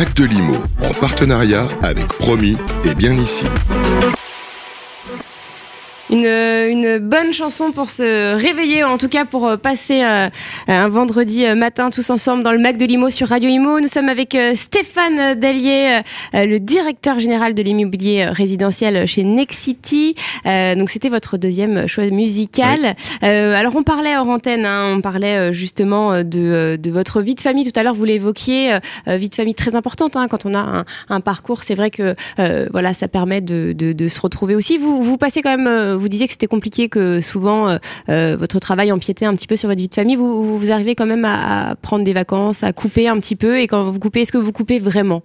Mac 0.00 0.14
de 0.14 0.24
Limo, 0.24 0.56
en 0.82 0.98
partenariat 0.98 1.68
avec 1.82 2.06
Promis 2.06 2.56
et 2.86 2.94
bien 2.94 3.12
ici. 3.12 3.44
Une, 6.08 6.24
une 6.96 6.98
bonne 6.98 7.32
chanson 7.32 7.72
pour 7.72 7.90
se 7.90 8.34
réveiller, 8.34 8.84
en 8.84 8.98
tout 8.98 9.08
cas 9.08 9.24
pour 9.24 9.46
euh, 9.46 9.56
passer 9.56 10.02
euh, 10.02 10.28
un 10.68 10.88
vendredi 10.88 11.44
euh, 11.44 11.54
matin 11.54 11.90
tous 11.90 12.10
ensemble 12.10 12.42
dans 12.42 12.52
le 12.52 12.58
Mac 12.58 12.76
de 12.76 12.84
Limo 12.84 13.10
sur 13.10 13.28
Radio 13.28 13.48
Imo. 13.48 13.80
Nous 13.80 13.88
sommes 13.88 14.08
avec 14.08 14.36
Stéphane 14.54 15.34
Dallier, 15.34 16.00
le 16.32 16.58
directeur 16.58 17.18
général 17.18 17.54
de 17.54 17.62
l'immobilier 17.62 18.26
résidentiel 18.26 19.06
chez 19.06 19.22
Nexity. 19.22 20.14
Donc 20.44 20.90
c'était 20.90 21.08
votre 21.08 21.36
deuxième 21.36 21.86
choix 21.86 22.08
musical. 22.10 22.94
Alors 23.22 23.74
on 23.76 23.82
parlait 23.82 24.16
hors 24.16 24.28
antenne, 24.28 24.64
hein, 24.64 24.94
on 24.96 25.00
parlait 25.00 25.52
justement 25.52 26.22
de, 26.22 26.76
de 26.80 26.90
votre 26.90 27.20
vie 27.22 27.34
de 27.34 27.40
famille. 27.40 27.70
Tout 27.70 27.78
à 27.78 27.82
l'heure 27.82 27.94
vous 27.94 28.04
l'évoquiez, 28.04 28.78
vie 29.06 29.28
de 29.28 29.34
famille 29.34 29.54
très 29.54 29.74
importante. 29.74 30.16
Hein, 30.16 30.28
quand 30.28 30.46
on 30.46 30.54
a 30.54 30.58
un, 30.58 30.84
un 31.08 31.20
parcours, 31.20 31.62
c'est 31.62 31.74
vrai 31.74 31.90
que 31.90 32.14
euh, 32.38 32.66
voilà, 32.72 32.94
ça 32.94 33.08
permet 33.08 33.40
de, 33.40 33.72
de, 33.72 33.92
de 33.92 34.08
se 34.08 34.20
retrouver 34.20 34.54
aussi. 34.54 34.78
Vous, 34.78 35.02
vous 35.02 35.16
passez 35.16 35.42
quand 35.42 35.56
même, 35.56 35.94
vous 35.94 36.08
disiez 36.08 36.26
que 36.26 36.32
c'était 36.32 36.46
compliqué, 36.46 36.79
que 36.88 37.20
souvent 37.20 37.68
euh, 37.68 37.78
euh, 38.08 38.36
votre 38.38 38.58
travail 38.58 38.92
empiétait 38.92 39.26
un 39.26 39.34
petit 39.34 39.46
peu 39.46 39.56
sur 39.56 39.68
votre 39.68 39.80
vie 39.80 39.88
de 39.88 39.94
famille. 39.94 40.16
Vous, 40.16 40.70
arrivez 40.70 40.94
quand 40.94 41.06
même 41.06 41.24
à, 41.24 41.70
à 41.70 41.74
prendre 41.76 42.04
des 42.04 42.12
vacances, 42.12 42.62
à 42.62 42.72
couper 42.72 43.08
un 43.08 43.18
petit 43.18 43.36
peu. 43.36 43.60
Et 43.60 43.66
quand 43.66 43.90
vous 43.90 43.98
coupez, 43.98 44.22
est-ce 44.22 44.32
que 44.32 44.38
vous 44.38 44.52
coupez 44.52 44.78
vraiment? 44.78 45.22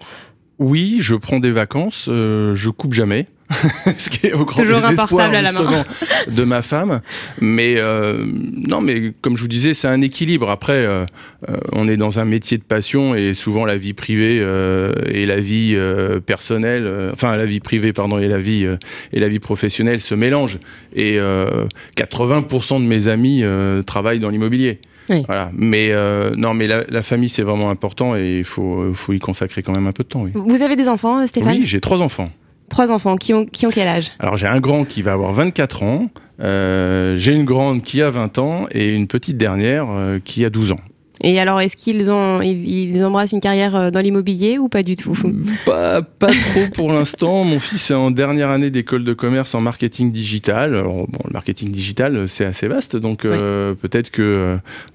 Oui, 0.60 0.98
je 1.02 1.16
prends 1.16 1.40
des 1.40 1.52
vacances, 1.52 2.08
euh, 2.08 2.56
je 2.56 2.70
coupe 2.70 2.94
jamais. 2.94 3.28
Ce 3.98 4.10
qui 4.10 4.28
est 4.28 4.34
au 4.34 4.44
grand 4.44 4.62
Toujours 4.62 4.80
désespoir 4.82 5.08
portable 5.08 5.36
à 5.36 5.42
la 5.42 5.52
main. 5.52 5.60
justement, 5.70 6.36
de 6.36 6.44
ma 6.44 6.62
femme. 6.62 7.02
Mais 7.40 7.76
euh, 7.78 8.26
non, 8.26 8.82
mais 8.82 9.14
comme 9.22 9.38
je 9.38 9.42
vous 9.44 9.48
disais, 9.48 9.74
c'est 9.74 9.88
un 9.88 10.02
équilibre. 10.02 10.50
Après, 10.50 10.74
euh, 10.74 11.06
euh, 11.50 11.58
on 11.72 11.88
est 11.88 11.98
dans 11.98 12.18
un 12.20 12.26
métier 12.26 12.58
de 12.58 12.64
passion 12.64 13.14
et 13.14 13.34
souvent 13.36 13.66
la 13.66 13.78
vie 13.78 13.94
privée 13.94 14.40
euh, 14.42 14.94
et 15.12 15.26
la 15.26 15.40
vie 15.40 15.78
personnelle, 16.26 16.90
enfin 17.14 17.36
la 17.36 17.46
vie 17.46 17.60
privée, 17.60 17.94
pardon, 17.94 18.18
et 18.18 18.28
la 18.28 18.40
vie 18.40 18.66
et 19.14 19.20
la 19.20 19.30
vie 19.30 19.40
professionnelle 19.40 20.00
se 20.00 20.16
mélangent. 20.16 20.60
Et 20.96 21.18
euh, 21.20 21.66
80% 21.98 22.82
de 22.82 22.88
mes 22.88 23.08
amis 23.08 23.44
travaillent 23.86 24.20
dans 24.20 24.30
l'immobilier. 24.30 24.80
Oui. 25.08 25.24
Voilà. 25.28 25.52
Mais 25.54 25.90
euh, 25.92 26.32
non, 26.36 26.56
mais 26.56 26.66
la, 26.66 26.84
la 26.90 27.04
famille 27.04 27.30
c'est 27.30 27.44
vraiment 27.44 27.70
important 27.70 28.16
et 28.16 28.40
il 28.40 28.44
faut, 28.44 28.92
faut 28.96 29.14
y 29.14 29.20
consacrer 29.20 29.62
quand 29.62 29.72
même 29.74 29.86
un 29.86 29.92
peu 29.92 30.02
de 30.04 30.10
temps. 30.10 30.24
Oui. 30.24 30.32
Vous 30.34 30.64
avez 30.64 30.76
des 30.76 30.88
enfants, 30.90 31.26
Stéphane? 31.28 31.58
Oui, 31.60 31.66
j'ai 31.66 31.80
trois 31.80 32.02
enfants. 32.02 32.32
Trois 32.70 32.92
enfants. 32.92 33.16
Qui 33.16 33.34
ont, 33.34 33.46
qui 33.46 33.66
ont 33.66 33.70
quel 33.70 33.88
âge? 33.88 34.12
Alors 34.20 34.38
j'ai 34.38 34.48
un 34.48 34.60
grand 34.60 34.86
qui 34.86 35.02
va 35.02 35.14
avoir 35.14 35.34
24 35.34 35.84
ans, 35.84 36.10
euh, 36.42 37.18
j'ai 37.18 37.34
une 37.34 37.46
grande 37.46 37.82
qui 37.82 38.02
a 38.02 38.10
20 38.10 38.38
ans 38.40 38.66
et 38.72 38.94
une 38.94 39.08
petite 39.08 39.38
dernière 39.38 39.88
euh, 39.90 40.20
qui 40.24 40.44
a 40.46 40.50
12 40.50 40.74
ans. 40.74 40.80
Et 41.28 41.40
alors, 41.40 41.60
est-ce 41.60 41.76
qu'ils 41.76 42.12
ont, 42.12 42.40
ils, 42.42 42.70
ils 42.94 43.04
embrassent 43.04 43.32
une 43.32 43.40
carrière 43.40 43.76
euh, 43.76 43.90
dans 43.90 44.00
l'immobilier 44.00 44.60
ou 44.60 44.70
pas 44.70 44.84
du 44.84 44.96
tout 44.96 45.18
Pas, 45.66 46.04
pas 46.04 46.28
trop 46.28 46.68
pour 46.72 46.94
l'instant. 46.94 47.44
Mon 47.44 47.60
fils 47.60 47.90
est 47.90 47.96
en 47.96 48.12
dernière 48.12 48.52
année 48.52 48.70
d'école 48.70 49.04
de 49.04 49.14
commerce 49.14 49.56
en 49.56 49.60
marketing 49.60 50.12
digital. 50.12 50.76
Alors, 50.76 51.08
bon, 51.08 51.20
le 51.26 51.34
marketing 51.34 51.72
digital, 51.72 52.26
c'est 52.30 52.46
assez 52.46 52.68
vaste, 52.68 52.96
donc 52.96 53.26
euh, 53.26 53.74
peut-être 53.74 54.12
que 54.12 54.22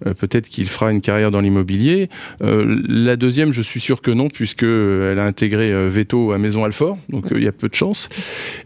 euh, 0.06 0.14
peut-être 0.14 0.48
qu'il 0.48 0.68
fera 0.68 0.92
une 0.92 1.00
carrière 1.00 1.32
dans 1.32 1.40
l'immobilier. 1.40 2.08
Euh, 2.44 2.80
la 2.88 3.16
deuxième, 3.16 3.52
je 3.52 3.60
suis 3.62 3.80
sûr 3.80 4.00
que 4.00 4.12
non, 4.12 4.28
puisque 4.28 4.62
elle 4.62 5.18
a 5.18 5.24
intégré 5.24 5.72
euh, 5.72 5.88
Veto 5.90 6.30
à 6.30 6.38
Maison 6.38 6.62
Alfort, 6.62 6.96
donc 7.08 7.32
euh, 7.32 7.38
il 7.38 7.44
y 7.44 7.48
a 7.48 7.52
peu 7.52 7.68
de 7.68 7.74
chance. 7.74 8.08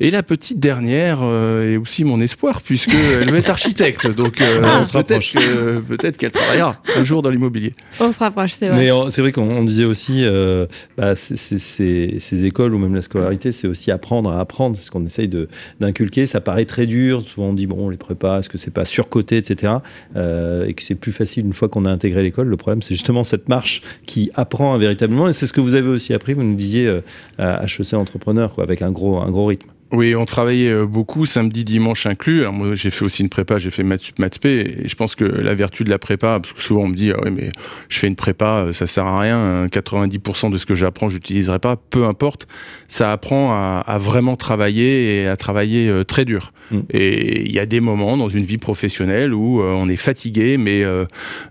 Et 0.01 0.11
la 0.11 0.23
petite 0.23 0.59
dernière 0.61 1.21
euh, 1.23 1.73
est 1.73 1.77
aussi 1.79 2.05
mon 2.05 2.21
espoir, 2.21 2.61
puisque 2.61 2.93
elle 2.95 3.31
va 3.31 3.39
être 3.39 3.49
architecte, 3.49 4.07
donc 4.07 4.43
euh, 4.43 4.61
Ah, 4.63 4.79
on 4.81 4.85
se 4.85 4.93
peut-être 4.93 5.09
rapproche. 5.13 5.33
que- 5.33 5.79
peut-être 5.81 6.19
qu'elle 6.19 6.33
travaillera 6.33 6.77
un 6.97 7.03
jour 7.03 7.23
dans 7.23 7.31
l'immobilier. 7.31 7.54
On 8.01 8.13
se 8.13 8.19
rapproche, 8.19 8.53
c'est 8.53 8.69
vrai. 8.69 8.77
Mais 8.77 9.11
c'est 9.11 9.21
vrai 9.23 9.33
qu'on 9.33 9.49
on 9.51 9.65
disait 9.65 9.85
aussi, 9.85 10.25
euh, 10.25 10.67
bah, 10.97 11.15
ces 11.17 12.45
écoles 12.45 12.75
ou 12.75 12.79
même 12.79 12.95
la 12.95 13.03
scolarité, 13.03 13.53
c'est 13.53 13.69
aussi 13.69 13.91
apprendre 13.91 14.31
à 14.31 14.41
apprendre. 14.41 14.77
C'est 14.77 14.85
ce 14.85 14.91
qu'on 14.91 15.05
essaye 15.05 15.29
de- 15.29 15.49
d'inculquer. 15.81 16.27
Ça 16.27 16.41
paraît 16.41 16.65
très 16.65 16.87
dur. 16.87 17.23
Souvent 17.23 17.49
on 17.49 17.53
dit, 17.55 17.67
bon, 17.67 17.89
les 17.89 17.97
prépas, 17.97 18.39
est-ce 18.39 18.49
que 18.49 18.59
c'est 18.59 18.71
pas 18.73 18.85
surcoté, 18.85 19.37
etc. 19.37 19.75
Euh, 20.17 20.67
et 20.67 20.75
que 20.75 20.83
c'est 20.83 20.95
plus 20.95 21.13
facile 21.13 21.45
une 21.47 21.53
fois 21.53 21.69
qu'on 21.69 21.85
a 21.85 21.91
intégré 21.91 22.23
l'école. 22.23 22.49
Le 22.49 22.57
problème, 22.57 22.83
c'est 22.83 22.95
justement 22.95 23.23
cette 23.23 23.49
marche 23.49 23.83
qui 24.07 24.31
apprend 24.35 24.77
véritablement. 24.79 25.29
Et 25.29 25.33
c'est 25.33 25.47
ce 25.47 25.53
que 25.53 25.61
vous 25.61 25.75
avez 25.75 25.89
aussi 25.89 26.13
appris. 26.15 26.33
Vous 26.35 26.43
nous 26.43 26.57
disiez 26.57 26.87
euh, 26.87 27.01
à 27.39 27.65
HEC 27.65 27.95
Entrepreneur, 27.95 28.53
quoi, 28.55 28.65
avec 28.65 28.83
un 28.83 28.91
gros, 28.91 29.19
un 29.19 29.31
gros 29.31 29.47
rythme. 29.47 29.69
Oui, 29.93 30.15
on 30.17 30.25
travaillait 30.25 30.71
euh, 30.71 30.87
beaucoup, 30.87 31.25
samedi, 31.27 31.65
dimanche 31.65 32.07
inclus. 32.07 32.41
Alors 32.41 32.53
moi, 32.53 32.75
j'ai 32.75 32.91
fait 32.91 33.05
aussi 33.05 33.23
une 33.23 33.29
prépa, 33.29 33.59
j'ai 33.59 33.71
fait 33.71 33.83
maths 33.85 34.01
sup, 34.01 34.19
maths 34.19 34.35
spé, 34.35 34.79
et 34.85 34.89
je 34.89 34.95
pense 34.97 35.15
que 35.15 35.25
la 35.25 35.55
vertu 35.55 35.85
de 35.85 35.91
la 35.91 35.99
prépa, 35.99 36.41
parce 36.41 36.53
que 36.53 36.61
souvent 36.63 36.83
on 36.83 36.89
me 36.89 36.95
dit, 36.95 37.13
ah 37.13 37.23
ouais, 37.23 37.31
mais 37.31 37.51
je 37.89 37.99
fais 37.99 38.09
une 38.09 38.17
prépa, 38.17 38.65
euh, 38.67 38.73
ça 38.73 38.87
sert 38.87 39.07
à 39.07 39.21
rien, 39.21 39.39
hein, 39.39 39.67
90% 39.69 40.51
de 40.51 40.57
ce 40.59 40.67
que 40.67 40.75
j'apprends, 40.75 41.09
j'utiliserai 41.09 41.59
pas, 41.61 41.77
peu 41.77 42.05
importe. 42.07 42.49
Ça 42.89 43.13
apprend 43.13 43.53
à, 43.53 43.85
à 43.87 43.99
vraiment 43.99 44.37
travailler 44.37 45.23
et 45.23 45.27
à 45.29 45.37
travailler 45.37 45.89
euh, 45.89 46.03
très 46.03 46.25
dur. 46.25 46.53
Mm. 46.71 46.79
Et 46.91 47.43
il 47.43 47.53
y 47.53 47.59
a 47.61 47.67
des 47.67 47.81
moments 47.81 48.17
dans 48.17 48.29
une 48.29 48.45
vie 48.45 48.59
professionnelle 48.59 49.33
où 49.35 49.61
euh, 49.61 49.73
on 49.77 49.89
est 49.89 49.97
fatigué, 49.97 50.57
mais 50.59 50.83
euh, 50.83 51.05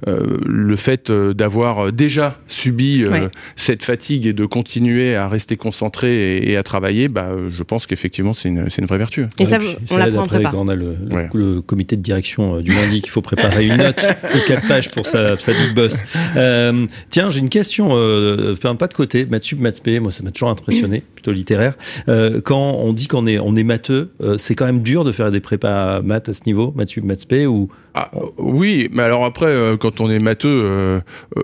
euh, 0.07 0.37
le 0.45 0.75
fait 0.75 1.11
d'avoir 1.11 1.93
déjà 1.93 2.37
subi 2.47 3.03
euh, 3.03 3.09
Ouais. 3.13 3.27
cette 3.55 3.83
fatigue 3.83 4.25
et 4.25 4.33
de 4.33 4.45
continuer 4.45 5.15
à 5.15 5.27
rester 5.27 5.55
concentré 5.55 6.37
et, 6.37 6.51
et 6.51 6.57
à 6.57 6.63
travailler, 6.63 7.09
bah, 7.09 7.29
je 7.49 7.61
pense 7.63 7.85
qu'effectivement 7.85 8.22
c'est 8.31 8.47
une, 8.47 8.65
vraie 8.85 8.97
vertu. 8.97 9.25
Et 9.39 9.45
ça, 9.45 9.57
puis, 9.57 9.75
on 9.91 9.95
ça 9.97 10.07
aide 10.07 10.15
après 10.15 10.37
prépa. 10.37 10.51
quand 10.51 10.61
on 10.61 10.69
a 10.69 10.75
le, 10.75 10.95
le- 11.09 11.13
Ouais. 11.15 11.29
le 11.33 11.59
comité 11.61 11.97
de 11.97 12.01
direction 12.01 12.55
euh, 12.55 12.61
du 12.61 12.71
lundi 12.71 13.01
qu'il 13.01 13.09
faut 13.11 13.21
préparer 13.21 13.67
une 13.67 13.75
note 13.75 14.05
de 14.33 14.47
4 14.47 14.67
pages 14.69 14.89
pour 14.91 15.05
sa, 15.05 15.37
sa 15.37 15.51
big 15.51 15.73
boss. 15.75 16.03
Euh, 16.37 16.85
tiens, 17.09 17.29
j'ai 17.29 17.39
une 17.39 17.49
question, 17.49 17.89
euh, 17.91 18.53
enfin, 18.53 18.75
pas 18.75 18.87
de 18.87 18.93
côté, 18.93 19.25
maths 19.25 19.43
sup, 19.43 19.59
maths 19.59 19.77
spé, 19.77 19.99
moi 19.99 20.11
ça 20.13 20.23
m'a 20.23 20.31
toujours 20.31 20.49
impressionné, 20.49 21.03
plutôt 21.15 21.31
littéraire. 21.33 21.73
Euh, 22.07 22.39
quand 22.41 22.77
on 22.79 22.93
dit 22.93 23.07
qu'on 23.07 23.27
est, 23.27 23.39
on 23.39 23.55
est 23.55 23.63
matheux, 23.63 24.11
euh, 24.21 24.37
c'est 24.37 24.55
quand 24.55 24.65
même 24.65 24.81
dur 24.81 25.03
de 25.03 25.11
faire 25.11 25.31
des 25.31 25.39
prépas 25.41 26.01
maths 26.01 26.29
à 26.29 26.33
ce 26.33 26.41
niveau, 26.45 26.71
maths 26.75 26.89
sup, 26.89 27.03
maths 27.03 27.19
spé, 27.21 27.45
ou 27.47 27.67
Ah, 27.95 28.09
euh, 28.15 28.19
oui, 28.37 28.89
mais 28.91 29.03
alors 29.03 29.23
après, 29.23 29.45
euh, 29.45 29.77
quand 29.77 30.01
on 30.01 30.09
est 30.09 30.17
matheux, 30.19 30.49
euh, 30.49 30.99
euh, 31.37 31.41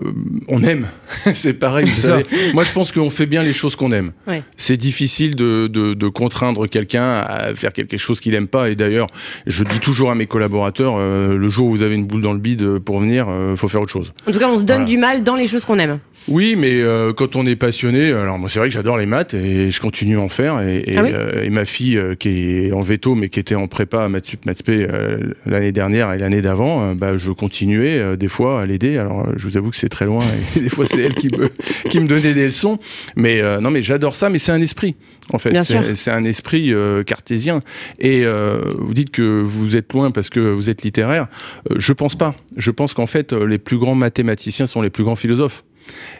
on 0.48 0.62
aime. 0.64 0.88
c'est 1.34 1.52
pareil, 1.52 1.86
vous 1.86 1.92
savez. 2.00 2.26
Moi, 2.54 2.64
je 2.64 2.72
pense 2.72 2.90
qu'on 2.90 3.08
fait 3.10 3.26
bien 3.26 3.42
les 3.44 3.52
choses 3.52 3.76
qu'on 3.76 3.92
aime. 3.92 4.10
Ouais. 4.26 4.42
C'est 4.56 4.76
difficile 4.76 5.36
de, 5.36 5.68
de, 5.68 5.94
de 5.94 6.08
contraindre 6.08 6.68
quelqu'un 6.68 7.08
à 7.08 7.54
faire 7.54 7.72
quelque 7.72 7.96
chose 7.96 8.18
qu'il 8.20 8.34
aime 8.34 8.48
pas. 8.48 8.68
Et 8.70 8.74
d'ailleurs, 8.74 9.06
je 9.46 9.62
dis 9.62 9.78
toujours 9.78 10.10
à 10.10 10.14
mes 10.16 10.26
collaborateurs, 10.26 10.94
euh, 10.98 11.36
le 11.36 11.48
jour 11.48 11.68
où 11.68 11.70
vous 11.70 11.82
avez 11.82 11.94
une 11.94 12.06
boule 12.06 12.22
dans 12.22 12.32
le 12.32 12.38
bide 12.40 12.78
pour 12.80 12.98
venir, 12.98 13.26
euh, 13.28 13.54
faut 13.54 13.68
faire 13.68 13.80
autre 13.82 13.92
chose. 13.92 14.12
En 14.26 14.32
tout 14.32 14.38
cas, 14.40 14.48
on 14.48 14.56
se 14.56 14.62
donne 14.62 14.78
Voilà. 14.78 14.84
du 14.90 14.98
mal 14.98 15.22
dans 15.22 15.36
les 15.36 15.46
choses 15.46 15.64
qu'on 15.64 15.78
aime. 15.78 16.00
Oui, 16.28 16.54
mais 16.56 16.80
euh, 16.82 17.12
quand 17.12 17.34
on 17.34 17.46
est 17.46 17.56
passionné, 17.56 18.12
alors 18.12 18.38
moi 18.38 18.48
c'est 18.48 18.58
vrai 18.58 18.68
que 18.68 18.74
j'adore 18.74 18.98
les 18.98 19.06
maths 19.06 19.34
et 19.34 19.70
je 19.70 19.80
continue 19.80 20.16
à 20.16 20.20
en 20.20 20.28
faire. 20.28 20.60
Et, 20.60 20.76
et, 20.86 20.96
Ah 20.98 21.02
oui 21.02 21.10
euh, 21.12 21.42
et 21.44 21.50
ma 21.50 21.64
fille 21.64 21.96
euh, 21.96 22.14
qui 22.14 22.66
est 22.66 22.72
en 22.72 22.80
veto 22.82 23.14
mais 23.14 23.28
qui 23.30 23.40
était 23.40 23.54
en 23.54 23.66
prépa 23.68 24.08
maths 24.08 24.26
sup, 24.26 24.44
maths 24.46 24.58
spé 24.58 24.86
euh, 24.90 25.18
l'année 25.46 25.72
dernière 25.72 26.12
et 26.12 26.18
l'année 26.18 26.42
d'avant, 26.42 26.90
euh, 26.90 26.94
bah, 26.94 27.16
je 27.16 27.30
continuais 27.30 27.98
euh, 27.98 28.16
des 28.16 28.28
fois 28.28 28.60
à 28.60 28.66
l'aider. 28.66 28.98
Alors 28.98 29.26
je 29.36 29.46
vous 29.46 29.56
avoue 29.56 29.70
que 29.70 29.76
c'est 29.76 29.88
très 29.88 30.04
loin 30.04 30.22
et 30.56 30.60
des 30.64 30.68
fois 30.68 30.86
c'est 30.86 31.00
elle 31.00 31.14
qui 31.14 31.28
me 31.30 31.48
qui 31.88 31.98
me 32.00 32.06
donnait 32.06 32.34
des 32.34 32.44
leçons. 32.46 32.78
Mais 33.16 33.40
euh, 33.40 33.60
non, 33.60 33.70
mais 33.70 33.82
j'adore 33.82 34.14
ça. 34.14 34.28
Mais 34.30 34.38
c'est 34.38 34.52
un 34.52 34.60
esprit 34.60 34.94
en 35.32 35.38
fait. 35.38 35.52
C'est- 35.94 36.10
un 36.10 36.24
esprit 36.24 36.72
euh, 36.74 37.02
cartésien. 37.02 37.62
Et 37.98 38.22
euh, 38.24 38.60
vous 38.78 38.94
dites 38.94 39.10
que 39.10 39.40
vous 39.40 39.76
êtes 39.76 39.92
loin 39.92 40.10
parce 40.10 40.28
que 40.30 40.40
vous 40.40 40.68
êtes 40.70 40.82
littéraire. 40.82 41.28
Euh, 41.70 41.76
je 41.78 41.92
pense 41.92 42.14
pas. 42.14 42.34
Je 42.56 42.70
pense 42.70 42.94
qu'en 42.94 43.06
fait 43.06 43.32
les 43.32 43.58
plus 43.58 43.78
grands 43.78 43.94
mathématiciens 43.94 44.66
sont 44.66 44.82
les 44.82 44.90
plus 44.90 45.02
grands 45.04 45.16
philosophes. 45.16 45.64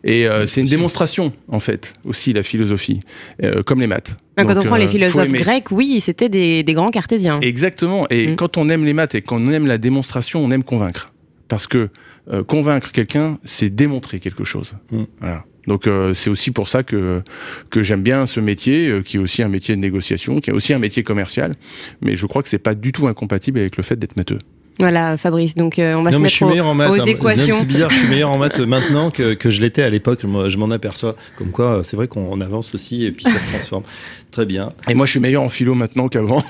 Et 0.04 0.26
euh, 0.26 0.46
c'est 0.46 0.60
une 0.60 0.66
démonstration, 0.66 1.32
en 1.48 1.60
fait, 1.60 1.94
aussi, 2.04 2.32
la 2.32 2.42
philosophie, 2.42 3.00
euh, 3.42 3.62
comme 3.62 3.80
les 3.80 3.86
maths. 3.86 4.16
Quand 4.36 4.44
Donc, 4.44 4.56
on 4.58 4.62
prend 4.64 4.76
euh, 4.76 4.78
les 4.78 4.88
philosophes 4.88 5.28
grecs, 5.28 5.70
oui, 5.70 6.00
c'était 6.00 6.28
des, 6.28 6.62
des 6.62 6.72
grands 6.74 6.90
cartésiens. 6.90 7.40
Exactement. 7.40 8.06
Et 8.10 8.28
Mm. 8.28 8.36
quand 8.36 8.56
on 8.56 8.68
aime 8.68 8.84
les 8.84 8.92
maths 8.94 9.14
et 9.14 9.22
qu'on 9.22 9.50
aime 9.50 9.66
la 9.66 9.78
démonstration, 9.78 10.44
on 10.44 10.50
aime 10.50 10.64
convaincre. 10.64 11.12
Parce 11.48 11.66
que 11.66 11.88
euh, 12.32 12.44
convaincre 12.44 12.92
quelqu'un, 12.92 13.38
c'est 13.44 13.70
démontrer 13.70 14.20
quelque 14.20 14.44
chose. 14.44 14.74
Mm. 14.92 15.02
Voilà. 15.20 15.44
Donc 15.66 15.86
euh, 15.86 16.14
c'est 16.14 16.30
aussi 16.30 16.50
pour 16.52 16.68
ça 16.68 16.82
que 16.82 17.22
que 17.68 17.82
j'aime 17.82 18.02
bien 18.02 18.26
ce 18.26 18.40
métier, 18.40 18.88
euh, 18.88 19.02
qui 19.02 19.16
est 19.16 19.20
aussi 19.20 19.42
un 19.42 19.48
métier 19.48 19.76
de 19.76 19.80
négociation, 19.80 20.38
qui 20.40 20.50
est 20.50 20.52
aussi 20.52 20.72
un 20.72 20.78
métier 20.78 21.02
commercial. 21.02 21.54
Mais 22.00 22.16
je 22.16 22.26
crois 22.26 22.42
que 22.42 22.48
c'est 22.48 22.58
pas 22.58 22.74
du 22.74 22.92
tout 22.92 23.06
incompatible 23.08 23.58
avec 23.58 23.76
le 23.76 23.82
fait 23.82 23.96
d'être 23.96 24.16
matheux. 24.16 24.38
Voilà, 24.78 25.16
Fabrice. 25.18 25.54
Donc, 25.56 25.78
euh, 25.78 25.94
on 25.94 26.02
va 26.02 26.10
non, 26.10 26.16
se 26.16 26.22
mais 26.22 26.28
je 26.28 26.34
suis 26.36 26.44
mettre 26.46 26.64
en 26.64 26.70
aux, 26.70 26.74
maths. 26.74 26.88
aux 26.90 27.00
hein. 27.02 27.04
équations. 27.04 27.56
C'est 27.58 27.66
bizarre, 27.66 27.90
je 27.90 27.96
suis 27.98 28.08
meilleur 28.08 28.30
en 28.30 28.38
maths 28.38 28.58
maintenant 28.66 29.10
que, 29.10 29.34
que 29.34 29.50
je 29.50 29.60
l'étais 29.60 29.82
à 29.82 29.90
l'époque. 29.90 30.20
Je 30.22 30.26
m'en- 30.26 30.48
Je 30.48 30.56
m'en 30.56 30.70
aperçois. 30.70 31.16
Comme 31.36 31.50
quoi, 31.50 31.80
c'est 31.82 31.96
vrai 31.96 32.08
qu'on 32.08 32.40
avance 32.40 32.74
aussi 32.74 33.04
et 33.04 33.12
puis 33.12 33.24
ça 33.24 33.38
se 33.38 33.44
transforme. 33.50 33.82
Très 34.30 34.46
bien. 34.46 34.68
Et 34.88 34.94
moi, 34.94 35.06
je 35.06 35.10
suis 35.10 35.20
meilleur 35.20 35.42
en 35.42 35.48
philo 35.48 35.74
maintenant 35.74 36.06
qu'avant. 36.08 36.42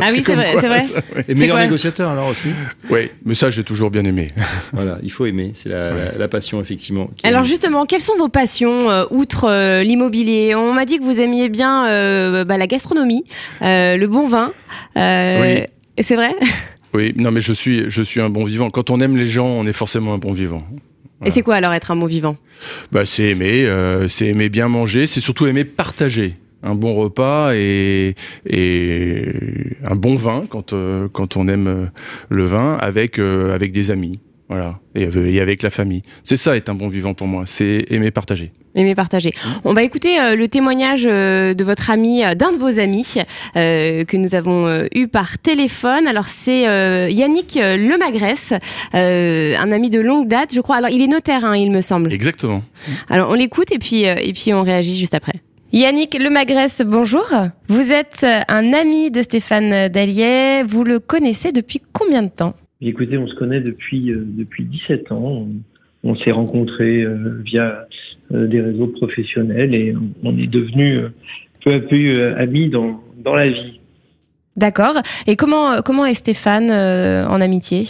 Ah 0.00 0.10
oui, 0.12 0.22
c'est 0.26 0.34
vrai, 0.34 0.52
quoi, 0.52 0.60
c'est 0.60 0.68
vrai. 0.68 0.84
Et 1.28 1.34
meilleur 1.34 1.58
négociateur 1.58 2.10
alors 2.10 2.28
aussi. 2.28 2.48
Oui, 2.90 3.10
mais 3.24 3.34
ça, 3.34 3.48
j'ai 3.50 3.64
toujours 3.64 3.90
bien 3.90 4.04
aimé. 4.04 4.28
Voilà, 4.74 4.98
il 5.02 5.10
faut 5.10 5.24
aimer. 5.26 5.50
C'est 5.54 5.70
la, 5.70 5.90
la- 5.92 6.12
la 6.18 6.28
passion 6.28 6.60
effectivement. 6.60 7.08
qui 7.16 7.26
Alors 7.26 7.42
justement, 7.42 7.86
quelles 7.86 8.02
sont 8.02 8.16
vos 8.18 8.28
passions 8.28 8.90
euh, 8.90 9.04
outre 9.10 9.48
euh, 9.48 9.82
l'immobilier? 9.82 10.54
On 10.54 10.72
m'a 10.74 10.84
dit 10.84 10.98
que 10.98 11.04
vous 11.04 11.20
aimiez 11.20 11.48
bien 11.48 11.86
euh, 11.88 12.44
bah, 12.44 12.58
la 12.58 12.66
gastronomie, 12.66 13.24
euh, 13.62 13.96
le 13.96 14.06
bon 14.06 14.28
vin. 14.28 14.52
Euh, 14.98 15.40
Oui. 15.40 15.62
et 15.96 16.02
C'est 16.02 16.16
vrai? 16.16 16.36
Oui, 16.94 17.12
non, 17.16 17.30
mais 17.30 17.40
je 17.40 17.52
suis, 17.52 17.88
je 17.88 18.02
suis 18.02 18.20
un 18.20 18.28
bon 18.28 18.44
vivant. 18.44 18.70
Quand 18.70 18.90
on 18.90 19.00
aime 19.00 19.16
les 19.16 19.26
gens, 19.26 19.46
on 19.46 19.66
est 19.66 19.72
forcément 19.72 20.12
un 20.14 20.18
bon 20.18 20.32
vivant. 20.32 20.62
Et 21.24 21.30
c'est 21.30 21.42
quoi 21.42 21.54
alors 21.54 21.72
être 21.72 21.90
un 21.90 21.96
bon 21.96 22.06
vivant? 22.06 22.36
Bah, 22.90 23.06
c'est 23.06 23.24
aimer, 23.24 23.64
euh, 23.66 24.08
c'est 24.08 24.26
aimer 24.26 24.48
bien 24.48 24.68
manger, 24.68 25.06
c'est 25.06 25.20
surtout 25.20 25.46
aimer 25.46 25.64
partager 25.64 26.36
un 26.62 26.74
bon 26.74 26.94
repas 26.94 27.54
et, 27.54 28.14
et 28.46 29.24
un 29.84 29.96
bon 29.96 30.14
vin 30.14 30.42
quand, 30.48 30.72
euh, 30.72 31.08
quand 31.12 31.36
on 31.36 31.48
aime 31.48 31.66
euh, 31.66 31.86
le 32.28 32.44
vin 32.44 32.76
avec, 32.80 33.18
euh, 33.18 33.54
avec 33.54 33.72
des 33.72 33.90
amis. 33.90 34.20
Voilà. 34.52 34.78
Et, 34.94 35.04
avec- 35.04 35.34
et 35.34 35.40
avec 35.40 35.62
la 35.62 35.70
famille. 35.70 36.02
C'est 36.24 36.36
ça 36.36 36.56
être 36.56 36.68
un 36.68 36.74
bon 36.74 36.88
vivant 36.88 37.14
pour 37.14 37.26
moi. 37.26 37.44
C'est 37.46 37.86
aimer 37.90 38.10
partager. 38.10 38.52
Aimer 38.74 38.94
partager. 38.94 39.32
On 39.64 39.74
va 39.74 39.82
écouter 39.82 40.18
euh, 40.18 40.34
le 40.34 40.48
témoignage 40.48 41.04
euh, 41.06 41.52
de 41.52 41.62
votre 41.62 41.90
ami, 41.90 42.24
euh, 42.24 42.34
d'un 42.34 42.52
de 42.52 42.56
vos 42.58 42.78
amis, 42.78 43.06
euh, 43.56 44.04
que 44.04 44.16
nous 44.16 44.34
avons 44.34 44.66
euh, 44.66 44.86
eu 44.94 45.08
par 45.08 45.36
téléphone. 45.38 46.06
Alors 46.06 46.26
c'est 46.26 46.66
euh, 46.66 47.08
Yannick 47.10 47.58
euh, 47.58 47.76
Lemagresse, 47.76 48.54
euh, 48.94 49.56
un 49.58 49.72
ami 49.72 49.90
de 49.90 50.00
longue 50.00 50.26
date, 50.28 50.54
je 50.54 50.60
crois. 50.62 50.76
Alors 50.76 50.90
il 50.90 51.02
est 51.02 51.06
notaire, 51.06 51.44
hein, 51.44 51.56
il 51.56 51.70
me 51.70 51.82
semble. 51.82 52.12
Exactement. 52.12 52.62
Alors 53.10 53.28
on 53.30 53.34
l'écoute 53.34 53.72
et 53.72 53.78
puis 53.78 54.06
euh, 54.06 54.14
et 54.18 54.32
puis 54.32 54.54
on 54.54 54.62
réagit 54.62 54.96
juste 54.96 55.14
après. 55.14 55.34
Yannick 55.74 56.18
Lemagresse, 56.18 56.82
bonjour. 56.84 57.26
Vous 57.68 57.92
êtes 57.92 58.20
euh, 58.24 58.40
un 58.48 58.72
ami 58.72 59.10
de 59.10 59.22
Stéphane 59.22 59.88
Dallier. 59.88 60.62
Vous 60.66 60.84
le 60.84 60.98
connaissez 60.98 61.52
depuis 61.52 61.80
combien 61.92 62.22
de 62.22 62.28
temps? 62.28 62.54
Écoutez, 62.84 63.16
on 63.16 63.28
se 63.28 63.34
connaît 63.34 63.60
depuis 63.60 64.10
euh, 64.10 64.24
depuis 64.26 64.64
17 64.64 65.12
ans. 65.12 65.46
On, 66.04 66.10
on 66.10 66.16
s'est 66.16 66.32
rencontrés 66.32 67.02
euh, 67.02 67.40
via 67.44 67.86
euh, 68.32 68.48
des 68.48 68.60
réseaux 68.60 68.88
professionnels 68.88 69.72
et 69.74 69.94
on, 69.94 70.30
on 70.30 70.36
est 70.36 70.48
devenus 70.48 71.02
peu 71.64 71.74
à 71.74 71.80
peu 71.80 72.34
amis 72.36 72.68
dans 72.68 73.00
dans 73.22 73.36
la 73.36 73.48
vie. 73.48 73.80
D'accord. 74.56 74.96
Et 75.28 75.36
comment 75.36 75.80
comment 75.82 76.04
est 76.04 76.14
Stéphane 76.14 76.72
en 76.72 77.40
amitié? 77.40 77.84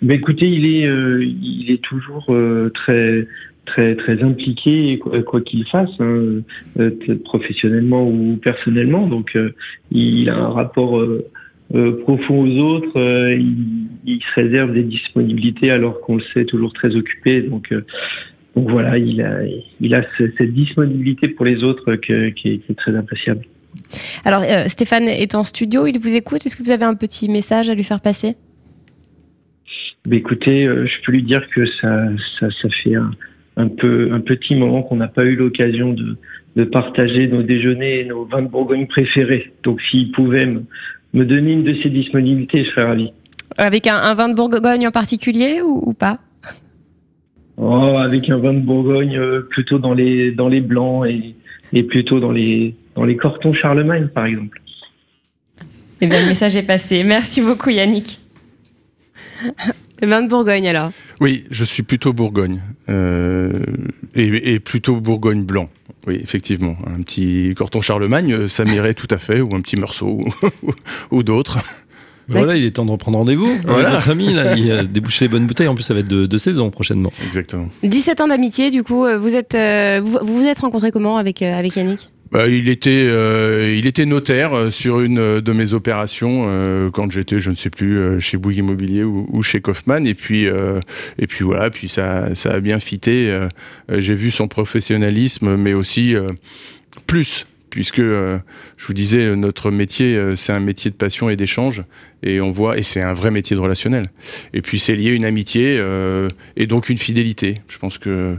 Mais 0.00 0.14
écoutez, 0.14 0.46
il 0.46 0.64
est 0.64 0.88
il 1.22 1.70
est 1.70 1.82
toujours 1.82 2.34
très 2.72 3.26
très 3.68 3.94
très 3.96 4.22
impliqué 4.22 4.98
quoi 4.98 5.40
qu'il 5.40 5.64
fasse, 5.66 5.90
hein, 6.00 6.40
professionnellement 7.24 8.08
ou 8.08 8.38
personnellement. 8.42 9.06
Donc 9.06 9.36
euh, 9.36 9.54
il 9.90 10.28
a 10.30 10.36
un 10.36 10.48
rapport 10.48 10.98
euh, 10.98 11.26
profond 11.70 12.44
aux 12.46 12.58
autres. 12.58 12.98
euh, 12.98 13.34
il, 13.34 13.56
il 14.04 14.20
se 14.20 14.40
réserve 14.40 14.72
des 14.72 14.82
disponibilités 14.84 15.70
alors 15.70 16.00
qu'on 16.00 16.16
le 16.16 16.22
sait 16.32 16.44
toujours 16.44 16.72
très 16.72 16.94
occupé. 16.96 17.42
Donc 17.42 17.70
euh, 17.72 17.84
donc 18.56 18.70
voilà, 18.70 18.98
il 18.98 19.20
a 19.22 19.40
il 19.80 19.94
a 19.94 20.02
ce- 20.16 20.30
cette 20.38 20.52
disponibilité 20.54 21.28
pour 21.28 21.44
les 21.44 21.62
autres 21.62 21.96
que- 21.96 22.30
qui, 22.30 22.48
est, 22.48 22.58
qui 22.58 22.72
est 22.72 22.74
très 22.74 22.96
appréciable. 22.96 23.42
Alors 24.24 24.42
euh, 24.42 24.64
Stéphane 24.68 25.08
est 25.08 25.34
en 25.34 25.44
studio, 25.44 25.86
il 25.86 25.98
vous 25.98 26.14
écoute. 26.14 26.44
Est-ce 26.46 26.56
que 26.56 26.62
vous 26.62 26.72
avez 26.72 26.84
un 26.84 26.94
petit 26.94 27.30
message 27.30 27.68
à 27.70 27.74
lui 27.74 27.84
faire 27.84 28.00
passer? 28.00 28.34
Bah, 30.06 30.16
écoutez, 30.16 30.64
euh, 30.66 30.86
je 30.86 31.04
peux 31.04 31.12
lui 31.12 31.22
dire 31.22 31.42
que 31.54 31.66
ça, 31.80 32.08
ça, 32.40 32.48
ça 32.62 32.68
fait 32.82 32.94
un, 32.94 33.10
un 33.58 33.68
peu 33.68 34.10
un 34.12 34.20
petit 34.20 34.54
moment 34.54 34.82
qu'on 34.82 34.96
n'a 34.96 35.08
pas 35.08 35.24
eu 35.24 35.36
l'occasion 35.36 35.92
de, 35.92 36.16
de 36.56 36.64
partager 36.64 37.26
nos 37.28 37.42
déjeuners 37.42 38.00
et 38.00 38.04
nos 38.06 38.24
vins 38.24 38.42
de 38.42 38.48
Bourgogne 38.48 38.86
préférés. 38.86 39.52
Donc 39.64 39.82
s'il 39.82 40.10
pouvait 40.12 40.46
me, 40.46 40.62
me 41.12 41.24
donner 41.24 41.52
une 41.52 41.64
de 41.64 41.74
ses 41.82 41.90
disponibilités, 41.90 42.64
je 42.64 42.70
serais 42.70 42.84
ravi. 42.84 43.10
Avec 43.56 43.86
un, 43.86 43.96
un 43.96 44.14
vin 44.14 44.28
de 44.28 44.34
Bourgogne 44.34 44.86
en 44.86 44.90
particulier 44.90 45.60
ou, 45.62 45.82
ou 45.84 45.94
pas? 45.94 46.18
Oh, 47.56 47.96
avec 47.98 48.28
un 48.30 48.38
vin 48.38 48.54
de 48.54 48.60
Bourgogne 48.60 49.16
euh, 49.16 49.40
plutôt 49.50 49.78
dans 49.78 49.94
les 49.94 50.30
dans 50.30 50.48
les 50.48 50.60
blancs 50.60 51.06
et, 51.06 51.34
et 51.72 51.82
plutôt 51.82 52.20
dans 52.20 52.30
les 52.30 52.74
dans 52.94 53.04
les 53.04 53.16
cortons 53.16 53.52
Charlemagne 53.52 54.08
par 54.08 54.26
exemple. 54.26 54.60
Eh 56.00 56.06
bien, 56.06 56.20
le 56.20 56.28
message 56.28 56.54
est 56.54 56.62
passé. 56.62 57.02
Merci 57.02 57.40
beaucoup, 57.40 57.70
Yannick. 57.70 58.20
Le 60.00 60.06
vin 60.06 60.22
de 60.22 60.28
Bourgogne, 60.28 60.68
alors? 60.68 60.92
Oui, 61.20 61.42
je 61.50 61.64
suis 61.64 61.82
plutôt 61.82 62.12
Bourgogne. 62.12 62.60
Euh, 62.88 63.50
et, 64.14 64.54
et 64.54 64.60
plutôt 64.60 65.00
Bourgogne 65.00 65.42
blanc. 65.42 65.68
Oui, 66.06 66.18
effectivement. 66.22 66.76
Un 66.86 67.02
petit 67.02 67.52
Corton 67.56 67.80
Charlemagne, 67.80 68.32
euh, 68.32 68.48
ça 68.48 68.64
m'irait 68.64 68.94
tout 68.94 69.08
à 69.10 69.18
fait, 69.18 69.40
ou 69.40 69.54
un 69.54 69.60
petit 69.60 69.76
Meursault, 69.76 70.24
ou, 70.62 70.72
ou 71.10 71.22
d'autres. 71.22 71.58
Ben 72.28 72.38
voilà, 72.40 72.56
il 72.56 72.64
est 72.64 72.72
temps 72.72 72.84
de 72.84 72.90
reprendre 72.90 73.16
rendez-vous. 73.16 73.58
Voilà. 73.64 73.90
Votre 73.90 74.10
ami, 74.10 74.34
là, 74.34 74.54
il 74.54 74.70
a 74.70 74.84
débouché 74.84 75.24
les 75.24 75.28
bonnes 75.30 75.46
bouteilles. 75.46 75.68
En 75.68 75.74
plus, 75.74 75.82
ça 75.82 75.94
va 75.94 76.00
être 76.00 76.08
de, 76.08 76.26
de 76.26 76.38
saison 76.38 76.68
prochainement. 76.70 77.10
Exactement. 77.26 77.68
17 77.82 78.20
ans 78.20 78.28
d'amitié, 78.28 78.70
du 78.70 78.82
coup, 78.82 79.06
euh, 79.06 79.16
vous 79.16 79.34
êtes, 79.34 79.54
euh, 79.54 80.02
vous 80.04 80.18
vous 80.22 80.44
êtes 80.44 80.60
rencontrés 80.60 80.92
comment 80.92 81.16
avec, 81.16 81.40
euh, 81.40 81.58
avec 81.58 81.76
Yannick? 81.76 82.10
Il 82.34 82.68
était, 82.68 82.90
euh, 83.08 83.74
il 83.76 83.86
était 83.86 84.04
notaire 84.04 84.52
euh, 84.54 84.70
sur 84.70 85.00
une 85.00 85.18
euh, 85.18 85.40
de 85.40 85.52
mes 85.52 85.72
opérations 85.72 86.44
euh, 86.46 86.90
quand 86.90 87.10
j'étais, 87.10 87.40
je 87.40 87.50
ne 87.50 87.56
sais 87.56 87.70
plus, 87.70 87.96
euh, 87.98 88.20
chez 88.20 88.36
Bouygues 88.36 88.58
Immobilier 88.58 89.02
ou, 89.04 89.42
chez 89.42 89.60
Kaufmann. 89.60 90.06
Et 90.06 90.14
puis, 90.14 90.46
euh, 90.46 90.78
et 91.18 91.26
puis 91.26 91.44
voilà, 91.44 91.70
puis 91.70 91.88
ça, 91.88 92.34
ça 92.34 92.50
a 92.50 92.60
bien 92.60 92.80
fité. 92.80 93.30
euh, 93.30 93.48
euh, 93.90 94.00
J'ai 94.00 94.14
vu 94.14 94.30
son 94.30 94.46
professionnalisme, 94.46 95.56
mais 95.56 95.72
aussi 95.72 96.14
euh, 96.14 96.28
plus, 97.06 97.46
puisque 97.70 98.00
euh, 98.00 98.38
je 98.76 98.86
vous 98.86 98.94
disais, 98.94 99.22
euh, 99.22 99.34
notre 99.34 99.70
métier, 99.70 100.16
euh, 100.16 100.36
c'est 100.36 100.52
un 100.52 100.60
métier 100.60 100.90
de 100.90 100.96
passion 100.96 101.30
et 101.30 101.36
d'échange, 101.36 101.82
et 102.22 102.40
on 102.40 102.50
voit, 102.50 102.76
et 102.76 102.82
c'est 102.82 103.00
un 103.00 103.14
vrai 103.14 103.30
métier 103.30 103.56
de 103.56 103.60
relationnel. 103.60 104.10
Et 104.52 104.60
puis 104.60 104.78
c'est 104.78 104.96
lié 104.96 105.10
à 105.10 105.12
une 105.14 105.24
amitié 105.24 105.78
euh, 105.78 106.28
et 106.56 106.66
donc 106.66 106.90
une 106.90 106.98
fidélité. 106.98 107.54
Je 107.68 107.78
pense 107.78 107.96
que 107.96 108.10
euh, 108.10 108.34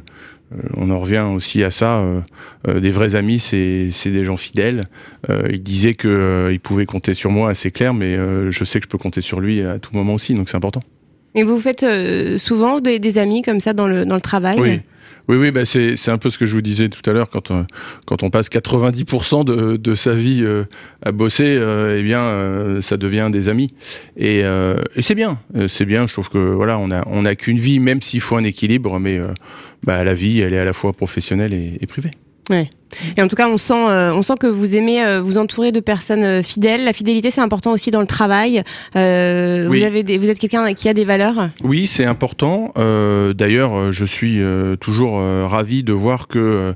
on 0.76 0.89
en 0.89 0.97
revient 0.97 1.26
aussi 1.34 1.64
à 1.64 1.72
ça. 1.72 2.00
euh, 2.00 2.22
euh, 2.68 2.80
des 2.80 2.91
vrais 2.91 3.16
amis, 3.16 3.39
c'est 3.39 3.89
c'est 3.91 4.12
des 4.12 4.24
gens 4.24 4.38
fidèles. 4.38 4.86
Euh, 5.30 5.47
il 5.52 5.62
disait 5.62 5.93
que 5.93 6.08
euh, 6.08 6.52
il 6.52 6.60
pouvait 6.60 6.86
compter 6.86 7.14
sur 7.14 7.32
moi, 7.32 7.50
assez 7.52 7.72
clair, 7.72 7.93
mais 7.93 8.16
euh, 8.16 8.50
je 8.52 8.64
sais 8.64 8.80
que 8.80 8.86
je 8.86 8.89
peux 8.89 8.97
compter 8.97 9.22
sur 9.22 9.39
lui 9.39 9.62
à 9.62 9.80
tout 9.80 9.91
moment 9.93 10.14
aussi, 10.14 10.34
donc 10.34 10.50
c'est 10.50 10.58
important. 10.58 10.82
Et 11.36 11.43
vous 11.43 11.60
faites 11.60 11.84
euh, 11.84 12.38
souvent 12.39 12.80
des, 12.80 12.97
des 13.00 13.18
amis 13.20 13.43
comme 13.43 13.60
ça 13.60 13.74
dans 13.74 13.88
le, 13.88 14.06
dans 14.06 14.16
le 14.16 14.22
travail? 14.22 14.60
Oui. 14.60 14.80
Oui, 15.28 15.38
oui, 15.38 15.51
bah 15.51 15.66
c'est 15.66 16.10
un 16.10 16.18
peu 16.18 16.30
ce 16.30 16.38
que 16.38 16.45
je 16.45 16.53
vous 16.53 16.62
disais 16.62 16.89
tout 16.89 17.07
à 17.07 17.14
l'heure 17.14 17.30
quand 17.30 17.51
on, 17.51 17.68
quand 18.05 18.24
on 18.24 18.30
passe 18.30 18.49
90% 18.49 19.45
de, 19.45 19.95
sa 19.95 20.14
vie 20.14 20.41
euh, 20.43 20.64
à 21.03 21.12
bosser, 21.12 21.55
euh, 21.57 21.97
eh 21.99 22.03
bien, 22.03 22.22
euh, 22.22 22.82
ça 22.82 22.97
devient 22.97 23.30
des 23.32 23.47
amis. 23.47 23.74
Et, 24.18 24.43
euh, 24.43 24.82
c'est 25.01 25.16
bien, 25.16 25.39
Euh, 25.55 25.68
c'est 25.68 25.86
bien. 25.86 26.07
Je 26.07 26.14
trouve 26.14 26.30
que 26.30 26.38
voilà, 26.38 26.80
on 26.80 26.91
a 26.91 27.03
on 27.07 27.26
a 27.26 27.36
qu'une 27.36 27.60
vie, 27.60 27.80
même 27.80 28.01
s'il 28.01 28.22
faut 28.22 28.38
un 28.38 28.43
équilibre, 28.43 28.99
mais 28.99 29.20
euh, 29.20 29.28
bah, 29.84 30.03
la 30.03 30.14
vie, 30.14 30.41
elle 30.41 30.53
est 30.53 30.60
à 30.60 30.66
la 30.66 30.74
fois 30.74 30.93
professionnelle 30.93 31.53
et 31.53 31.88
privée. 31.88 32.12
Et 33.18 33.22
en 33.22 33.28
tout 33.28 33.36
cas, 33.36 33.47
on 33.47 33.58
sent, 33.58 33.74
euh, 33.74 34.12
on 34.14 34.22
sent 34.22 34.34
que 34.39 34.47
vous 34.47 34.76
aimez 34.76 35.04
euh, 35.04 35.22
vous 35.22 35.38
entourer 35.38 35.72
de 35.72 35.80
personnes 35.80 36.24
euh, 36.24 36.43
fidèles. 36.43 36.84
La 36.84 36.93
fidélité, 36.93 37.32
c'est 37.32 37.41
important 37.41 37.72
aussi 37.72 37.91
dans 37.91 38.02
le 38.02 38.08
travail. 38.08 38.64
Oui. 38.95 39.02
Vous 39.68 39.84
avez, 39.84 40.04
des, 40.04 40.18
vous 40.18 40.30
êtes 40.30 40.39
quelqu'un 40.39 40.74
qui 40.74 40.89
a 40.89 40.93
des 40.93 41.06
valeurs? 41.06 41.50
Oui, 41.64 41.88
c'est 41.88 42.06
important. 42.06 42.74
D'ailleurs, 42.76 43.91
je 43.91 44.06
suis 44.06 44.41
toujours 44.80 45.20
ravi 45.20 45.84
de 45.84 45.93
voir 45.93 46.28
que 46.28 46.74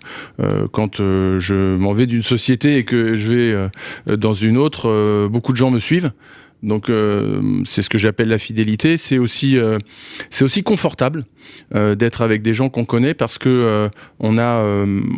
quand 0.72 0.98
je 0.98 1.76
m'en 1.76 1.92
vais 1.92 2.06
d'une 2.06 2.24
société 2.24 2.78
et 2.78 2.86
que 2.86 3.16
je 3.16 3.34
vais 3.34 4.18
dans 4.18 4.34
une 4.34 4.58
autre, 4.58 5.28
beaucoup 5.28 5.52
de 5.52 5.58
gens 5.58 5.72
me 5.72 5.80
suivent. 5.80 6.12
Donc 6.64 6.90
euh, 6.90 7.62
c'est 7.66 7.82
ce 7.82 7.90
que 7.90 7.98
j'appelle 7.98 8.30
la 8.30 8.40
fidélité. 8.40 8.98
C'est 8.98 9.18
aussi 9.18 9.58
euh, 9.58 9.78
c'est 10.30 10.46
aussi 10.46 10.64
confortable 10.64 11.26
euh, 11.76 11.94
d'être 11.94 12.22
avec 12.22 12.42
des 12.42 12.54
gens 12.54 12.70
qu'on 12.70 12.86
connaît 12.86 13.14
parce 13.14 13.38
que 13.38 13.90
on 14.20 14.38
a 14.38 14.64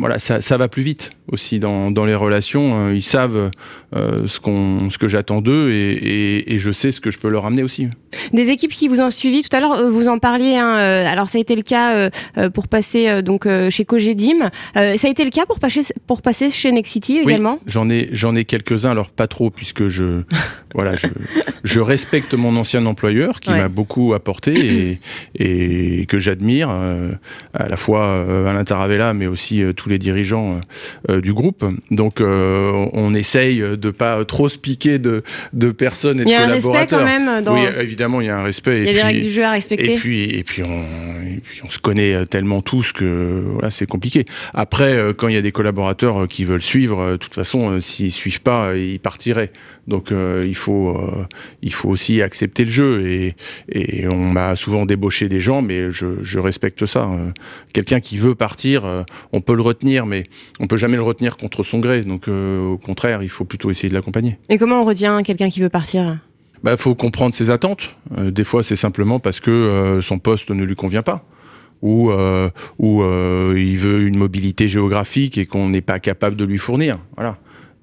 voilà 0.00 0.18
ça, 0.18 0.40
ça 0.40 0.56
va 0.56 0.68
plus 0.68 0.82
vite 0.82 1.10
aussi 1.30 1.58
dans, 1.58 1.90
dans 1.90 2.04
les 2.04 2.14
relations. 2.14 2.90
Ils 2.90 3.02
savent 3.02 3.50
ce 3.94 4.40
qu'on 4.40 4.90
ce 4.90 4.98
que 4.98 5.08
j'attends 5.08 5.40
d'eux 5.40 5.70
et, 5.70 5.92
et, 5.92 6.54
et 6.54 6.58
je 6.58 6.70
sais 6.72 6.92
ce 6.92 7.00
que 7.00 7.10
je 7.10 7.18
peux 7.18 7.28
leur 7.28 7.46
amener 7.46 7.62
aussi. 7.62 7.88
Des 8.32 8.50
équipes 8.50 8.72
qui 8.72 8.88
vous 8.88 9.00
ont 9.00 9.10
suivi. 9.10 9.42
Tout 9.42 9.56
à 9.56 9.60
l'heure, 9.60 9.90
vous 9.90 10.08
en 10.08 10.18
parliez. 10.18 10.56
hein, 10.56 10.74
alors, 10.74 11.28
ça 11.28 11.38
a 11.38 11.40
été 11.40 11.54
le 11.54 11.62
cas 11.62 12.10
pour 12.54 12.68
passer 12.68 13.22
donc 13.22 13.48
chez 13.70 13.84
Cogedim. 13.84 14.50
Ça 14.74 14.80
a 14.82 15.08
été 15.08 15.24
le 15.24 15.30
cas 15.30 15.46
pour 15.46 15.60
passer 15.60 15.82
pour 16.06 16.22
passer 16.22 16.50
chez 16.50 16.72
Nexity 16.72 17.20
Oui, 17.24 17.32
également? 17.32 17.60
J'en 17.66 17.88
ai, 17.88 18.08
j'en 18.12 18.34
ai 18.34 18.44
quelques-uns, 18.44 18.90
alors 18.90 19.10
pas 19.10 19.26
trop, 19.28 19.50
puisque 19.50 19.88
je, 19.88 20.22
voilà, 20.74 20.96
je, 20.96 21.06
je 21.64 21.80
respecte 21.80 22.34
mon 22.34 22.56
ancien 22.56 22.84
employeur 22.86 23.40
qui 23.40 23.50
Ouais. 23.50 23.58
m'a 23.58 23.68
beaucoup 23.68 24.12
apporté 24.14 24.98
et, 25.38 26.00
et 26.00 26.06
que 26.06 26.18
j'admire, 26.18 26.68
euh, 26.70 27.12
à 27.54 27.68
la 27.68 27.76
fois 27.76 28.04
euh, 28.06 28.46
Alain 28.46 28.64
Taravella, 28.64 29.14
mais 29.14 29.26
aussi 29.26 29.62
euh, 29.62 29.72
tous 29.72 29.88
les 29.88 29.98
dirigeants 29.98 30.60
euh, 31.10 31.20
du 31.20 31.32
groupe. 31.32 31.64
Donc, 31.90 32.20
on 32.20 33.14
essaye 33.14 33.60
de 33.60 33.90
pas 33.90 34.24
trop 34.24 34.48
se 34.48 34.58
piquer 34.58 34.98
de, 34.98 35.22
de 35.52 35.70
personnes 35.70 36.20
et 36.20 36.22
Il 36.24 36.28
y 36.28 36.32
de 36.32 36.36
a 36.36 36.42
un 36.44 36.46
respect 36.46 36.86
collaborateurs. 36.86 36.98
quand 37.00 37.04
même. 37.04 37.44
Dans... 37.44 37.54
Oui, 37.54 37.60
évidemment, 37.80 38.20
il 38.20 38.26
y 38.26 38.30
a 38.30 38.38
un 38.38 38.42
respect. 38.42 38.80
il 38.80 38.86
y 38.86 38.90
a 38.90 38.92
des 38.92 39.02
règles 39.02 39.20
du 39.20 39.30
jeu 39.30 39.44
à 39.44 39.50
respecter. 39.52 39.92
et 39.94 39.96
puis, 39.96 40.24
et 40.24 40.44
puis, 40.44 40.62
on, 40.62 40.82
et 41.22 41.40
puis 41.42 41.60
on 41.64 41.70
se 41.70 41.78
connaît 41.78 42.26
tellement 42.26 42.62
tous 42.62 42.92
que 42.92 43.42
voilà, 43.52 43.70
c'est 43.70 43.86
compliqué. 43.86 44.24
Après, 44.54 44.98
quand 45.16 45.28
il 45.28 45.34
y 45.34 45.38
a 45.38 45.42
des 45.42 45.52
collaborateurs 45.52 46.26
qui 46.28 46.44
veulent 46.44 46.62
suivre, 46.62 47.12
de 47.12 47.16
toute 47.16 47.34
façon, 47.34 47.80
s'ils 47.80 48.12
suivent 48.12 48.42
pas, 48.42 48.74
ils 48.76 48.98
partiraient. 49.00 49.50
Donc, 49.88 50.10
il 50.10 50.54
faut, 50.54 50.98
il 51.62 51.72
faut 51.72 51.88
aussi 51.88 52.22
accepter 52.22 52.64
le 52.64 52.70
jeu. 52.70 53.06
Et, 53.06 53.34
et 53.70 54.08
on 54.08 54.30
m'a 54.32 54.56
souvent 54.56 54.86
débauché 54.86 55.28
des 55.28 55.40
gens, 55.40 55.62
mais 55.62 55.90
je, 55.90 56.22
je 56.22 56.38
respecte 56.38 56.86
ça. 56.86 57.04
Euh, 57.04 57.30
Quelqu'un 57.72 58.00
qui 58.00 58.16
veut 58.16 58.34
partir, 58.34 58.84
euh, 58.84 59.02
on 59.32 59.40
peut 59.40 59.54
le 59.54 59.62
retenir, 59.62 60.06
mais 60.06 60.24
on 60.60 60.66
peut 60.66 60.78
jamais 60.78 60.96
le 60.96 61.02
retenir 61.02 61.36
contre 61.36 61.62
son 61.62 61.78
gré. 61.78 62.00
Donc, 62.00 62.26
euh, 62.26 62.64
au 62.66 62.78
contraire, 62.78 63.22
il 63.22 63.28
faut 63.28 63.44
plutôt 63.44 63.70
essayer 63.70 63.88
de 63.88 63.94
l'accompagner. 63.94 64.38
Et 64.48 64.56
comment 64.56 64.80
on 64.80 64.84
retient 64.84 65.22
quelqu'un 65.22 65.50
qui 65.50 65.60
veut 65.60 65.68
partir? 65.68 66.18
Bah, 66.62 66.76
faut 66.78 66.94
comprendre 66.94 67.34
ses 67.34 67.50
attentes. 67.50 67.94
Euh, 68.16 68.30
des 68.30 68.44
fois, 68.44 68.62
c'est 68.62 68.76
simplement 68.76 69.20
parce 69.20 69.40
que 69.40 69.50
euh, 69.50 70.00
son 70.02 70.18
poste 70.18 70.50
ne 70.50 70.64
lui 70.64 70.74
convient 70.74 71.02
pas, 71.02 71.24
ou 71.82 72.10
euh, 72.10 72.48
ou 72.78 73.02
il 73.54 73.76
veut 73.76 74.02
une 74.06 74.16
mobilité 74.16 74.68
géographique 74.68 75.36
et 75.36 75.44
qu'on 75.44 75.68
n'est 75.68 75.82
pas 75.82 75.98
capable 75.98 76.36
de 76.36 76.44
lui 76.44 76.58
fournir. 76.58 76.98
Voilà. 77.14 77.36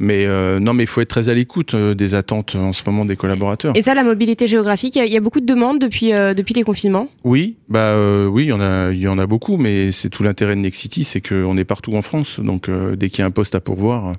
Mais 0.04 0.26
euh, 0.26 0.60
non, 0.60 0.74
mais 0.74 0.84
il 0.84 0.88
faut 0.88 1.00
être 1.02 1.08
très 1.10 1.30
à 1.30 1.34
l'écoute 1.34 1.74
euh, 1.74 1.94
des 1.96 2.14
attentes 2.14 2.56
euh, 2.56 2.60
en 2.60 2.74
ce 2.74 2.84
moment 2.86 3.06
des 3.06 3.16
collaborateurs. 3.16 3.72
Et 3.78 3.82
ça, 3.82 3.94
la 3.94 4.04
mobilité 4.04 4.48
géographique, 4.48 4.96
il 4.96 5.00
y 5.00 5.02
a- 5.02 5.06
il 5.06 5.14
y, 5.14 5.18
a 5.18 5.22
beaucoup 5.22 5.40
de 5.40 5.46
demandes 5.46 5.80
depuis 5.80 6.14
euh, 6.14 6.34
depuis 6.34 6.54
les 6.54 6.64
confinements? 6.64 7.08
Oui, 7.24 7.56
bah 7.70 7.94
euh, 7.94 8.28
oui, 8.28 8.44
il 8.44 8.48
y 8.50 8.52
en 8.52 8.60
a, 8.60 8.92
il 8.92 9.00
y 9.00 9.08
en 9.08 9.18
a 9.18 9.26
beaucoup, 9.28 9.56
mais 9.58 9.92
c'est 9.94 10.10
tout 10.10 10.22
l'intérêt 10.24 10.56
de 10.56 10.60
Nexity, 10.62 11.04
c'est 11.06 11.22
qu'on 11.22 11.58
est 11.58 11.64
partout 11.66 11.96
en 11.96 12.02
France, 12.02 12.40
donc 12.42 12.70
dès 12.98 13.10
qu'il 13.10 13.20
y 13.20 13.22
a 13.22 13.26
un 13.26 13.32
poste 13.32 13.56
à 13.56 13.62
pourvoir, 13.62 14.14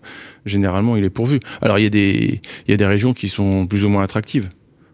généralement 0.46 0.96
il 0.96 1.04
est 1.04 1.10
pourvu. 1.10 1.40
Alors 1.60 1.78
il 1.78 1.82
y 1.82 1.86
a 1.86 1.90
des, 1.90 2.40
il 2.66 2.70
y 2.70 2.74
a 2.74 2.76
des 2.76 2.86
régions 2.86 3.12
qui 3.12 3.28
sont 3.28 3.66
plus 3.66 3.84
ou 3.84 3.88
moins 3.90 4.02
attractives. 4.02 4.48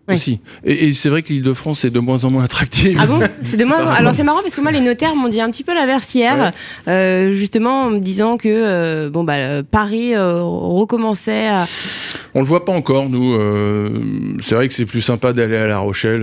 Oui. 0.09 0.14
Aussi. 0.16 0.40
Et, 0.64 0.88
et 0.88 0.92
c'est 0.94 1.09
vrai 1.09 1.22
que 1.22 1.28
l'Île-de-France 1.28 1.84
est 1.84 1.90
de 1.90 2.01
moins 2.01 2.24
en 2.24 2.30
moins 2.30 2.42
attractive. 2.42 2.98
Ah 3.01 3.07
bon? 3.07 3.20
C'est 3.44 3.57
de 3.57 3.64
moins. 3.64 3.76
Apparemment. 3.76 3.96
Alors 3.98 4.14
c'est 4.14 4.24
marrant 4.24 4.40
parce 4.40 4.57
que 4.57 4.61
moi 4.61 4.72
les 4.72 4.80
notaires 4.80 5.14
m'ont 5.14 5.28
dit 5.28 5.40
un 5.40 5.51
petit 5.51 5.62
peu 5.62 5.72
l'inverse 5.74 6.12
hier, 6.14 6.53
euh, 6.88 7.30
justement 7.32 7.84
en 7.84 7.90
me 7.90 7.98
disant 8.01 8.36
que 8.36 8.48
euh, 8.48 9.09
bon 9.11 9.22
bah 9.22 9.34
euh, 9.34 9.62
Paris 9.62 10.14
euh, 10.14 10.40
recommençait 10.42 11.46
à. 11.48 11.68
On 12.34 12.40
le 12.40 12.46
voit 12.46 12.64
pas 12.64 12.72
encore, 12.72 13.09
nous. 13.09 13.34
c'est 14.40 14.55
vrai 14.55 14.68
que 14.68 14.74
c'est 14.74 14.86
plus 14.86 15.01
sympa 15.01 15.32
d'aller 15.32 15.57
à 15.57 15.66
La 15.66 15.78
Rochelle 15.78 16.20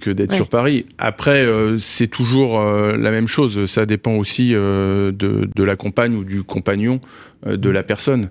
que 0.00 0.10
d'être 0.10 0.30
Ouais. 0.30 0.36
sur 0.36 0.48
Paris. 0.48 0.86
Après, 0.98 1.46
c'est 1.78 2.06
toujours 2.06 2.58
la 2.62 3.10
même 3.10 3.28
chose. 3.28 3.66
Ça 3.66 3.84
dépend 3.84 4.14
aussi 4.14 4.52
de, 4.52 5.12
de 5.12 5.62
la 5.64 5.76
compagne 5.76 6.14
ou 6.14 6.24
du 6.24 6.42
compagnon 6.44 7.00
de 7.46 7.68
la 7.68 7.82
personne. 7.82 8.30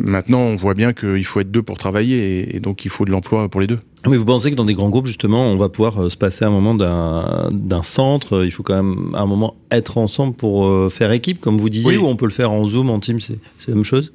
Maintenant, 0.00 0.40
on 0.40 0.54
voit 0.54 0.74
bien 0.74 0.92
qu'il 0.92 1.24
faut 1.24 1.40
être 1.40 1.50
deux 1.50 1.62
pour 1.62 1.76
travailler 1.78 2.16
et, 2.40 2.56
et 2.56 2.60
donc 2.60 2.84
il 2.84 2.90
faut 2.90 3.04
de 3.04 3.10
l'emploi 3.10 3.48
pour 3.48 3.60
les 3.60 3.66
deux. 3.66 3.78
Mais 4.08 4.16
vous 4.16 4.24
pensez 4.24 4.50
que 4.50 4.56
dans 4.56 4.64
des 4.64 4.74
grands 4.74 4.88
groupes, 4.90 5.06
justement, 5.06 5.46
on 5.50 5.56
va 5.56 5.68
pouvoir 5.68 5.98
euh, 6.04 6.08
se 6.08 6.16
passer 6.16 6.44
un 6.44 6.50
moment 6.50 6.74
d'un 6.74 7.82
centre 7.82 8.36
euh, 8.38 8.46
Il 8.46 8.50
faut 8.50 8.62
quand 8.62 8.82
même 8.82 9.14
à 9.14 9.20
un 9.22 9.26
moment 9.26 9.54
être 9.70 9.98
ensemble 9.98 10.34
pour 10.34 10.66
euh, 10.66 10.88
faire 10.88 11.12
équipe, 11.12 11.40
comme 11.40 11.58
vous 11.58 11.68
disiez, 11.68 11.92
Oui. 11.92 11.96
ou 11.98 12.06
on 12.06 12.16
peut 12.16 12.26
le 12.26 12.30
faire 12.32 12.50
en 12.52 12.66
Zoom, 12.66 12.90
en 12.90 13.00
Teams, 13.00 13.20
c'est 13.20 13.38
c'est 13.58 13.68
la 13.68 13.74
même 13.74 13.84
chose? 13.84 14.12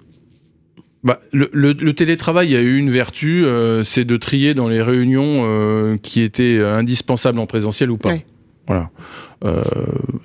Bah, 1.04 1.20
le, 1.34 1.50
le- 1.52 1.74
le 1.74 1.94
télétravail 1.94 2.56
a 2.56 2.62
eu 2.62 2.78
une 2.78 2.90
vertu, 2.90 3.44
euh, 3.44 3.84
c'est 3.84 4.06
de 4.06 4.16
trier 4.16 4.54
dans 4.54 4.70
les 4.70 4.82
réunions 4.82 5.42
euh, 5.44 5.98
qui 5.98 6.22
étaient 6.22 6.60
indispensables 6.64 7.40
en 7.40 7.46
présentiel 7.46 7.92
ou 7.92 7.98
pas. 7.98 8.10
Ouais. 8.10 8.26
Voilà. 8.68 8.90
Euh, 9.44 9.62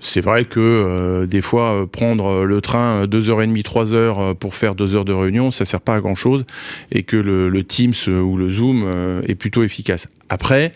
c'est 0.01 0.21
vrai 0.21 0.45
que 0.45 0.61
euh, 0.61 1.27
des 1.27 1.41
fois 1.41 1.83
euh, 1.83 1.87
prendre 1.87 2.45
le 2.45 2.61
train 2.61 3.03
euh, 3.03 3.07
deux 3.07 3.31
heures 3.31 3.43
et 3.43 3.47
demie, 3.49 3.65
trois 3.65 3.95
heures 3.95 4.21
euh, 4.21 4.35
pour 4.35 4.55
faire 4.55 4.77
deux 4.77 4.95
heures 4.95 5.05
de 5.05 5.13
réunion, 5.13 5.51
ça 5.51 5.65
sert 5.65 5.81
pas 5.81 5.97
à 5.97 6.01
grand 6.01 6.15
chose, 6.15 6.45
et 6.93 7.03
que 7.03 7.17
le, 7.17 7.49
le 7.49 7.65
Teams 7.65 7.95
ou 8.09 8.37
le 8.37 8.49
Zoom 8.49 9.23
est 9.27 9.35
plutôt 9.35 9.65
efficace. 9.65 10.07
Après, 10.29 10.73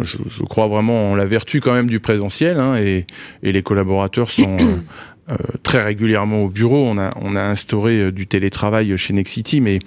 Je, 0.00 0.16
je, 0.28 0.42
crois 0.42 0.68
vraiment 0.68 1.12
en 1.12 1.14
la 1.14 1.26
vertu 1.26 1.60
quand 1.60 1.72
même 1.72 1.88
du 1.88 2.00
présentiel 2.00 2.58
hein, 2.58 2.76
et, 2.76 3.06
et, 3.42 3.52
les 3.52 3.62
collaborateurs 3.62 4.30
sont 4.30 4.56
très 5.62 5.82
régulièrement 5.82 6.44
au 6.44 6.48
bureau. 6.48 6.86
On 6.86 6.98
a, 6.98 7.12
on 7.20 7.34
a 7.34 7.42
instauré 7.42 8.00
euh, 8.00 8.12
du 8.12 8.26
télétravail 8.26 8.96
chez 8.96 9.12
Nexity, 9.12 9.60
mais, 9.60 9.80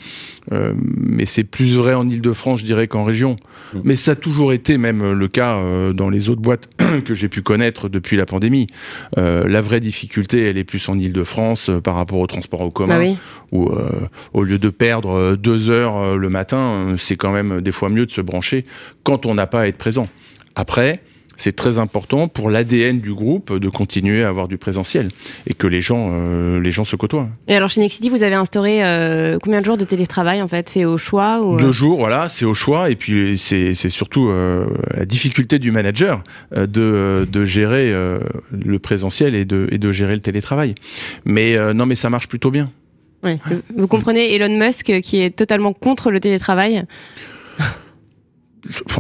euh, 0.51 0.73
mais 0.75 1.25
c'est 1.25 1.45
plus 1.45 1.75
vrai 1.75 1.93
en 1.93 2.07
Ile-de-France, 2.09 2.59
je 2.59 2.65
dirais, 2.65 2.87
qu'en 2.87 3.03
région. 3.03 3.37
Mmh. 3.73 3.79
Mais 3.83 3.95
ça 3.95 4.11
a 4.11 4.15
toujours 4.15 4.51
été 4.51 4.77
même 4.77 5.13
le 5.13 5.27
cas 5.27 5.57
euh, 5.57 5.93
dans 5.93 6.09
les 6.09 6.29
autres 6.29 6.41
boîtes 6.41 6.69
que 7.05 7.13
j'ai 7.13 7.29
pu 7.29 7.41
connaître 7.41 7.87
depuis 7.87 8.17
la 8.17 8.25
pandémie. 8.25 8.67
Euh, 9.17 9.47
la 9.47 9.61
vraie 9.61 9.79
difficulté, 9.79 10.49
elle 10.49 10.57
est 10.57 10.65
plus 10.65 10.89
en 10.89 10.99
Ile-de-France 10.99 11.71
par 11.83 11.95
rapport 11.95 12.19
au 12.19 12.27
transport 12.27 12.61
en 12.61 12.69
commun, 12.69 12.99
bah 12.99 13.05
oui. 13.05 13.17
où 13.51 13.71
au 14.33 14.43
lieu 14.43 14.59
de 14.59 14.69
perdre 14.69 15.35
deux 15.35 15.69
heures 15.69 16.17
le 16.17 16.29
matin, 16.29 16.95
c'est 16.97 17.15
quand 17.15 17.31
même 17.31 17.61
des 17.61 17.71
fois 17.71 17.89
mieux 17.89 18.05
de 18.05 18.11
se 18.11 18.21
brancher 18.21 18.65
quand 19.03 19.25
on 19.25 19.33
n'a 19.33 19.47
pas 19.47 19.61
à 19.61 19.67
être 19.67 19.77
présent. 19.77 20.07
Après, 20.55 21.01
c'est 21.39 21.55
très 21.55 21.77
important 21.77 22.27
pour 22.27 22.49
l'ADN 22.49 22.99
du 22.99 23.13
groupe 23.13 23.57
de 23.57 23.69
continuer 23.69 24.23
à 24.23 24.27
avoir 24.27 24.47
du 24.47 24.57
présentiel 24.57 25.09
et 25.47 25.53
que 25.53 25.67
les 25.67 25.81
gens, 25.81 26.11
euh, 26.13 26.61
les 26.61 26.69
gens 26.69 26.85
se 26.85 26.95
côtoient. 26.95 27.29
Et 27.47 27.55
alors 27.55 27.69
chez 27.69 27.81
Nexity, 27.81 28.09
vous 28.09 28.23
avez 28.23 28.35
instauré 28.35 28.83
euh, 28.83 29.39
combien 29.41 29.61
de 29.61 29.65
jours 29.65 29.77
de 29.77 29.85
télétravail 29.85 30.41
en 30.41 30.47
fait? 30.47 30.69
C'est 30.69 30.85
au 30.85 30.97
choix 30.97 31.41
ou... 31.41 31.57
Deux 31.57 31.71
jours, 31.71 31.97
voilà, 31.97 32.29
c'est 32.29 32.45
au 32.45 32.53
choix 32.53 32.91
et 32.91 32.95
puis 32.95 33.37
c'est 33.37 33.73
surtout 33.89 34.27
euh, 34.27 34.65
la 34.95 35.05
difficulté 35.05 35.57
du 35.59 35.71
manager 35.71 36.23
euh, 36.55 36.67
de, 36.67 37.27
de 37.31 37.45
gérer 37.45 37.91
euh, 37.93 38.19
le 38.51 38.77
présentiel 38.77 39.33
et 39.33 39.45
de, 39.45 39.67
et 39.71 39.77
de 39.77 39.91
gérer 39.91 40.13
le 40.13 40.21
télétravail. 40.21 40.75
Mais 41.25 41.55
euh, 41.55 41.73
non, 41.73 41.85
mais 41.85 41.95
ça 41.95 42.09
marche 42.09 42.27
plutôt 42.27 42.51
bien. 42.51 42.69
Ouais. 43.23 43.39
Vous 43.75 43.87
comprenez 43.87 44.33
Elon 44.33 44.57
Musk 44.57 45.01
qui 45.01 45.21
est 45.21 45.35
totalement 45.35 45.73
contre 45.73 46.11
le 46.11 46.19
télétravail? 46.19 46.85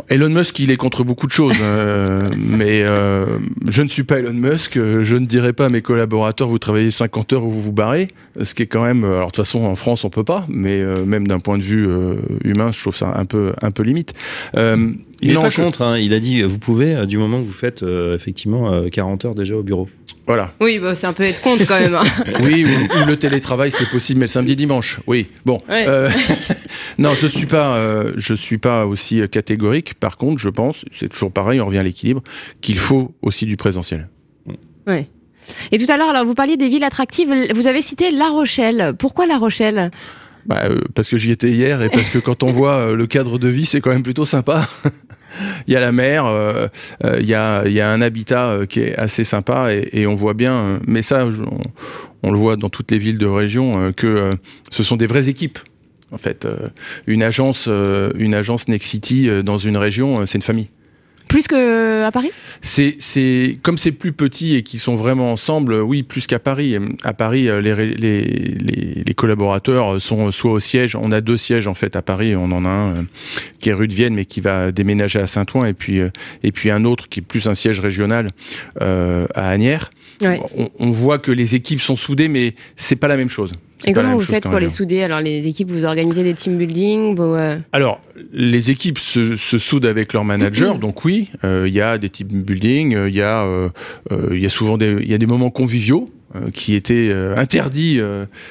Elon 0.09 0.29
Musk, 0.29 0.59
il 0.59 0.71
est 0.71 0.77
contre 0.77 1.03
beaucoup 1.03 1.27
de 1.27 1.31
choses, 1.31 1.57
euh, 1.61 2.31
mais 2.37 2.81
euh, 2.81 3.39
je 3.67 3.81
ne 3.81 3.87
suis 3.87 4.03
pas 4.03 4.19
Elon 4.19 4.33
Musk. 4.33 4.75
Je 4.75 5.15
ne 5.15 5.25
dirais 5.25 5.53
pas 5.53 5.65
à 5.65 5.69
mes 5.69 5.81
collaborateurs 5.81 6.47
vous 6.47 6.59
travaillez 6.59 6.91
50 6.91 7.33
heures 7.33 7.45
ou 7.45 7.51
vous 7.51 7.61
vous 7.61 7.71
barrez, 7.73 8.09
ce 8.41 8.53
qui 8.53 8.63
est 8.63 8.67
quand 8.67 8.83
même. 8.83 9.03
Alors 9.03 9.27
de 9.27 9.31
toute 9.31 9.37
façon, 9.37 9.65
en 9.65 9.75
France, 9.75 10.03
on 10.03 10.09
peut 10.09 10.23
pas, 10.23 10.45
mais 10.49 10.79
euh, 10.79 11.05
même 11.05 11.27
d'un 11.27 11.39
point 11.39 11.57
de 11.57 11.63
vue 11.63 11.87
euh, 11.87 12.15
humain, 12.43 12.71
je 12.71 12.79
trouve 12.79 12.95
ça 12.95 13.13
un 13.15 13.25
peu 13.25 13.53
un 13.61 13.71
peu 13.71 13.83
limite. 13.83 14.13
Euh, 14.55 14.93
il 15.21 15.33
n'est 15.33 15.39
pas 15.39 15.51
contre. 15.51 15.81
Hein, 15.81 15.97
il 15.97 16.13
a 16.13 16.19
dit 16.19 16.41
vous 16.41 16.59
pouvez 16.59 17.05
du 17.05 17.17
moment 17.17 17.39
que 17.39 17.45
vous 17.45 17.51
faites 17.51 17.83
effectivement 17.83 18.83
40 18.89 19.25
heures 19.25 19.35
déjà 19.35 19.55
au 19.55 19.63
bureau. 19.63 19.89
Voilà. 20.29 20.53
Oui, 20.61 20.79
bah, 20.79 20.95
c'est 20.95 21.07
un 21.07 21.13
peu 21.13 21.23
être 21.23 21.41
contre 21.41 21.65
quand 21.67 21.79
même. 21.79 21.95
Hein. 21.95 22.03
oui, 22.41 22.63
ou, 22.63 23.01
ou, 23.01 23.05
le 23.05 23.17
télétravail, 23.17 23.71
c'est 23.71 23.89
possible, 23.89 24.19
mais 24.19 24.27
le 24.27 24.31
samedi, 24.31 24.55
dimanche. 24.55 25.01
Oui. 25.07 25.27
Bon. 25.43 25.61
Ouais. 25.67 25.85
non, 26.99 27.15
je 27.15 27.27
suis 27.27 27.47
pas, 27.47 27.77
je 28.15 28.33
suis 28.35 28.59
pas 28.59 28.85
aussi 28.85 29.27
catégorique. 29.29 29.95
Par 29.95 30.17
contre, 30.17 30.37
je 30.37 30.49
pense, 30.49 30.85
c'est 30.97 31.09
toujours 31.09 31.31
pareil, 31.31 31.59
on 31.59 31.65
revient 31.65 31.79
à 31.79 31.83
l'équilibre, 31.83 32.21
qu'il 32.61 32.77
faut 32.77 33.15
aussi 33.23 33.47
du 33.47 33.57
présentiel. 33.57 34.07
Oui. 34.87 35.07
Et 35.71 35.77
tout 35.77 35.91
à 35.91 35.97
l'heure, 35.97 36.09
alors 36.09 36.25
vous 36.25 36.35
parliez 36.35 36.57
des 36.57 36.69
villes 36.69 36.83
attractives. 36.83 37.33
Vous 37.55 37.65
avez 37.67 37.81
cité 37.81 38.11
La 38.11 38.29
Rochelle. 38.29 38.93
Pourquoi 38.97 39.25
La 39.25 39.39
Rochelle? 39.39 39.89
Bah, 40.45 40.61
euh, 40.65 40.79
Parce 40.95 41.09
que 41.09 41.17
j'y 41.17 41.31
étais 41.31 41.49
hier 41.49 41.81
et 41.81 41.89
parce 41.89 42.09
que 42.09 42.17
quand 42.17 42.43
on 42.43 42.49
voit 42.49 42.75
euh, 42.75 42.95
le 42.95 43.07
cadre 43.07 43.37
de 43.37 43.47
vie, 43.47 43.65
c'est 43.65 43.81
quand 43.81 43.91
même 43.91 44.03
plutôt 44.03 44.25
sympa. 44.25 44.67
il 45.67 45.73
y 45.73 45.75
a 45.75 45.79
la 45.79 45.91
mer, 45.91 46.25
euh, 46.25 46.67
euh, 47.03 47.17
il, 47.19 47.27
y 47.27 47.33
a, 47.33 47.89
un 47.89 48.01
habitat 48.01 48.49
euh, 48.49 48.65
qui 48.65 48.81
est 48.81 48.95
assez 48.95 49.23
sympa 49.23 49.69
et, 49.73 50.07
on 50.07 50.15
voit 50.15 50.33
bien, 50.33 50.79
mais 50.87 51.01
ça, 51.01 51.27
on, 52.23 52.31
le 52.31 52.37
voit 52.37 52.55
dans 52.55 52.69
toutes 52.69 52.91
les 52.91 52.97
villes 52.97 53.17
de 53.17 53.25
région, 53.25 53.93
que 53.93 54.31
ce 54.71 54.83
sont 54.83 54.95
des 54.95 55.07
vraies 55.07 55.29
équipes. 55.29 55.59
En 56.11 56.17
fait, 56.17 56.47
une 57.05 57.21
agence, 57.21 57.67
une 57.67 58.33
agence 58.33 58.67
Nexity 58.67 59.29
dans 59.43 59.57
une 59.57 59.77
région, 59.77 60.25
c'est 60.25 60.37
une 60.37 60.43
famille. 60.43 60.69
Plus 61.29 61.47
qu'à 61.47 62.09
Paris? 62.11 62.31
C'est, 62.61 62.95
c'est 62.99 63.59
comme 63.61 63.77
c'est 63.77 63.91
plus 63.91 64.11
petit 64.13 64.55
et 64.55 64.63
qu'ils 64.63 64.79
sont 64.79 64.95
vraiment 64.95 65.31
ensemble, 65.31 65.75
oui, 65.75 66.01
plus 66.01 66.25
qu'à 66.25 66.39
Paris. 66.39 66.75
À 67.03 67.13
Paris, 67.13 67.47
les, 67.61 67.75
les, 69.05 69.13
collaborateurs 69.13 70.01
sont 70.01 70.31
soit 70.31 70.51
au 70.51 70.59
siège. 70.59 70.95
On 70.95 71.11
a 71.11 71.21
deux 71.21 71.37
sièges 71.37 71.67
en 71.67 71.75
fait 71.75 71.95
à 71.95 72.01
Paris. 72.01 72.35
On 72.35 72.51
en 72.51 72.65
a 72.65 72.69
un 72.69 72.95
euh, 72.95 73.01
qui 73.59 73.69
est 73.69 73.73
rue 73.73 73.87
de 73.87 73.93
Vienne, 73.93 74.15
mais 74.15 74.25
qui 74.25 74.41
va 74.41 74.71
déménager 74.71 75.19
à 75.19 75.27
Saint-Ouen, 75.27 75.65
et 75.65 75.73
puis 75.73 75.99
euh, 75.99 76.09
un 76.65 76.85
autre 76.85 77.09
qui 77.09 77.19
est 77.19 77.23
plus 77.23 77.47
un 77.47 77.55
siège 77.55 77.79
régional 77.79 78.29
euh, 78.81 79.27
à 79.35 79.49
Agnières. 79.49 79.91
Ouais. 80.21 80.39
On, 80.57 80.69
on, 80.79 80.91
voit 80.91 81.17
que 81.19 81.31
les 81.31 81.55
équipes 81.55 81.81
sont 81.81 81.95
soudées, 81.95 82.27
mais 82.27 82.55
c'est 82.75 82.95
pas 82.95 83.07
la 83.07 83.17
même 83.17 83.29
chose. 83.29 83.53
Et 83.85 83.93
comment 83.93 84.15
vous 84.15 84.21
faites 84.21 84.43
pour 84.43 84.59
les 84.59 84.69
souder? 84.69 85.01
Alors 85.03 85.21
les 85.21 85.47
équipes, 85.47 85.71
vous 85.71 85.85
organisez 85.85 86.23
des 86.23 86.33
team 86.33 86.57
building 86.57 87.15
vos, 87.15 87.35
euh... 87.35 87.57
Alors 87.71 88.01
les 88.33 88.71
équipes 88.71 88.99
se, 88.99 89.37
se, 89.37 89.57
soudent 89.57 89.87
avec 89.87 90.13
leur 90.13 90.25
manager, 90.25 90.77
donc 90.77 91.05
oui, 91.05 91.29
il 91.43 91.49
euh, 91.49 91.69
y 91.69 91.79
a 91.79 91.97
des 91.97 92.09
team 92.09 92.27
building, 92.27 92.97
il 93.07 93.15
y 93.15 93.21
a 93.21 93.69
il 94.31 94.39
y 94.39 94.45
a 94.45 94.49
souvent 94.49 94.77
des 94.77 94.97
il 94.99 95.09
y 95.09 95.13
a 95.13 95.17
des 95.17 95.27
moments 95.27 95.51
conviviaux. 95.51 96.09
Euh, 96.35 96.51
qui 96.51 96.75
étaient 96.75 97.09
euh, 97.09 97.35
interdits 97.37 97.99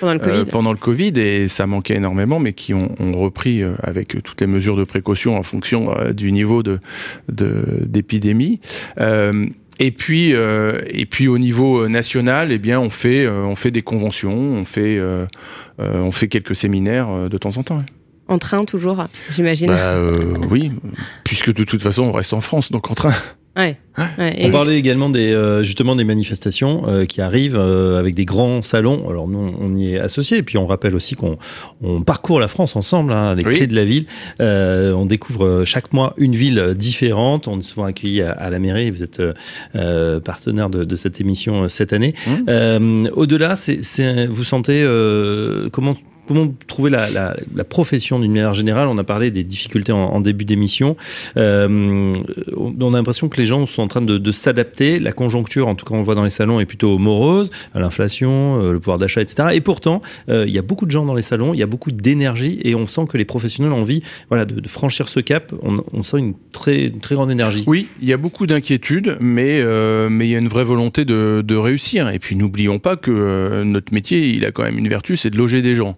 pendant 0.01 0.15
le, 0.15 0.19
COVID. 0.19 0.45
pendant 0.51 0.73
le 0.73 0.79
Covid 0.79 1.13
et 1.15 1.47
ça 1.47 1.69
manquait 1.69 1.95
énormément, 1.95 2.41
mais 2.41 2.53
qui 2.53 2.75
ont, 2.75 2.91
ont 2.99 3.13
repris 3.13 3.63
avec 3.85 4.21
toutes 4.25 4.41
les 4.41 4.49
mesures 4.49 4.77
de 4.77 4.83
précaution 4.83 5.37
en 5.37 5.45
fonction 5.45 5.95
du 6.13 6.33
niveau 6.33 6.65
de 6.65 6.81
d'épidémie. 7.29 8.59
De, 8.97 9.53
et 9.79 9.91
puis, 9.91 10.35
euh, 10.35 10.81
et 10.89 11.07
puis 11.07 11.29
au 11.29 11.39
niveau 11.39 11.89
national, 11.89 12.51
eh 12.51 12.59
bien, 12.59 12.81
on 12.81 12.91
fait, 12.91 13.25
euh, 13.25 13.43
on 13.45 13.55
fait 13.55 13.71
des 13.71 13.83
conventions, 13.83 14.37
on 14.37 14.65
fait, 14.65 14.99
euh, 14.99 15.27
on 15.79 16.11
fait 16.11 16.29
quelques 16.29 16.57
séminaires 16.57 17.29
de 17.29 17.39
temps 17.39 17.57
en 17.57 17.63
temps. 17.63 17.79
Ouais. 17.79 17.85
En 18.27 18.39
train 18.39 18.65
toujours, 18.65 19.07
j'imagine. 19.31 19.69
Bah, 19.69 19.97
oui, 20.51 20.73
puisque 21.25 21.55
de 21.55 21.65
toute 21.65 21.81
façon, 21.81 22.03
on 22.03 22.13
reste 22.13 22.35
en 22.35 22.41
France, 22.41 22.71
donc 22.71 22.91
en 22.91 22.95
train. 22.95 23.15
Ouais. 23.59 23.77
Ouais, 24.17 24.37
on 24.43 24.53
parlait 24.53 24.79
également 24.79 25.11
des, 25.11 25.33
euh, 25.33 25.65
justement 25.65 25.97
des 25.97 26.05
manifestations 26.05 26.85
euh, 26.87 27.05
qui 27.05 27.21
arrivent 27.21 27.59
euh, 27.59 27.99
avec 27.99 28.15
des 28.15 28.25
grands 28.25 28.63
salons. 28.63 29.09
Alors 29.11 29.27
nous, 29.27 29.53
on 29.59 29.77
y 29.77 29.95
est 29.95 29.99
associés. 29.99 30.39
Et 30.39 30.43
puis 30.45 30.57
on 30.57 30.67
rappelle 30.67 30.95
aussi 30.95 31.17
qu'on 31.17 31.37
on 31.83 32.03
parcourt 32.03 32.39
la 32.39 32.47
France 32.47 32.77
ensemble, 32.77 33.13
hein, 33.13 33.35
les 33.35 33.45
oui. 33.45 33.57
clés 33.57 33.67
de 33.67 33.75
la 33.75 33.85
ville. 33.85 34.07
Euh, 34.41 34.93
on 34.93 35.05
découvre 35.05 35.65
chaque 35.65 35.93
mois 35.93 36.15
une 36.17 36.37
ville 36.37 36.75
différente. 36.77 37.49
On 37.49 37.59
est 37.59 37.63
souvent 37.63 37.87
accueillis 37.87 38.23
à, 38.23 38.31
à 38.31 38.51
la 38.51 38.61
mairie. 38.61 38.93
Vous 38.93 39.03
êtes 39.03 39.21
euh, 39.75 40.21
partenaire 40.21 40.71
de, 40.71 40.85
de, 40.85 40.97
cette 40.97 41.21
émission 41.21 41.69
cette 41.69 41.93
année. 41.93 42.15
Mmh. 42.29 43.09
Au-delà, 43.15 43.57
c'est, 43.57 44.27
vous 44.27 44.45
sentez 44.45 44.87
comment 45.73 45.97
comment 46.29 46.55
trouver 46.67 46.91
la, 46.91 47.35
profession 47.69 48.21
d'une 48.21 48.33
manière 48.33 48.55
générale? 48.55 48.89
On 48.89 48.99
a 48.99 49.05
parlé 49.05 49.31
des 49.31 49.43
difficultés 49.43 49.93
en, 49.93 50.21
début 50.21 50.45
d'émission. 50.45 50.97
Euh, 51.37 52.13
on 52.57 52.95
a 52.95 52.97
l'impression 52.97 53.29
que 53.29 53.39
les 53.39 53.45
gens 53.45 53.67
sont 53.67 53.83
en 53.83 53.89
train 53.89 54.03
de, 54.03 54.33
s'adapter. 54.33 55.01
La 55.01 55.13
conjoncture, 55.13 55.67
en 55.69 55.75
tout 55.75 55.87
cas, 55.87 55.95
on 55.95 55.99
le 55.99 56.05
voit 56.05 56.15
dans 56.15 56.25
les 56.25 56.31
salons, 56.31 56.61
est 56.61 56.67
plutôt 56.67 56.99
morose. 56.99 57.51
L'inflation, 57.75 58.63
euh, 58.63 58.73
le 58.73 58.81
pouvoir 58.81 58.99
d'achat, 58.99 59.23
etc. 59.23 59.49
Et 59.53 59.61
pourtant, 59.61 60.03
euh, 60.29 60.45
il 60.47 60.53
y 60.53 60.59
a 60.59 60.63
beaucoup 60.63 60.87
de 60.87 60.91
gens 60.91 61.05
dans 61.05 61.15
les 61.15 61.23
salons, 61.23 61.55
il 61.55 61.59
y 61.59 61.63
a 61.63 61.67
beaucoup 61.67 61.91
d'énergie 61.91 62.61
et 62.63 62.75
on 62.75 62.87
sent 62.87 63.07
que 63.09 63.17
les 63.17 63.25
professionnels 63.25 63.73
ont 63.73 63.81
envie 63.81 64.03
voilà, 64.29 64.45
de, 64.45 64.69
franchir 64.69 65.09
ce 65.09 65.21
cap. 65.21 65.53
On, 65.63 66.03
sent 66.03 66.19
une 66.19 66.35
très, 66.53 66.91
très 66.91 67.15
grande 67.15 67.31
énergie. 67.31 67.65
Oui, 67.67 67.89
il 68.01 68.09
y 68.09 68.13
a 68.13 68.17
beaucoup 68.17 68.47
d'inquiétudes, 68.47 69.17
mais, 69.21 69.61
euh, 69.61 70.09
mais 70.09 70.27
il 70.27 70.31
y 70.31 70.35
a 70.35 70.39
une 70.39 70.49
vraie 70.49 70.65
volonté 70.65 71.05
de, 71.05 71.57
réussir. 71.59 72.09
Et 72.11 72.19
puis 72.19 72.37
n'oublions 72.37 72.79
pas 72.79 72.97
que 72.97 73.11
euh, 73.11 73.65
notre 73.65 73.93
métier, 73.93 74.29
il 74.29 74.45
a 74.45 74.53
quand 74.53 74.63
même 74.63 74.79
une 74.79 74.89
vertu, 74.89 75.17
c'est 75.17 75.31
de 75.31 75.37
loger 75.37 75.61
des 75.61 75.75
gens 75.75 75.97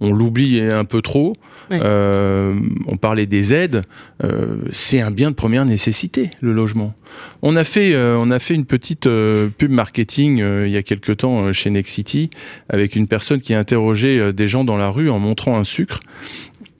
on 0.00 0.12
l'oublie 0.12 0.60
un 0.60 0.84
peu 0.84 1.02
trop. 1.02 1.34
Euh, 1.72 2.54
on 2.86 2.96
parlait 2.96 3.26
des 3.26 3.54
aides. 3.54 3.82
Euh, 4.24 4.56
c'est 4.72 5.00
un 5.00 5.10
bien 5.10 5.30
de 5.30 5.36
première 5.36 5.64
nécessité, 5.64 6.30
le 6.40 6.52
logement. 6.52 6.94
On 7.42 7.54
a 7.54 7.64
fait, 7.64 7.94
euh, 7.94 8.16
on 8.18 8.30
a 8.30 8.38
fait 8.38 8.54
une 8.54 8.64
petite 8.64 9.04
pub 9.04 9.70
marketing 9.70 10.38
il 10.38 10.70
y 10.70 10.76
a 10.76 10.82
quelque 10.82 11.12
temps 11.12 11.52
chez 11.52 11.70
Nexity 11.70 12.30
avec 12.68 12.96
une 12.96 13.06
personne 13.06 13.40
qui 13.40 13.54
interrogeait 13.54 14.32
des 14.32 14.48
gens 14.48 14.64
dans 14.64 14.76
la 14.76 14.90
rue 14.90 15.10
en 15.10 15.18
montrant 15.18 15.56
un 15.58 15.64
sucre 15.64 16.00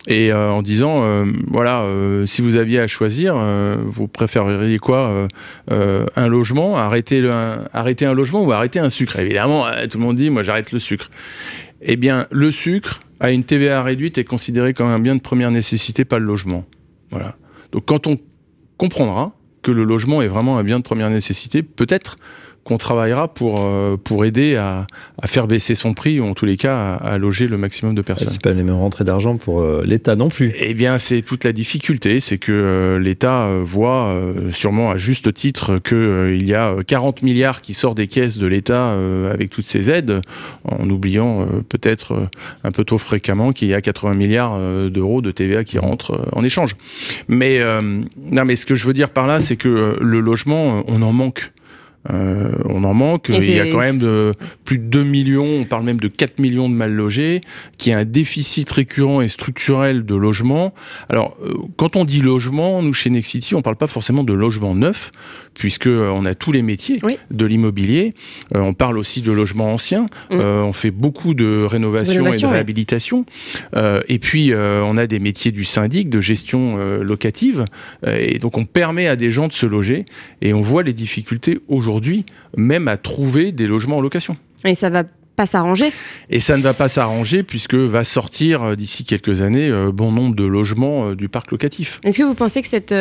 et 0.08 0.32
euh, 0.32 0.50
en 0.50 0.62
disant 0.62 1.02
euh, 1.02 1.24
voilà 1.46 1.82
euh, 1.82 2.24
si 2.26 2.42
vous 2.42 2.56
aviez 2.56 2.80
à 2.80 2.86
choisir 2.86 3.36
vous 3.84 4.08
préféreriez 4.08 4.78
quoi 4.78 5.28
un 5.68 6.28
logement 6.28 6.76
arrêter 6.76 7.20
le, 7.20 7.30
un, 7.30 7.64
arrêter 7.72 8.06
un 8.06 8.14
logement 8.14 8.42
ou 8.42 8.52
arrêter 8.52 8.78
un 8.78 8.90
sucre? 8.90 9.18
Évidemment 9.18 9.66
tout 9.90 9.98
le 9.98 10.04
monde 10.04 10.16
dit 10.16 10.30
moi 10.30 10.42
j'arrête 10.42 10.72
le 10.72 10.78
sucre 10.78 11.10
eh 11.82 11.96
bien 11.96 12.26
le 12.30 12.52
sucre 12.52 13.00
à 13.20 13.32
une 13.32 13.44
TVA 13.44 13.82
réduite 13.82 14.18
est 14.18 14.24
considéré 14.24 14.74
comme 14.74 14.88
un 14.88 14.98
bien 14.98 15.14
de 15.14 15.20
première 15.20 15.50
nécessité 15.50 16.04
pas 16.04 16.18
le 16.18 16.26
logement. 16.26 16.64
Voilà. 17.10 17.36
Donc 17.72 17.84
quand 17.86 18.06
on 18.06 18.18
comprendra 18.76 19.34
que 19.62 19.70
le 19.70 19.84
logement 19.84 20.22
est 20.22 20.28
vraiment 20.28 20.58
un 20.58 20.64
bien 20.64 20.78
de 20.78 20.84
première 20.84 21.10
nécessité 21.10 21.62
peut-être 21.62 22.18
qu'on 22.70 22.78
travaillera 22.78 23.26
pour, 23.26 23.60
pour 24.04 24.24
aider 24.24 24.54
à, 24.54 24.86
à, 25.20 25.26
faire 25.26 25.48
baisser 25.48 25.74
son 25.74 25.92
prix, 25.92 26.20
ou 26.20 26.24
en 26.24 26.34
tous 26.34 26.46
les 26.46 26.56
cas, 26.56 26.76
à, 26.76 26.94
à 26.94 27.18
loger 27.18 27.48
le 27.48 27.58
maximum 27.58 27.96
de 27.96 28.02
personnes. 28.02 28.28
C'est 28.28 28.40
pas 28.40 28.52
les 28.52 28.62
mêmes 28.62 28.76
rentrées 28.76 29.02
d'argent 29.02 29.36
pour 29.36 29.64
l'État 29.82 30.14
non 30.14 30.28
plus. 30.28 30.52
Eh 30.56 30.72
bien, 30.74 30.98
c'est 30.98 31.22
toute 31.22 31.42
la 31.42 31.52
difficulté, 31.52 32.20
c'est 32.20 32.38
que 32.38 33.00
l'État 33.02 33.48
voit 33.64 34.14
sûrement 34.52 34.92
à 34.92 34.96
juste 34.96 35.34
titre 35.34 35.78
qu'il 35.78 36.46
y 36.46 36.54
a 36.54 36.76
40 36.86 37.22
milliards 37.22 37.60
qui 37.60 37.74
sortent 37.74 37.96
des 37.96 38.06
caisses 38.06 38.38
de 38.38 38.46
l'État 38.46 38.94
avec 39.28 39.50
toutes 39.50 39.64
ces 39.64 39.90
aides, 39.90 40.20
en 40.64 40.88
oubliant 40.88 41.48
peut-être 41.68 42.28
un 42.62 42.70
peu 42.70 42.84
trop 42.84 42.98
fréquemment 42.98 43.52
qu'il 43.52 43.68
y 43.68 43.74
a 43.74 43.80
80 43.80 44.14
milliards 44.14 44.58
d'euros 44.90 45.22
de 45.22 45.32
TVA 45.32 45.64
qui 45.64 45.78
rentrent 45.78 46.28
en 46.32 46.44
échange. 46.44 46.76
Mais 47.26 47.60
non, 48.30 48.44
mais 48.44 48.54
ce 48.54 48.64
que 48.64 48.76
je 48.76 48.86
veux 48.86 48.94
dire 48.94 49.10
par 49.10 49.26
là, 49.26 49.40
c'est 49.40 49.56
que 49.56 49.98
le 50.00 50.20
logement, 50.20 50.84
on 50.86 51.02
en 51.02 51.12
manque. 51.12 51.50
Euh, 52.08 52.52
on 52.64 52.84
en 52.84 52.94
manque. 52.94 53.28
il 53.28 53.50
y 53.50 53.60
a 53.60 53.66
quand 53.70 53.78
même 53.78 53.98
de, 53.98 54.32
plus 54.64 54.78
de 54.78 54.84
2 54.84 55.04
millions, 55.04 55.60
on 55.60 55.64
parle 55.64 55.84
même 55.84 56.00
de 56.00 56.08
4 56.08 56.38
millions 56.38 56.70
de 56.70 56.74
mal 56.74 56.92
logés, 56.92 57.42
qui 57.76 57.92
a 57.92 57.98
un 57.98 58.04
déficit 58.04 58.70
récurrent 58.70 59.20
et 59.20 59.28
structurel 59.28 60.06
de 60.06 60.14
logement. 60.14 60.72
Alors, 61.10 61.36
euh, 61.44 61.54
quand 61.76 61.96
on 61.96 62.06
dit 62.06 62.22
logement, 62.22 62.82
nous 62.82 62.94
chez 62.94 63.10
Nexity, 63.10 63.54
on 63.54 63.60
parle 63.60 63.76
pas 63.76 63.86
forcément 63.86 64.24
de 64.24 64.32
logement 64.32 64.74
neuf, 64.74 65.12
puisque 65.52 65.88
euh, 65.88 66.10
on 66.10 66.24
a 66.24 66.34
tous 66.34 66.52
les 66.52 66.62
métiers 66.62 67.00
de 67.30 67.44
l'immobilier. 67.44 68.14
on 68.54 68.72
parle 68.72 68.96
aussi 68.96 69.20
de 69.20 69.32
logement 69.32 69.72
ancien. 69.72 70.06
Mm. 70.30 70.40
on 70.40 70.72
fait 70.72 70.90
beaucoup 70.90 71.34
de 71.34 71.64
rénovation, 71.64 72.26
et 72.26 72.38
de 72.38 72.46
réhabilitation. 72.46 73.26
et 74.08 74.18
puis, 74.18 74.52
on 74.54 74.96
a 74.96 75.06
des 75.06 75.18
métiers 75.18 75.52
du 75.52 75.64
syndic, 75.64 76.08
de 76.08 76.20
gestion 76.20 76.76
locative. 77.00 77.64
et 78.06 78.38
donc, 78.38 78.56
on 78.56 78.64
permet 78.64 79.06
à 79.06 79.16
des 79.16 79.30
gens 79.30 79.48
de 79.48 79.52
se 79.52 79.66
loger. 79.66 80.06
Et 80.40 80.54
on 80.54 80.60
voit 80.60 80.82
les 80.82 80.92
difficultés 80.92 81.60
aujourd'hui 81.68 81.89
aujourd'hui 81.90 82.24
même 82.56 82.88
à 82.88 82.96
trouver 82.96 83.52
des 83.52 83.66
logements 83.66 83.98
en 83.98 84.00
location. 84.00 84.36
S'arranger. 85.46 85.92
Et 86.28 86.40
ça 86.40 86.56
ne 86.56 86.62
va 86.62 86.74
pas 86.74 86.88
s'arranger 86.88 87.42
puisque 87.42 87.74
va 87.74 88.04
sortir 88.04 88.62
euh, 88.62 88.76
d'ici 88.76 89.04
quelques 89.04 89.40
années 89.40 89.68
euh, 89.68 89.90
bon 89.92 90.12
nombre 90.12 90.34
de 90.34 90.44
logements 90.44 91.10
euh, 91.10 91.16
du 91.16 91.28
parc 91.28 91.50
locatif. 91.50 92.00
Est-ce 92.04 92.18
que 92.18 92.22
vous 92.22 92.34
pensez 92.34 92.62
que 92.62 92.68
cette, 92.68 92.94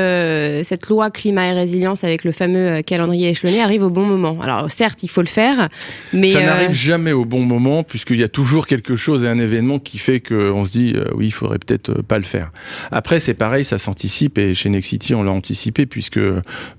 cette 0.65 0.89
loi 0.89 1.11
climat 1.11 1.47
et 1.47 1.53
résilience 1.53 2.03
avec 2.03 2.23
le 2.23 2.31
fameux 2.31 2.81
calendrier 2.81 3.29
échelonné 3.29 3.61
arrive 3.61 3.83
au 3.83 3.89
bon 3.89 4.05
moment? 4.05 4.41
Alors 4.41 4.69
certes, 4.69 5.03
il 5.03 5.09
faut 5.09 5.21
le 5.21 5.27
faire, 5.27 5.69
mais... 6.13 6.27
Ça 6.27 6.41
n'arrive 6.41 6.71
jamais 6.71 7.11
au 7.11 7.25
bon 7.25 7.41
moment 7.41 7.83
puisqu'il 7.83 8.19
y 8.19 8.23
a 8.23 8.27
toujours 8.27 8.67
quelque 8.67 8.95
chose 8.95 9.23
et 9.23 9.27
un 9.27 9.39
événement 9.39 9.79
qui 9.79 9.97
fait 9.97 10.19
qu'on 10.19 10.65
se 10.65 10.71
dit 10.71 10.95
oui, 11.15 11.27
il 11.27 11.31
faudrait 11.31 11.59
peut-être 11.59 12.01
pas 12.01 12.17
le 12.17 12.23
faire. 12.23 12.51
Après, 12.91 13.19
c'est 13.19 13.33
pareil, 13.33 13.65
ça 13.65 13.77
s'anticipe 13.77 14.37
et 14.37 14.53
chez 14.53 14.69
Nexity, 14.69 15.15
on 15.15 15.23
l'a 15.23 15.31
anticipé 15.31 15.85
puisque 15.85 16.19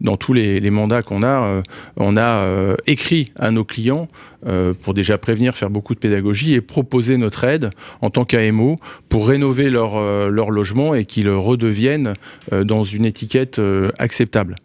dans 0.01 0.17
tous 0.17 0.33
les, 0.33 0.61
les 0.61 0.71
mandats 0.71 1.03
qu'on 1.03 1.23
a, 1.23 1.63
on 1.97 2.17
a 2.17 2.75
écrit 2.87 3.33
à 3.39 3.51
nos 3.51 3.65
clients 3.65 4.09
euh, 4.47 4.73
pour 4.73 4.95
déjà 4.95 5.19
prévenir, 5.19 5.55
faire 5.55 5.71
beaucoup 5.71 5.95
de 5.95 5.99
pédagogie 5.99 6.55
et 6.55 6.61
proposer 6.61 7.17
notre 7.17 7.45
aide 7.45 7.71
en 8.01 8.11
tant 8.11 8.25
qu'AMO 8.25 8.79
pour 9.09 9.29
rénover 9.29 9.71
leur, 9.71 9.97
euh, 9.97 10.29
leur 10.29 10.51
logement 10.51 10.95
et 10.95 11.05
qu'ils 11.05 11.31
redeviennent 11.31 12.15
euh, 12.53 12.65
dans 12.65 12.85
une 12.85 13.05
étiquette 13.05 13.61
acceptable. 13.99 14.57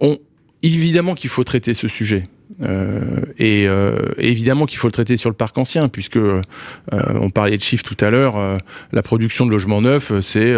On, 0.00 0.16
évidemment 0.62 1.14
qu'il 1.14 1.30
faut 1.30 1.44
traiter 1.44 1.74
ce 1.74 1.88
sujet. 1.88 2.24
Euh, 2.60 3.20
et 3.38 3.68
euh, 3.68 3.96
évidemment 4.18 4.66
qu'il 4.66 4.78
faut 4.78 4.88
le 4.88 4.92
traiter 4.92 5.16
sur 5.16 5.30
le 5.30 5.36
parc 5.36 5.56
ancien, 5.58 5.88
puisque 5.88 6.16
euh, 6.16 6.42
on 6.90 7.30
parlait 7.30 7.56
de 7.56 7.62
chiffres 7.62 7.84
tout 7.84 8.02
à 8.04 8.10
l'heure. 8.10 8.58
la 8.92 9.02
production 9.02 9.46
de 9.46 9.50
logements 9.50 9.80
neufs, 9.80 10.12
c'est 10.20 10.54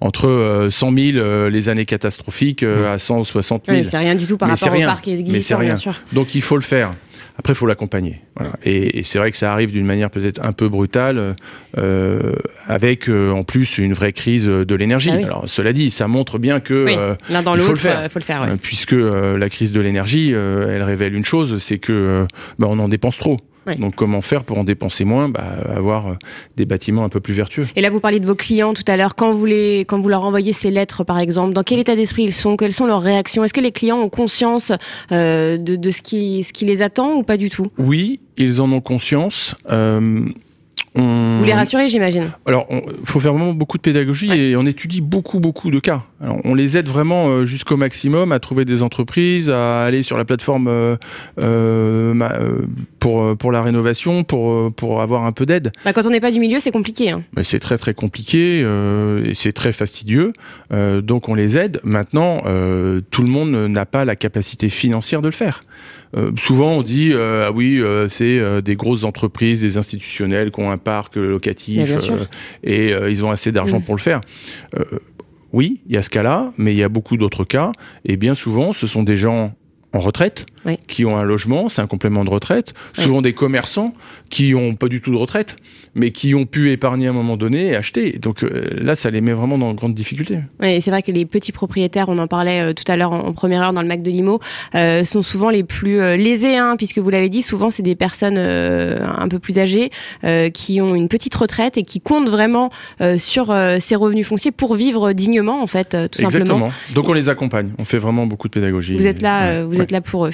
entre 0.00 0.68
100 0.70 0.96
000 0.96 1.48
les 1.48 1.68
années 1.68 1.86
catastrophiques 1.86 2.62
à 2.62 2.98
160 2.98 3.66
000. 3.66 3.78
Oui, 3.78 3.84
c'est 3.84 3.98
rien 3.98 4.14
du 4.14 4.26
tout 4.26 4.36
par 4.36 4.48
rapport 4.48 4.74
au 4.74 4.80
parc 4.80 5.08
existant, 5.08 5.58
bien 5.58 5.76
sûr. 5.76 5.98
Donc 6.12 6.34
il 6.34 6.42
faut 6.42 6.56
le 6.56 6.62
faire. 6.62 6.94
Après, 7.40 7.54
il 7.54 7.56
faut 7.56 7.64
l'accompagner. 7.64 8.20
Et, 8.66 9.02
c'est 9.02 9.18
vrai 9.18 9.30
que 9.30 9.36
ça 9.38 9.50
arrive 9.50 9.72
d'une 9.72 9.86
manière 9.86 10.10
peut-être 10.10 10.44
un 10.44 10.52
peu 10.52 10.68
brutale, 10.68 11.36
euh, 11.78 12.34
avec 12.66 13.08
euh, 13.08 13.30
en 13.30 13.44
plus 13.44 13.78
une 13.78 13.94
vraie 13.94 14.12
crise 14.12 14.44
de 14.44 14.74
l'énergie. 14.74 15.10
Ah 15.10 15.24
Alors, 15.24 15.44
cela 15.46 15.72
dit, 15.72 15.90
ça 15.90 16.06
montre 16.06 16.38
bien 16.38 16.60
que 16.60 16.74
euh, 16.74 17.14
l'un 17.30 17.42
dans 17.42 17.54
l'autre, 17.54 17.70
il 17.70 18.10
faut 18.10 18.18
le 18.18 18.24
faire. 18.24 18.46
puisque 18.60 18.92
la 18.92 19.48
crise 19.48 19.72
de 19.72 19.80
l'énergie, 19.80 20.32
elle 20.32 20.82
révèle 20.82 21.14
une 21.14 21.24
chose, 21.24 21.62
c'est 21.62 21.78
que 21.78 22.26
bah, 22.58 22.66
on 22.68 22.78
en 22.78 22.88
dépense 22.88 23.16
trop. 23.16 23.38
Donc 23.76 23.94
comment 23.94 24.20
faire 24.20 24.44
pour 24.44 24.58
en 24.58 24.64
dépenser 24.64 25.04
moins 25.04 25.28
bah, 25.28 25.44
Avoir 25.74 26.08
euh, 26.08 26.14
des 26.56 26.64
bâtiments 26.64 27.04
un 27.04 27.08
peu 27.08 27.20
plus 27.20 27.34
vertueux? 27.34 27.66
Et 27.76 27.80
là, 27.80 27.90
vous 27.90 28.00
parliez 28.00 28.20
de 28.20 28.26
vos 28.26 28.34
clients 28.34 28.74
tout 28.74 28.84
à 28.86 28.96
l'heure. 28.96 29.14
Quand, 29.14 29.32
vous 29.32 29.46
les, 29.46 29.80
quand 29.80 30.00
vous 30.00 30.08
leur 30.08 30.24
envoyez 30.24 30.52
ces 30.52 30.70
lettres, 30.70 31.04
par 31.04 31.18
exemple, 31.18 31.52
dans 31.52 31.62
quel 31.62 31.78
état 31.78 31.96
d'esprit 31.96 32.24
ils 32.24 32.34
sont? 32.34 32.56
Quelles 32.56 32.72
sont 32.72 32.86
leurs 32.86 33.02
réactions? 33.02 33.44
Est-ce 33.44 33.54
que 33.54 33.60
les 33.60 33.72
clients 33.72 33.98
ont 33.98 34.08
conscience 34.08 34.72
euh, 35.12 35.56
de, 35.56 35.76
de, 35.76 35.90
ce, 35.90 36.02
qui, 36.02 36.44
ce 36.44 36.52
qui 36.52 36.64
les 36.64 36.82
attend 36.82 37.14
ou 37.14 37.22
pas 37.22 37.36
du 37.36 37.50
tout? 37.50 37.68
Oui, 37.78 38.20
ils 38.36 38.60
en 38.60 38.70
ont 38.72 38.80
conscience. 38.80 39.54
Euh, 39.70 40.24
vous 40.94 41.44
les 41.44 41.52
rassurez, 41.52 41.88
j'imagine. 41.88 42.32
Alors, 42.46 42.66
il 42.70 43.06
faut 43.06 43.20
faire 43.20 43.32
vraiment 43.32 43.52
beaucoup 43.52 43.76
de 43.76 43.82
pédagogie 43.82 44.32
et 44.32 44.56
on 44.56 44.66
étudie 44.66 45.00
beaucoup, 45.00 45.38
beaucoup 45.38 45.70
de 45.70 45.78
cas. 45.78 46.02
on 46.20 46.54
les 46.54 46.76
aide 46.76 46.88
vraiment 46.88 47.28
euh, 47.28 47.46
jusqu'au 47.46 47.76
maximum 47.76 48.32
à 48.32 48.40
trouver 48.40 48.64
des 48.64 48.82
entreprises, 48.82 49.50
à 49.50 49.84
aller 49.84 50.02
sur 50.02 50.18
la 50.18 50.24
plateforme 50.24 50.66
euh, 50.68 50.96
euh, 51.38 52.66
pour, 52.98 53.36
pour 53.36 53.52
la 53.52 53.62
rénovation, 53.62 54.24
pour, 54.24 54.72
pour 54.72 55.00
avoir 55.00 55.24
un 55.24 55.32
peu 55.32 55.46
d'aide. 55.46 55.70
Bah, 55.84 55.92
quand 55.92 56.06
on 56.06 56.10
n'est 56.10 56.20
pas 56.20 56.32
du 56.32 56.40
milieu, 56.40 56.58
c'est 56.58 56.72
compliqué. 56.72 57.10
Hein. 57.10 57.22
Bah, 57.34 57.44
c'est 57.44 57.60
très, 57.60 57.78
très 57.78 57.94
compliqué 57.94 58.60
et 58.60 59.34
c'est 59.34 59.52
très 59.52 59.72
fastidieux. 59.72 60.32
donc, 60.70 61.28
on 61.28 61.34
les 61.34 61.56
aide. 61.56 61.80
Maintenant, 61.84 62.42
tout 63.10 63.22
le 63.22 63.28
monde 63.28 63.50
n'a 63.50 63.86
pas 63.86 64.04
la 64.04 64.16
capacité 64.16 64.68
financière 64.68 65.22
de 65.22 65.28
le 65.28 65.32
faire. 65.32 65.62
Euh, 66.16 66.32
souvent, 66.36 66.72
on 66.72 66.82
dit 66.82 67.10
euh, 67.12 67.44
ah 67.46 67.52
oui, 67.52 67.80
euh, 67.80 68.08
c'est 68.08 68.62
des 68.62 68.76
grosses 68.76 69.04
entreprises, 69.04 69.60
des 69.60 69.78
institutionnels 69.78 70.50
qui 70.50 70.60
ont 70.60 70.70
un 70.70 70.78
parc 70.78 71.16
locatif 71.16 71.90
et 72.64 72.92
ils 73.08 73.24
ont 73.24 73.30
assez 73.30 73.52
d'argent 73.52 73.80
mm. 73.80 73.84
pour 73.84 73.94
le 73.94 74.00
faire. 74.00 74.20
oui, 75.52 75.80
il 75.86 75.94
y 75.94 75.98
a 75.98 76.02
ce 76.02 76.10
cas-là, 76.10 76.52
mais 76.58 76.72
il 76.72 76.78
y 76.78 76.82
a 76.82 76.88
beaucoup 76.88 77.16
d'autres 77.16 77.44
cas. 77.44 77.72
Et 78.04 78.16
bien 78.16 78.34
souvent, 78.34 78.72
ce 78.72 78.86
sont 78.86 79.02
des 79.02 79.16
gens 79.16 79.54
en 79.92 79.98
retraite, 79.98 80.46
qui 80.86 81.04
ont 81.04 81.16
un 81.16 81.22
logement, 81.22 81.68
c'est 81.68 81.82
un 81.82 81.86
complément 81.86 82.24
de 82.24 82.30
retraite. 82.30 82.74
Souvent 82.94 83.22
des 83.22 83.32
commerçants 83.32 83.94
qui 84.28 84.54
ont 84.54 84.74
pas 84.74 84.88
du 84.88 85.00
tout 85.00 85.10
de 85.10 85.16
retraite, 85.16 85.56
mais 85.94 86.10
qui 86.10 86.34
ont 86.34 86.44
pu 86.44 86.70
épargner 86.70 87.08
à 87.08 87.10
un 87.10 87.14
moment 87.14 87.36
donné 87.36 87.68
et 87.68 87.76
acheter. 87.76 88.12
Donc 88.12 88.42
euh, 88.42 88.62
là, 88.80 88.94
ça 88.94 89.10
les 89.10 89.20
met 89.20 89.32
vraiment 89.32 89.58
dans 89.58 89.72
de 89.72 89.76
grandes 89.76 89.94
difficultés. 89.94 90.38
Oui, 90.60 90.80
c'est 90.80 90.90
vrai 90.90 91.02
que 91.02 91.10
les 91.10 91.26
petits 91.26 91.52
propriétaires, 91.52 92.08
on 92.08 92.18
en 92.18 92.26
parlait 92.26 92.60
euh, 92.60 92.72
tout 92.72 92.84
à 92.88 92.96
l'heure 92.96 93.12
en, 93.12 93.32
première 93.32 93.62
heure 93.62 93.72
dans 93.72 93.82
le 93.82 93.88
Mac 93.88 94.02
de 94.02 94.10
Limo, 94.10 94.40
euh, 94.74 95.04
sont 95.04 95.22
souvent 95.22 95.50
les 95.50 95.64
plus 95.64 95.98
lésés, 96.16 96.56
hein, 96.56 96.76
puisque 96.76 96.98
vous 96.98 97.10
l'avez 97.10 97.28
dit, 97.28 97.42
souvent 97.42 97.70
c'est 97.70 97.82
des 97.82 97.96
personnes 97.96 98.38
un 98.38 99.28
peu 99.28 99.38
plus 99.38 99.58
âgées 99.58 99.90
qui 100.52 100.80
ont 100.80 100.94
une 100.94 101.08
petite 101.08 101.34
retraite 101.34 101.76
et 101.78 101.82
qui 101.82 102.00
comptent 102.00 102.28
vraiment 102.28 102.70
sur 103.18 103.54
ces 103.80 103.96
revenus 103.96 104.26
fonciers 104.26 104.52
pour 104.52 104.74
vivre 104.74 105.12
dignement, 105.12 105.62
en 105.62 105.66
fait, 105.66 105.96
tout 106.10 106.22
Exactement. 106.22 106.68
Donc 106.94 107.08
on 107.08 107.12
les 107.12 107.28
accompagne, 107.28 107.70
on 107.78 107.84
fait 107.84 107.98
vraiment 107.98 108.26
beaucoup 108.26 108.48
de 108.48 108.52
pédagogie. 108.52 108.96
Vous 108.96 109.06
êtes 109.06 109.22
là, 109.22 109.64
vous 109.64 109.80
êtes 109.80 109.90
là 109.90 110.00
pour 110.00 110.26
eux. 110.26 110.30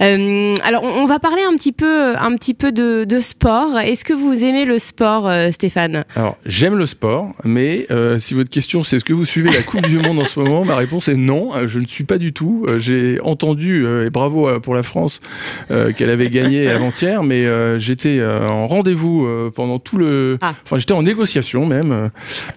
Euh, 0.00 0.56
alors, 0.62 0.82
on, 0.82 1.06
va 1.06 1.18
parler 1.18 1.42
un 1.42 1.54
petit 1.56 1.72
peu, 1.72 2.16
un 2.16 2.34
petit 2.36 2.54
peu 2.54 2.72
de, 2.72 3.18
sport. 3.20 3.78
Est-ce 3.78 4.04
que 4.04 4.12
vous 4.12 4.44
aimez 4.44 4.64
le 4.64 4.78
sport, 4.78 5.28
euh, 5.28 5.50
Stéphane? 5.50 6.04
Alors, 6.16 6.36
j'aime 6.46 6.76
le 6.76 6.86
sport, 6.86 7.32
mais 7.44 7.86
euh, 7.90 8.18
si 8.18 8.34
votre 8.34 8.50
question 8.50 8.82
c'est 8.82 8.96
est-ce 8.96 9.04
que 9.04 9.12
vous 9.12 9.26
suivez 9.26 9.50
la 9.50 9.62
Coupe 9.62 9.86
du 9.86 9.98
Monde 9.98 10.18
en 10.18 10.24
ce 10.24 10.40
moment, 10.40 10.64
ma 10.64 10.76
réponse 10.76 11.08
est 11.08 11.16
non. 11.16 11.50
Je 11.66 11.78
ne 11.78 11.86
suis 11.86 12.04
pas 12.04 12.18
du 12.18 12.32
tout. 12.32 12.66
J'ai 12.78 13.20
entendu 13.22 13.86
et 14.06 14.10
bravo 14.10 14.58
pour 14.60 14.74
la 14.74 14.82
France 14.82 15.20
qu'elle 15.68 16.10
avait 16.10 16.30
gagné 16.30 16.68
avant-hier, 16.70 17.22
mais 17.22 17.46
j'étais 17.78 18.22
en 18.22 18.66
rendez-vous 18.66 19.28
pendant 19.54 19.78
tout 19.78 19.96
le. 19.96 20.38
Ah. 20.40 20.54
Enfin, 20.64 20.76
j'étais 20.78 20.92
en 20.92 21.02
négociation 21.02 21.66
même 21.66 22.10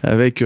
avec 0.03 0.43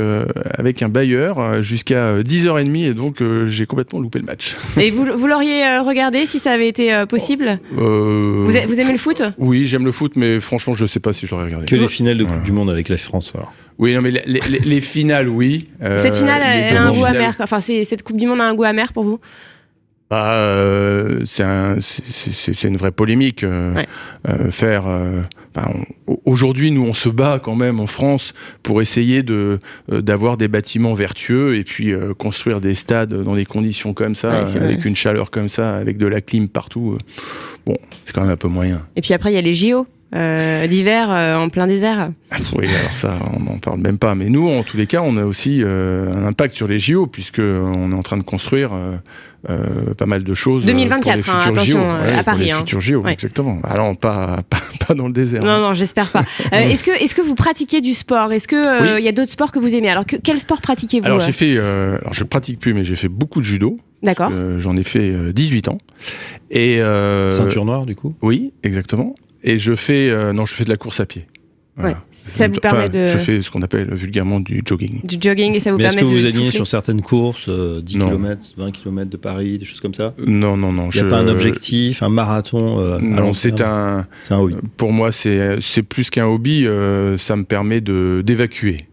avec 0.58 0.82
un 0.82 0.90
bailleur 0.90 1.62
jusqu'à 1.62 2.20
10h30 2.20 2.86
et 2.86 2.94
donc 2.94 3.22
j'ai 3.48 3.66
complètement 3.66 4.00
loupé 4.00 4.20
le 4.20 4.26
match. 4.26 4.56
Et 4.78 4.92
vous, 4.92 5.06
vous 5.16 5.28
l'auriez 5.28 5.80
regardé 5.80 6.26
si 6.26 6.40
ça 6.40 6.47
avait 6.52 6.68
été 6.68 6.94
euh, 6.94 7.06
possible 7.06 7.60
euh, 7.78 8.46
vous, 8.48 8.80
aimez 8.80 8.92
le 8.92 8.98
foot 8.98 9.24
Oui, 9.38 9.66
j'aime 9.66 9.86
le 9.86 9.92
foot, 9.92 10.14
mais 10.16 10.40
franchement, 10.40 10.74
je 10.74 10.84
ne 10.84 10.88
sais 10.88 11.00
pas 11.00 11.14
si 11.14 11.26
je 11.26 11.32
l'aurais 11.32 11.46
regardé. 11.46 11.66
Que 11.66 11.76
les 11.76 11.88
finales 11.88 12.18
de 12.18 12.24
Coupe 12.24 12.44
du 12.44 12.52
Monde 12.52 12.70
avec 12.70 12.90
la 12.90 12.98
France, 12.98 13.34
alors. 13.36 13.54
Oui, 13.78 13.94
non, 13.94 14.02
mais 14.02 14.12
les, 14.12 14.82
finales, 14.82 15.30
oui. 15.30 15.70
Euh, 15.84 16.02
cette 16.02 16.16
finale, 16.16 16.42
elle 16.44 16.78
a 16.78 16.84
un 16.84 16.92
goût 16.92 17.06
amer. 17.06 17.36
Enfin, 17.40 17.60
cette 17.60 18.04
Coupe 18.04 18.18
du 18.18 18.26
Monde 18.26 18.42
a 18.42 18.46
un 18.46 18.56
goût 18.56 18.64
amer 18.64 18.92
pour 18.94 19.04
vous? 19.04 19.20
Bah, 20.10 21.22
c'est 21.26 22.64
une 22.64 22.78
vraie 22.78 22.92
polémique. 22.92 23.46
faire 24.50 24.84
aujourd'hui, 26.26 26.72
nous, 26.72 26.84
on 26.84 26.94
se 26.94 27.10
bat 27.10 27.40
quand 27.42 27.56
même 27.56 27.80
en 27.80 27.88
France 27.88 28.34
pour 28.64 28.82
essayer 28.82 29.24
de 29.24 29.60
euh, 29.92 30.02
d'avoir 30.02 30.38
des 30.38 30.48
bâtiments 30.48 30.94
vertueux 30.94 31.56
et 31.56 31.64
puis 31.64 31.92
euh, 31.92 32.14
construire 32.14 32.62
des 32.62 32.76
stades 32.76 33.14
dans 33.14 33.36
des 33.36 33.46
conditions 33.46 33.94
comme 33.94 34.16
ça, 34.16 34.42
avec 34.42 34.86
une 34.86 34.96
chaleur 34.96 35.32
comme 35.32 35.50
ça, 35.50 35.76
avec 35.76 35.98
de 35.98 36.08
la 36.08 36.22
clim 36.22 36.48
partout. 36.48 36.94
Euh, 36.94 36.98
bon, 37.66 37.78
c'est 38.06 38.14
quand 38.14 38.22
même 38.22 38.32
un 38.32 38.38
peu 38.38 38.48
moyen. 38.48 38.86
Et 38.96 39.02
puis 39.02 39.14
après, 39.14 39.32
il 39.32 39.36
y 39.36 39.40
a 39.40 39.42
les 39.42 39.54
JO. 39.54 39.88
Euh, 40.16 40.68
d'hiver 40.68 41.12
euh, 41.12 41.36
en 41.38 41.50
plein 41.50 41.68
désert. 41.68 42.12
Oui, 42.56 42.66
alors 42.68 42.96
ça, 42.96 43.16
on 43.36 43.42
n'en 43.42 43.58
parle 43.58 43.80
même 43.80 43.98
pas. 43.98 44.16
Mais 44.16 44.30
nous, 44.30 44.48
en 44.50 44.64
tous 44.64 44.78
les 44.78 44.88
cas, 44.88 45.02
on 45.02 45.18
a 45.18 45.24
aussi 45.26 45.62
euh, 45.64 46.14
un 46.14 46.26
impact 46.26 46.54
sur 46.56 46.68
les 46.68 46.80
JO, 46.80 47.08
puisque 47.08 47.40
on 47.40 47.92
est 47.92 47.96
en 47.96 48.04
train 48.04 48.18
de 48.18 48.24
construire 48.24 48.72
euh, 48.74 48.96
euh, 49.50 49.94
pas 49.98 50.06
mal 50.06 50.24
de 50.24 50.34
choses. 50.34 50.64
euh, 50.64 50.68
2024, 50.68 51.24
pour 51.24 51.34
les 51.34 51.40
hein, 51.40 51.50
attention, 51.50 51.80
JO. 51.80 51.84
euh, 51.86 52.02
Ouais, 52.02 52.12
à 52.12 52.16
pour 52.16 52.24
Paris, 52.26 52.46
les 52.46 52.52
hein. 52.52 52.60
futurs 52.60 52.82
JO, 52.82 53.02
Ouais. 53.02 53.14
exactement. 53.14 53.60
Alors, 53.64 53.96
pas, 53.98 54.40
pas, 54.50 54.62
pas 54.88 54.94
dans 54.94 55.08
le 55.08 55.14
désert. 55.14 55.44
Non, 55.44 55.60
non, 55.60 55.74
j'espère 55.74 56.10
pas. 56.10 56.24
Euh, 56.54 56.58
est-ce 56.60 56.84
que, 56.86 56.92
est-ce 56.92 57.14
que 57.14 57.22
vous 57.22 57.36
pratiquez 57.36 57.82
du 57.82 57.94
sport? 57.94 58.32
Est-ce 58.32 58.48
que 58.48 58.56
euh, 58.56 58.96
Oui. 58.96 59.02
il 59.02 59.06
y 59.06 59.10
a 59.10 59.12
d'autres 59.12 59.32
sports 59.32 59.52
que 59.52 59.60
vous 59.60 59.76
aimez? 59.76 59.90
Alors, 59.90 60.06
que, 60.06 60.16
quel 60.16 60.40
sport 60.40 60.62
pratiquez-vous 60.62 61.06
Alors, 61.06 61.20
euh? 61.20 61.26
j'ai 61.26 61.34
fait, 61.34 61.56
euh, 61.58 61.98
alors 62.00 62.14
je 62.14 62.24
pratique 62.24 62.60
plus, 62.60 62.74
mais 62.74 62.86
j'ai 62.86 62.96
fait 62.96 63.10
beaucoup 63.10 63.40
de 63.42 63.46
judo. 63.46 63.78
D'accord. 64.04 64.30
Euh, 64.32 64.60
J'en 64.60 64.78
ai 64.78 64.84
fait 64.84 65.10
euh, 65.12 65.34
18 65.34 65.68
ans. 65.68 65.80
Et, 66.52 66.82
euh, 66.82 67.32
Ceinture 67.32 67.66
noire, 67.66 67.86
du 67.86 67.96
coup? 67.96 68.14
Oui, 68.22 68.54
exactement. 68.64 69.16
Et 69.48 69.58
je 69.58 69.76
fais, 69.76 70.10
euh, 70.10 70.34
non, 70.34 70.46
je 70.46 70.54
fais 70.54 70.64
de 70.66 70.70
la 70.70 70.78
course 70.78 71.00
à 71.00 71.06
pied. 71.06 71.26
Ouais. 71.82 71.96
Ça 72.32 72.48
vous 72.48 72.56
Enfin, 72.58 72.60
permet 72.72 72.90
de- 72.90 73.06
Je 73.06 73.18
fais 73.18 73.42
ce 73.42 73.50
qu'on 73.50 73.62
appelle 73.62 73.94
vulgairement 73.94 74.40
du 74.42 74.62
jogging. 74.66 75.00
Du 75.06 75.16
jogging 75.22 75.56
et 75.56 75.60
ça 75.62 75.72
vous 75.72 75.78
Mais 75.78 75.86
est-ce 75.86 75.96
permet 75.96 76.12
que 76.12 76.20
vous 76.42 76.48
de 76.48 76.52
sur 76.52 76.68
certaines 76.68 77.02
courses, 77.02 77.46
euh, 77.48 77.82
10 77.82 77.98
Non. 78.00 78.08
km, 78.10 78.42
20 78.58 78.72
km 78.72 79.10
de 79.10 79.16
Paris, 79.18 79.58
des 79.60 79.64
choses 79.66 79.80
comme 79.80 79.94
ça? 79.94 80.14
Non, 80.26 80.58
non, 80.58 80.74
non. 80.74 80.90
Il 80.92 80.96
n'y 80.96 81.00
a 81.02 81.04
je- 81.04 81.08
pas 81.10 81.18
un 81.18 81.28
objectif, 81.30 82.04
un 82.04 82.10
marathon 82.10 82.80
euh, 82.80 83.00
Non, 83.00 83.32
c'est 83.32 83.62
un. 83.62 84.06
C'est 84.20 84.34
un 84.34 84.40
hobby. 84.40 84.56
Pour 84.76 84.92
moi, 84.92 85.12
c'est 85.14 85.62
c'est 85.62 85.84
plus 85.84 86.10
qu'un 86.10 86.26
hobby. 86.26 86.66
euh, 86.66 87.18
ça 87.18 87.36
me 87.38 87.44
permet 87.46 87.80
de 87.80 88.22
d'évacuer 88.26 88.88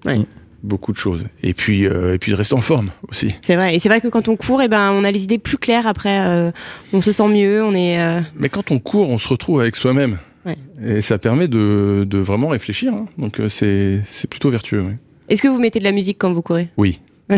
beaucoup 0.62 0.92
de 0.92 0.96
choses. 0.98 1.24
Et 1.42 1.54
puis 1.54 1.86
euh, 1.86 2.14
et 2.14 2.18
puis 2.18 2.30
de 2.32 2.36
rester 2.36 2.54
en 2.54 2.60
forme 2.60 2.90
aussi. 3.08 3.34
C'est 3.42 3.56
vrai. 3.56 3.74
Et 3.74 3.78
c'est 3.80 3.88
vrai 3.88 4.00
que 4.00 4.08
quand 4.08 4.28
on 4.28 4.36
court, 4.36 4.62
eh 4.62 4.68
ben, 4.68 4.92
on 4.92 5.02
a 5.04 5.10
les 5.10 5.24
idées 5.24 5.38
plus 5.38 5.58
claires 5.58 5.86
après. 5.86 6.20
euh, 6.20 6.50
on 6.92 7.00
se 7.00 7.10
sent 7.12 7.28
mieux. 7.28 7.64
On 7.64 7.74
est. 7.74 8.00
euh, 8.00 8.20
Mais 8.36 8.48
quand 8.48 8.70
on 8.70 8.78
court, 8.78 9.10
on 9.10 9.18
se 9.18 9.26
retrouve 9.28 9.60
avec 9.60 9.74
soi-même. 9.76 10.18
Ouais. 10.46 10.56
Et 10.84 11.00
ça 11.02 11.18
permet 11.18 11.48
de, 11.48 12.04
de 12.08 12.18
vraiment 12.18 12.48
réfléchir. 12.48 12.92
hein. 12.92 13.06
Donc 13.18 13.40
euh, 13.40 13.48
c'est 13.48 14.00
c'est 14.04 14.28
plutôt 14.28 14.50
vertueux. 14.50 14.84
Est-ce 15.28 15.40
que 15.42 15.48
vous 15.48 15.58
mettez 15.58 15.78
de 15.78 15.84
la 15.84 15.92
musique 15.92 16.18
quand 16.18 16.32
vous 16.32 16.42
courez? 16.42 16.68
Oui. 16.76 17.00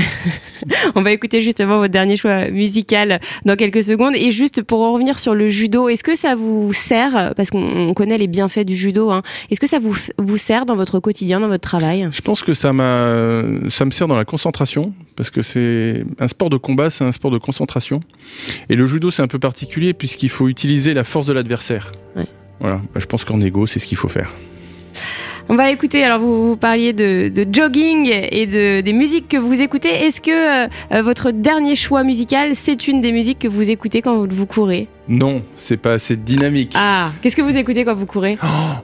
On 0.97 1.03
va 1.03 1.13
écouter 1.13 1.41
justement 1.41 1.79
votre 1.79 1.93
dernier 1.93 2.17
choix 2.17 2.51
musical 2.51 3.21
dans 3.45 3.55
quelques 3.55 3.85
secondes. 3.85 4.15
Et 4.17 4.33
juste 4.33 4.63
pour 4.63 4.81
en 4.81 4.93
revenir 4.93 5.21
sur 5.21 5.33
le 5.35 5.47
judo, 5.47 5.89
est-ce 5.89 6.03
que 6.03 6.17
ça 6.17 6.35
vous 6.35 6.73
sert, 6.73 7.35
parce 7.37 7.51
qu'on 7.51 7.63
on 7.63 7.95
connaît 7.95 8.19
les 8.19 8.27
bienfaits 8.27 8.65
du 8.65 8.75
judo, 8.75 9.11
hein, 9.13 9.23
est-ce 9.49 9.61
que 9.61 9.69
ça 9.69 9.79
vous, 9.79 9.97
vous 10.19 10.37
sert 10.37 10.67
dans 10.67 10.75
votre 10.75 10.99
quotidien, 10.99 11.39
dans 11.39 11.47
votre 11.47 11.63
travail? 11.63 12.09
Je 12.13 12.21
pense 12.21 12.43
que 12.43 12.53
ça 12.53 12.73
m'a, 12.73 13.43
ça 13.69 13.85
me 13.85 13.93
sert 13.93 14.09
dans 14.09 14.17
la 14.17 14.25
concentration 14.25 14.93
parce 15.15 15.31
que 15.31 15.43
c'est 15.43 16.05
un 16.19 16.27
sport 16.27 16.51
de 16.51 16.57
combat, 16.57 16.91
c'est 16.91 17.05
un 17.05 17.13
sport 17.13 17.31
de 17.31 17.39
concentration. 17.39 18.01
Et 18.69 18.75
le 18.75 18.89
judo, 18.89 19.13
c'est 19.13 19.23
un 19.23 19.29
peu 19.29 19.39
particulier 19.39 19.95
puisqu'il 19.95 20.31
faut 20.31 20.49
utiliser 20.49 20.95
la 20.95 21.05
force 21.05 21.27
de 21.27 21.33
l'adversaire. 21.33 21.93
Ouais. 22.17 22.27
Voilà. 22.67 22.81
Bah, 22.93 22.99
Je 23.01 23.07
pense 23.07 23.25
qu'en 23.25 23.41
égo, 23.41 23.69
c'est 23.69 23.79
ce 23.79 23.87
qu'il 23.87 23.97
faut 23.97 24.09
faire. 24.09 24.33
On 25.49 25.55
va 25.55 25.71
écouter, 25.71 26.03
alors 26.03 26.19
vous, 26.19 26.49
vous 26.49 26.57
parliez 26.57 26.93
de, 26.93 27.29
de 27.29 27.47
jogging 27.53 28.11
et 28.11 28.47
de, 28.47 28.81
des 28.81 28.93
musiques 28.93 29.29
que 29.29 29.37
vous 29.37 29.63
écoutez. 29.63 29.91
Est-ce 29.91 30.21
que 30.21 30.65
euh, 30.65 31.03
votre 31.03 31.31
dernier 31.31 31.77
choix 31.77 32.03
musical, 32.03 32.57
c'est 32.57 32.89
une 32.89 33.01
des 33.01 33.13
musiques 33.13 33.39
que 33.39 33.47
vous 33.47 33.71
écoutez 33.71 34.03
quand 34.03 34.17
vous, 34.17 34.27
vous 34.29 34.47
courez? 34.47 34.89
Non, 35.07 35.43
c'est 35.57 35.77
pas 35.77 35.93
assez 35.93 36.17
dynamique. 36.17 36.73
Ah, 36.75 37.11
qu'est-ce 37.23 37.37
que 37.37 37.43
vous 37.43 37.57
écoutez 37.57 37.85
quand 37.85 37.95
vous 37.95 38.07
courez? 38.07 38.37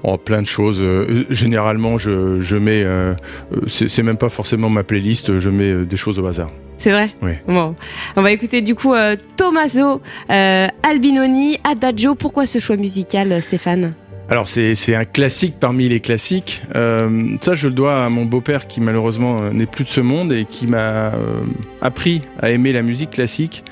Oh, 0.05 0.17
plein 0.19 0.43
de 0.43 0.47
choses. 0.47 0.79
Euh, 0.81 1.25
généralement, 1.31 1.99
je, 1.99 2.39
je 2.39 2.57
mets, 2.57 2.85
euh, 2.85 3.15
euh, 3.53 3.61
c'est 3.67 4.05
même 4.05 4.19
pas 4.19 4.29
forcément 4.29 4.71
ma 4.71 4.85
playlist. 4.85 5.41
Je 5.41 5.51
mets 5.51 5.73
euh, 5.73 5.85
des 5.85 5.97
choses 5.97 6.21
au 6.21 6.27
hasard. 6.27 6.53
C'est 6.83 6.91
vrai 6.91 7.15
Oui. 7.23 7.35
Bon, 7.47 7.77
on 8.17 8.23
va 8.23 8.33
écouter 8.33 8.61
du 8.61 8.75
coup 8.75 8.93
euh, 8.93 9.15
Tommaso 9.37 10.03
euh, 10.31 10.67
Albinoni, 10.83 11.59
Adagio. 11.63 12.17
Pourquoi 12.17 12.45
ce 12.45 12.59
choix 12.59 12.77
musical, 12.77 13.31
euh, 13.31 13.41
Stéphane? 13.41 13.95
Alors 14.29 14.49
c'est 14.49 14.97
un 14.97 15.05
classique 15.05 15.55
parmi 15.61 15.89
les 15.89 16.01
classiques. 16.01 16.65
Euh, 16.75 17.37
ça, 17.41 17.55
je 17.55 17.69
le 17.69 17.75
dois 17.75 18.05
à 18.05 18.09
mon 18.09 18.25
beau-père 18.25 18.67
qui 18.67 18.81
malheureusement 18.81 19.53
n'est 19.53 19.67
plus 19.67 19.85
de 19.85 19.91
ce 19.91 20.01
monde 20.01 20.33
et 20.33 20.45
qui 20.45 20.67
m'a 20.67 21.13
appris 21.81 22.23
à 22.41 22.51
aimer 22.51 22.73
la 22.73 22.83
musique 22.83 23.11
classique. 23.11 23.63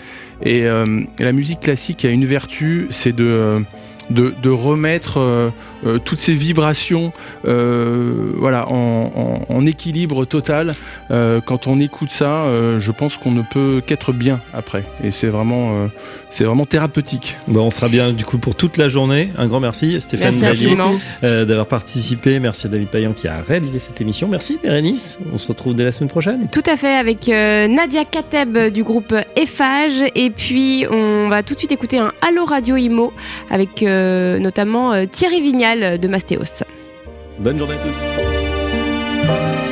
Et 0.44 0.64
la 0.64 1.32
musique 1.32 1.60
classique 1.60 2.04
a 2.04 2.10
une 2.10 2.26
vertu, 2.26 2.88
c'est 2.90 3.14
de 3.14 3.62
de, 4.10 4.34
de 4.42 4.50
remettre 4.50 5.52
euh, 5.86 5.98
toutes 5.98 6.18
ces 6.18 6.32
vibrations 6.34 7.12
euh, 7.46 8.32
voilà, 8.36 8.68
en, 8.70 9.44
en- 9.48 9.54
en 9.54 9.66
équilibre 9.66 10.24
total. 10.24 10.74
Euh, 11.10 11.40
quand 11.44 11.66
on 11.66 11.80
écoute 11.80 12.10
ça, 12.10 12.44
euh, 12.44 12.78
je 12.80 12.90
pense 12.90 13.16
qu'on 13.16 13.30
ne 13.32 13.42
peut 13.42 13.82
qu'être 13.84 14.12
bien 14.12 14.40
après. 14.54 14.84
Et 15.04 15.10
c'est 15.10 15.26
vraiment, 15.28 15.72
euh, 15.74 15.86
c'est 16.30 16.44
vraiment 16.44 16.66
thérapeutique. 16.66 17.36
Bon, 17.48 17.62
on 17.66 17.70
sera 17.70 17.88
bien 17.88 18.12
du 18.12 18.24
coup 18.24 18.38
pour 18.38 18.54
toute 18.54 18.76
la 18.76 18.88
journée. 18.88 19.30
Un 19.38 19.46
grand 19.46 19.60
merci 19.60 20.00
Stéphane 20.00 20.34
euh, 21.22 21.44
d'avoir 21.44 21.66
participé. 21.66 22.38
Merci 22.40 22.66
à 22.66 22.70
David 22.70 22.88
Payan 22.88 23.12
qui 23.12 23.28
a 23.28 23.42
réalisé 23.46 23.78
cette 23.78 24.00
émission. 24.00 24.28
Merci 24.28 24.58
Bérénice. 24.62 25.18
On 25.32 25.38
se 25.38 25.46
retrouve 25.48 25.74
dès 25.74 25.84
la 25.84 25.92
semaine 25.92 26.10
prochaine. 26.10 26.48
Tout 26.50 26.62
à 26.66 26.76
fait, 26.76 26.94
avec 26.94 27.28
euh, 27.28 27.66
Nadia 27.68 28.04
Kateb 28.04 28.56
du 28.72 28.82
groupe 28.84 29.14
Eiffage. 29.36 30.02
Et 30.14 30.30
puis, 30.30 30.84
on 30.90 31.28
va 31.28 31.42
tout 31.42 31.54
de 31.54 31.58
suite 31.58 31.72
écouter 31.72 31.98
un 31.98 32.12
Allo 32.22 32.44
Radio 32.44 32.76
Imo 32.76 33.12
avec 33.50 33.82
euh, 33.82 34.38
notamment 34.38 34.92
euh, 34.92 35.06
Thierry 35.10 35.40
Vignal 35.40 35.69
de 35.76 36.08
Mastéos. 36.08 36.64
Bonne 37.38 37.58
journée 37.58 37.74
à 37.74 37.78
tous. 37.78 39.69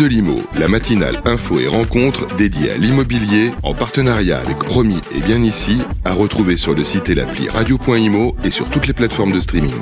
De 0.00 0.06
l'Imo, 0.06 0.36
la 0.58 0.66
matinale 0.66 1.20
info 1.26 1.58
et 1.58 1.66
rencontre 1.66 2.34
dédiée 2.36 2.70
à 2.70 2.78
l'immobilier 2.78 3.52
en 3.62 3.74
partenariat 3.74 4.38
avec 4.38 4.56
Promis 4.56 5.00
et 5.14 5.20
Bien 5.20 5.42
Ici, 5.42 5.82
à 6.06 6.14
retrouver 6.14 6.56
sur 6.56 6.74
le 6.74 6.84
site 6.84 7.10
et 7.10 7.14
l'appli 7.14 7.50
radio.imo 7.50 8.34
et 8.42 8.50
sur 8.50 8.66
toutes 8.68 8.86
les 8.86 8.94
plateformes 8.94 9.32
de 9.32 9.40
streaming. 9.40 9.74